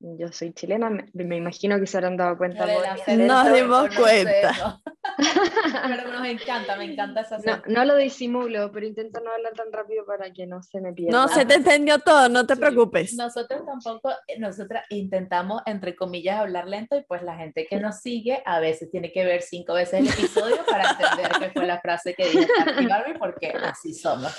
yo 0.00 0.32
soy 0.32 0.52
chilena, 0.54 0.90
me, 1.12 1.36
imagino 1.36 1.78
que 1.78 1.86
se 1.86 1.98
habrán 1.98 2.16
dado 2.16 2.38
cuenta. 2.38 2.66
Nos 2.66 3.52
dimos 3.52 3.94
cuenta. 3.94 4.80
pero 5.88 6.12
nos 6.12 6.26
encanta, 6.26 6.76
me 6.76 6.84
encanta 6.84 7.20
esa 7.20 7.38
no, 7.38 7.62
no, 7.66 7.84
lo 7.84 7.96
disimulo, 7.96 8.70
pero 8.72 8.86
intento 8.86 9.20
no 9.20 9.30
hablar 9.30 9.52
tan 9.54 9.72
rápido 9.72 10.04
para 10.06 10.32
que 10.32 10.46
no 10.46 10.62
se 10.62 10.80
me 10.80 10.92
pierda. 10.92 11.18
No, 11.18 11.28
se 11.28 11.44
te 11.44 11.54
entendió 11.54 11.98
todo, 11.98 12.28
no 12.28 12.46
te 12.46 12.56
preocupes. 12.56 13.14
Nosotros 13.14 13.64
tampoco, 13.64 14.10
eh, 14.26 14.38
nosotras 14.38 14.84
intentamos, 14.90 15.62
entre 15.66 15.96
comillas, 15.96 16.38
hablar 16.38 16.66
lento 16.68 16.96
y 16.96 17.02
pues 17.02 17.22
la 17.22 17.36
gente 17.36 17.66
que 17.68 17.78
nos 17.78 18.00
sigue 18.00 18.42
a 18.44 18.60
veces 18.60 18.90
tiene 18.90 19.12
que 19.12 19.24
ver 19.24 19.42
cinco 19.42 19.74
veces 19.74 20.00
el 20.00 20.08
episodio 20.08 20.64
para 20.66 20.90
entender 20.90 21.32
qué 21.38 21.50
fue 21.50 21.66
la 21.66 21.80
frase 21.80 22.14
que 22.14 22.28
dijo 22.28 22.52
Barbie, 22.88 23.18
porque 23.18 23.48
así 23.48 23.94
somos. 23.94 24.32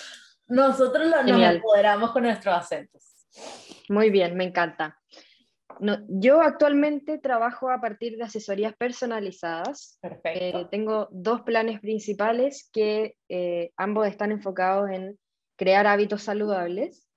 Nosotros 0.47 1.07
lo, 1.07 1.23
nos 1.23 1.41
empoderamos 1.41 2.11
con 2.11 2.23
nuestros 2.23 2.55
acentos. 2.55 3.03
Muy 3.89 4.09
bien, 4.09 4.35
me 4.35 4.43
encanta. 4.43 4.97
No, 5.79 5.97
yo 6.07 6.41
actualmente 6.41 7.17
trabajo 7.17 7.69
a 7.69 7.79
partir 7.79 8.17
de 8.17 8.23
asesorías 8.23 8.75
personalizadas. 8.75 9.97
Perfecto. 10.01 10.59
Eh, 10.59 10.67
tengo 10.69 11.07
dos 11.11 11.41
planes 11.41 11.79
principales 11.79 12.69
que 12.71 13.15
eh, 13.29 13.71
ambos 13.77 14.07
están 14.07 14.31
enfocados 14.31 14.89
en 14.89 15.17
crear 15.57 15.87
hábitos 15.87 16.23
saludables. 16.23 17.07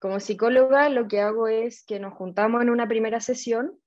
Como 0.00 0.20
psicóloga, 0.20 0.88
lo 0.88 1.08
que 1.08 1.20
hago 1.20 1.48
es 1.48 1.84
que 1.84 1.98
nos 1.98 2.14
juntamos 2.14 2.62
en 2.62 2.70
una 2.70 2.86
primera 2.86 3.20
sesión, 3.20 3.78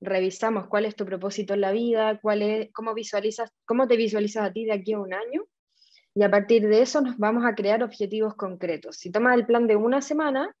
revisamos 0.00 0.66
cuál 0.68 0.84
es 0.84 0.96
tu 0.96 1.06
propósito 1.06 1.54
en 1.54 1.62
la 1.62 1.72
vida, 1.72 2.18
cuál 2.20 2.42
es, 2.42 2.70
cómo, 2.72 2.94
visualizas, 2.94 3.50
cómo 3.64 3.88
te 3.88 3.96
visualizas 3.96 4.44
a 4.44 4.52
ti 4.52 4.66
de 4.66 4.72
aquí 4.72 4.92
a 4.92 4.98
un 4.98 5.14
año, 5.14 5.44
y 6.14 6.22
a 6.22 6.30
partir 6.30 6.68
de 6.68 6.82
eso 6.82 7.00
nos 7.00 7.16
vamos 7.18 7.44
a 7.44 7.54
crear 7.54 7.82
objetivos 7.82 8.34
concretos. 8.34 8.96
Si 8.96 9.10
tomas 9.10 9.36
el 9.36 9.46
plan 9.46 9.66
de 9.66 9.76
una 9.76 10.00
semana, 10.00 10.54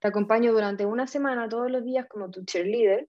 te 0.00 0.08
acompaño 0.08 0.52
durante 0.52 0.86
una 0.86 1.06
semana 1.06 1.48
todos 1.48 1.70
los 1.70 1.84
días 1.84 2.06
como 2.08 2.30
tu 2.30 2.44
cheerleader. 2.44 3.08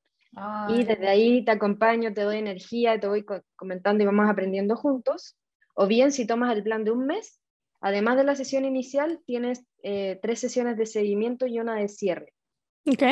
y 0.70 0.84
desde 0.84 1.08
ahí 1.08 1.44
te 1.44 1.52
acompaño, 1.52 2.14
te 2.14 2.22
doy 2.22 2.38
energía, 2.38 3.00
te 3.00 3.08
voy 3.08 3.26
comentando 3.56 4.04
y 4.04 4.06
vamos 4.06 4.30
aprendiendo 4.30 4.76
juntos. 4.76 5.36
O 5.76 5.88
bien, 5.88 6.12
si 6.12 6.28
tomas 6.28 6.56
el 6.56 6.64
plan 6.64 6.84
de 6.84 6.92
un 6.92 7.06
mes, 7.06 7.40
además 7.82 8.18
de 8.18 8.24
la 8.24 8.36
sesión 8.36 8.66
inicial, 8.66 9.22
tienes 9.26 9.66
eh, 9.84 10.20
tres 10.22 10.40
sesiones 10.40 10.78
de 10.78 10.86
seguimiento 10.86 11.48
y 11.48 11.60
una 11.60 11.76
de 11.76 11.88
cierre. 11.88 12.34
Ok. 12.86 13.04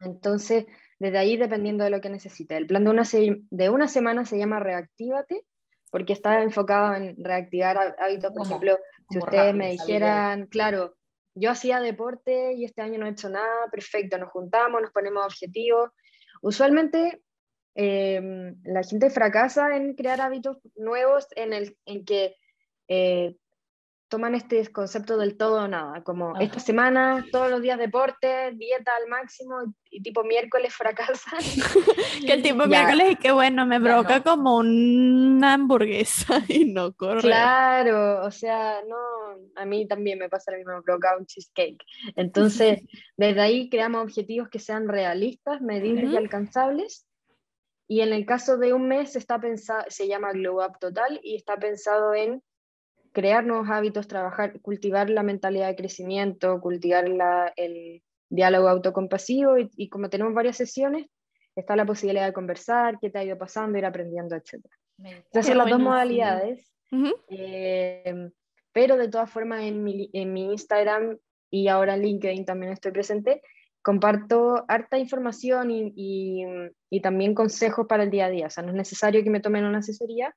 Entonces, 0.00 0.66
desde 0.98 1.18
ahí, 1.18 1.36
dependiendo 1.36 1.84
de 1.84 1.90
lo 1.90 2.00
que 2.00 2.08
necesites. 2.08 2.56
El 2.56 2.66
plan 2.66 2.84
de 2.84 2.90
una, 2.90 3.02
de 3.50 3.70
una 3.70 3.88
semana 3.88 4.24
se 4.24 4.38
llama 4.38 4.60
Reactívate, 4.60 5.42
porque 5.90 6.12
está 6.12 6.42
enfocado 6.42 6.94
en 6.94 7.16
reactivar 7.22 7.96
hábitos. 7.98 8.32
Por 8.32 8.46
ejemplo, 8.46 8.78
si 9.10 9.18
ustedes 9.18 9.54
me 9.54 9.72
dijeran, 9.72 10.46
claro, 10.46 10.94
yo 11.36 11.50
hacía 11.50 11.80
deporte 11.80 12.54
y 12.54 12.64
este 12.64 12.80
año 12.80 12.98
no 12.98 13.06
he 13.06 13.10
hecho 13.10 13.28
nada, 13.28 13.70
perfecto, 13.70 14.16
nos 14.16 14.30
juntamos, 14.30 14.80
nos 14.80 14.90
ponemos 14.90 15.24
objetivos. 15.24 15.90
Usualmente 16.40 17.22
em, 17.74 18.56
la 18.64 18.82
gente 18.82 19.10
fracasa 19.10 19.76
en 19.76 19.94
crear 19.94 20.20
hábitos 20.22 20.58
nuevos 20.76 21.26
en, 21.36 21.52
el, 21.52 21.76
en 21.84 22.04
que 22.06 22.36
eh, 22.88 23.36
toman 24.08 24.34
este 24.34 24.64
concepto 24.72 25.16
del 25.16 25.36
todo 25.36 25.64
o 25.64 25.68
nada, 25.68 26.02
como 26.04 26.36
esta 26.38 26.60
semana, 26.60 27.24
todos 27.32 27.50
los 27.50 27.60
días 27.60 27.78
deporte, 27.78 28.52
dieta 28.52 28.92
al 29.00 29.08
máximo 29.08 29.74
y, 29.90 30.00
tipo 30.00 30.22
miércoles 30.22 30.74
fracasan. 30.74 31.40
que 32.26 32.32
el 32.32 32.42
tipo 32.42 32.66
miércoles 32.66 33.12
y 33.12 33.16
que 33.16 33.32
bueno, 33.32 33.66
me 33.66 33.80
provoca 33.80 34.22
como 34.22 34.58
una 34.58 35.54
hamburguesa 35.54 36.40
y 36.48 36.66
no 36.66 36.92
corre. 36.92 37.22
Claro, 37.22 38.24
o 38.24 38.30
sea, 38.30 38.80
no, 38.88 38.96
a 39.56 39.64
mí 39.64 39.88
también 39.88 40.18
me 40.18 40.28
pasa 40.28 40.52
lo 40.52 40.58
mismo, 40.58 40.76
me 40.76 40.82
provoca 40.82 41.16
un 41.18 41.26
cheesecake. 41.26 41.82
Entonces, 42.14 42.82
desde 43.16 43.40
ahí 43.40 43.68
creamos 43.68 44.02
objetivos 44.02 44.48
que 44.48 44.60
sean 44.60 44.88
realistas, 44.88 45.60
medibles 45.60 46.12
y 46.12 46.16
alcanzables. 46.16 47.06
Y 47.88 48.00
en 48.00 48.12
el 48.12 48.26
caso 48.26 48.56
de 48.56 48.72
un 48.72 48.88
mes 48.88 49.14
está 49.16 49.40
pensado, 49.40 49.84
se 49.88 50.08
llama 50.08 50.32
Glow 50.32 50.64
Up 50.64 50.78
Total 50.80 51.20
y 51.22 51.36
está 51.36 51.56
pensado 51.56 52.14
en 52.14 52.42
crear 53.16 53.46
nuevos 53.46 53.70
hábitos, 53.70 54.06
trabajar, 54.06 54.60
cultivar 54.60 55.08
la 55.08 55.22
mentalidad 55.22 55.68
de 55.68 55.74
crecimiento, 55.74 56.60
cultivar 56.60 57.06
el 57.56 58.02
diálogo 58.28 58.68
autocompasivo 58.68 59.56
y, 59.56 59.70
y, 59.74 59.88
como 59.88 60.10
tenemos 60.10 60.34
varias 60.34 60.58
sesiones, 60.58 61.06
está 61.56 61.76
la 61.76 61.86
posibilidad 61.86 62.26
de 62.26 62.34
conversar, 62.34 62.98
qué 63.00 63.08
te 63.08 63.18
ha 63.18 63.24
ido 63.24 63.38
pasando, 63.38 63.78
ir 63.78 63.86
aprendiendo, 63.86 64.36
etc. 64.36 64.62
Esas 65.32 65.46
son 65.46 65.56
las 65.56 65.70
dos 65.70 65.80
modalidades, 65.80 66.70
eh, 67.30 68.30
pero 68.72 68.98
de 68.98 69.08
todas 69.08 69.30
formas 69.30 69.62
en 69.62 69.82
mi, 69.82 70.10
en 70.12 70.34
mi 70.34 70.52
Instagram 70.52 71.16
y 71.50 71.68
ahora 71.68 71.94
en 71.94 72.02
LinkedIn 72.02 72.44
también 72.44 72.72
estoy 72.72 72.92
presente, 72.92 73.40
comparto 73.80 74.66
harta 74.68 74.98
información 74.98 75.70
y, 75.70 75.90
y, 75.96 76.44
y, 76.90 77.00
también 77.00 77.32
consejos 77.32 77.86
para 77.88 78.02
el 78.02 78.10
día 78.10 78.26
a 78.26 78.30
día. 78.30 78.48
O 78.48 78.50
sea, 78.50 78.62
no 78.62 78.72
es 78.72 78.76
necesario 78.76 79.24
que 79.24 79.30
me 79.30 79.40
tomen 79.40 79.64
una 79.64 79.78
asesoría, 79.78 80.34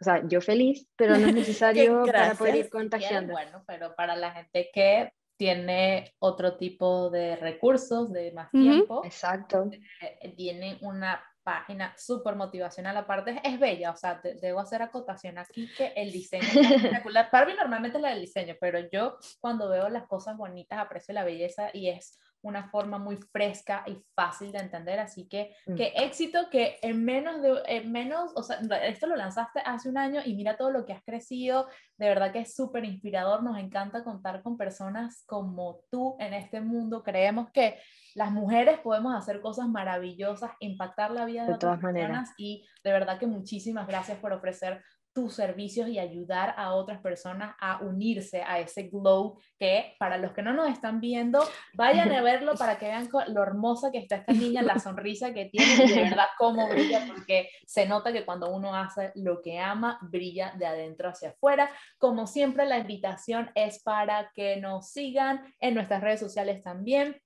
o 0.00 0.04
sea, 0.04 0.26
yo 0.26 0.40
feliz, 0.40 0.88
pero 0.96 1.16
no 1.18 1.28
es 1.28 1.34
necesario 1.34 2.04
para 2.06 2.34
poder 2.34 2.56
ir 2.56 2.70
contagiando. 2.70 3.32
bueno, 3.32 3.62
pero 3.66 3.94
para 3.94 4.16
la 4.16 4.32
gente 4.32 4.70
que 4.72 5.12
tiene 5.36 6.14
otro 6.18 6.56
tipo 6.56 7.08
de 7.08 7.36
recursos, 7.36 8.12
de 8.12 8.30
más 8.32 8.50
tiempo. 8.50 9.02
Exacto. 9.04 9.70
Eh, 10.02 10.34
tiene 10.36 10.78
una 10.82 11.22
página 11.42 11.94
súper 11.96 12.36
motivacional, 12.36 12.96
aparte 12.98 13.40
es 13.42 13.58
bella, 13.58 13.90
o 13.90 13.96
sea, 13.96 14.20
debo 14.22 14.60
hacer 14.60 14.82
acotación 14.82 15.38
aquí 15.38 15.68
que 15.76 15.94
el 15.96 16.12
diseño 16.12 16.44
es 16.44 16.56
espectacular. 16.70 17.30
Para 17.30 17.46
mí 17.46 17.54
normalmente 17.54 17.96
es 17.96 18.02
la 18.02 18.10
del 18.10 18.20
diseño, 18.20 18.54
pero 18.60 18.80
yo 18.92 19.16
cuando 19.40 19.68
veo 19.70 19.88
las 19.88 20.06
cosas 20.06 20.36
bonitas 20.36 20.78
aprecio 20.78 21.14
la 21.14 21.24
belleza 21.24 21.70
y 21.72 21.88
es 21.88 22.18
una 22.42 22.68
forma 22.70 22.98
muy 22.98 23.16
fresca 23.16 23.84
y 23.86 23.98
fácil 24.14 24.52
de 24.52 24.58
entender, 24.58 24.98
así 24.98 25.28
que 25.28 25.54
mm. 25.66 25.74
qué 25.74 25.92
éxito 25.96 26.48
que 26.50 26.78
en 26.82 27.04
menos 27.04 27.42
de, 27.42 27.62
en 27.66 27.92
menos, 27.92 28.32
o 28.34 28.42
sea, 28.42 28.58
esto 28.86 29.06
lo 29.06 29.16
lanzaste 29.16 29.60
hace 29.64 29.88
un 29.88 29.98
año 29.98 30.20
y 30.24 30.34
mira 30.34 30.56
todo 30.56 30.70
lo 30.70 30.86
que 30.86 30.92
has 30.92 31.02
crecido, 31.02 31.68
de 31.98 32.08
verdad 32.08 32.32
que 32.32 32.40
es 32.40 32.54
súper 32.54 32.84
inspirador, 32.84 33.42
nos 33.42 33.58
encanta 33.58 34.04
contar 34.04 34.42
con 34.42 34.56
personas 34.56 35.24
como 35.26 35.80
tú 35.90 36.16
en 36.18 36.34
este 36.34 36.60
mundo, 36.60 37.02
creemos 37.02 37.50
que 37.52 37.78
las 38.14 38.32
mujeres 38.32 38.78
podemos 38.80 39.14
hacer 39.14 39.40
cosas 39.40 39.68
maravillosas, 39.68 40.50
impactar 40.60 41.10
la 41.10 41.24
vida 41.26 41.46
de, 41.46 41.54
otras 41.54 41.78
personas 41.80 42.30
y 42.36 42.66
de 42.82 42.92
verdad 42.92 43.18
que 43.18 43.26
muchísimas 43.26 43.86
gracias 43.86 44.18
por 44.18 44.32
ofrecer 44.32 44.82
servicios 45.28 45.88
y 45.88 45.98
ayudar 45.98 46.54
a 46.56 46.72
otras 46.72 47.00
personas 47.00 47.54
a 47.60 47.80
unirse 47.82 48.42
a 48.42 48.58
ese 48.60 48.84
glow 48.84 49.38
que 49.58 49.94
para 49.98 50.16
los 50.16 50.32
que 50.32 50.42
no 50.42 50.54
nos 50.54 50.70
están 50.70 51.00
viendo, 51.00 51.42
vayan 51.74 52.10
a 52.12 52.22
verlo 52.22 52.54
para 52.54 52.78
que 52.78 52.86
vean 52.86 53.08
lo 53.28 53.42
hermosa 53.42 53.90
que 53.90 53.98
está 53.98 54.16
esta 54.16 54.32
niña, 54.32 54.62
la 54.62 54.78
sonrisa 54.78 55.34
que 55.34 55.46
tiene 55.46 55.84
y 55.84 55.88
de 55.88 56.02
verdad 56.04 56.26
cómo 56.38 56.68
brilla, 56.68 57.04
porque 57.06 57.50
se 57.66 57.86
nota 57.86 58.12
que 58.12 58.24
cuando 58.24 58.50
uno 58.50 58.74
hace 58.74 59.12
lo 59.16 59.42
que 59.42 59.58
ama, 59.58 59.98
brilla 60.02 60.54
de 60.56 60.66
adentro 60.66 61.08
hacia 61.08 61.30
afuera. 61.30 61.70
Como 61.98 62.26
siempre, 62.26 62.66
la 62.66 62.78
invitación 62.78 63.50
es 63.54 63.82
para 63.82 64.30
que 64.34 64.56
nos 64.56 64.90
sigan 64.90 65.54
en 65.60 65.74
nuestras 65.74 66.00
redes 66.00 66.20
sociales 66.20 66.62
también. 66.62 67.20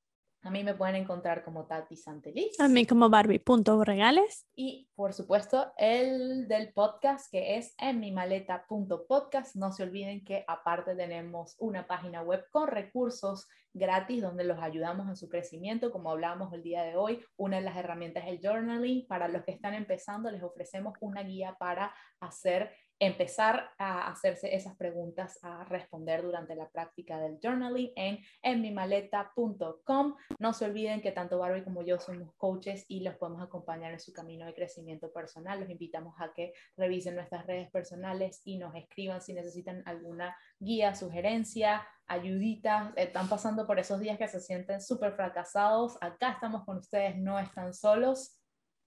A 0.45 0.51
mí 0.51 0.63
me 0.63 0.75
pueden 0.75 0.97
encontrar 0.97 1.43
como 1.43 1.65
Tati 1.65 1.97
Santeliz. 1.97 2.61
A 2.61 2.69
mí 2.69 2.85
como 2.85 3.09
Barbie.regales. 3.09 4.47
Y 4.55 4.91
por 4.95 5.15
supuesto 5.15 5.73
el 5.79 6.47
del 6.49 6.75
podcast 6.75 7.31
que 7.31 7.57
es 7.57 7.75
en 7.79 7.99
mi 7.99 8.13
maleta.podcast. 8.13 9.57
No 9.57 9.73
se 9.73 9.85
olviden 9.85 10.23
que 10.23 10.45
aparte 10.47 10.95
tenemos 10.95 11.57
una 11.59 11.87
página 11.87 12.21
web 12.21 12.45
con 12.51 12.69
recursos 12.69 13.49
gratis 13.73 14.21
donde 14.21 14.45
los 14.45 14.59
ayudamos 14.59 15.09
en 15.09 15.17
su 15.17 15.31
crecimiento. 15.31 15.91
Como 15.91 16.11
hablábamos 16.11 16.53
el 16.53 16.63
día 16.63 16.83
de 16.83 16.95
hoy, 16.95 17.25
una 17.39 17.57
de 17.57 17.63
las 17.63 17.79
herramientas 17.79 18.25
es 18.25 18.33
el 18.33 18.41
journaling. 18.43 19.07
Para 19.07 19.29
los 19.29 19.45
que 19.45 19.53
están 19.53 19.73
empezando 19.73 20.31
les 20.31 20.43
ofrecemos 20.43 20.93
una 21.01 21.23
guía 21.23 21.57
para 21.59 21.95
hacer 22.21 22.71
empezar 22.99 23.71
a 23.79 24.09
hacerse 24.09 24.55
esas 24.55 24.77
preguntas, 24.77 25.39
a 25.43 25.65
responder 25.65 26.23
durante 26.23 26.55
la 26.55 26.69
práctica 26.71 27.19
del 27.19 27.39
journaling 27.43 27.93
en 27.97 28.21
enmimaleta.com. 28.43 30.15
No 30.39 30.53
se 30.53 30.65
olviden 30.65 31.01
que 31.01 31.13
tanto 31.13 31.39
Barbie 31.39 31.65
como 31.65 31.83
yo 31.83 31.99
somos 31.99 32.35
coaches 32.37 32.85
y 32.89 33.01
los 33.01 33.17
podemos 33.17 33.43
acompañar 33.43 33.93
en 33.93 34.01
su 34.01 34.13
camino 34.13 34.47
de 34.47 34.55
crecimiento 34.55 35.13
personal. 35.13 35.61
Los 35.61 35.71
invitamos 35.71 36.15
a 36.21 36.33
que 36.33 36.53
revisen 36.77 37.17
nuestras 37.17 37.47
redes 37.47 37.71
personales 37.71 38.41
y 38.45 38.59
nos 38.59 38.75
escriban 38.75 39.21
si 39.21 39.35
necesitan 39.35 39.83
alguna 39.87 40.37
guía, 40.59 40.95
sugerencia, 40.95 41.87
ayudita. 42.07 42.93
Están 42.97 43.29
pasando 43.29 43.67
por 43.67 43.79
esos 43.79 44.01
días 44.01 44.19
que 44.19 44.29
se 44.29 44.41
sienten 44.41 44.81
súper 44.81 45.15
fracasados. 45.15 45.99
Acá 46.01 46.33
estamos 46.33 46.65
con 46.65 46.79
ustedes, 46.79 47.17
no 47.17 47.39
están 47.39 47.75
solos. 47.75 48.41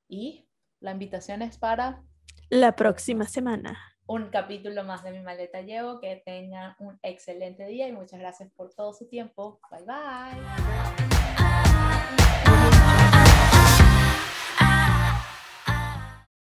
Y 0.08 0.50
la 0.80 0.92
invitación 0.92 1.42
es 1.42 1.58
para 1.58 2.04
la 2.50 2.78
próxima 2.78 3.26
semana 3.26 3.97
un 4.08 4.30
capítulo 4.30 4.84
más 4.84 5.04
de 5.04 5.12
mi 5.12 5.20
maleta 5.20 5.62
llevo. 5.62 6.00
Que 6.00 6.22
tengan 6.26 6.76
un 6.80 7.00
excelente 7.04 7.66
día 7.66 7.88
y 7.88 7.92
muchas 7.92 8.20
gracias 8.20 8.50
por 8.52 8.74
todo 8.74 8.94
su 8.94 9.08
tiempo. 9.08 9.60
Bye 9.70 9.86
bye. 9.86 10.38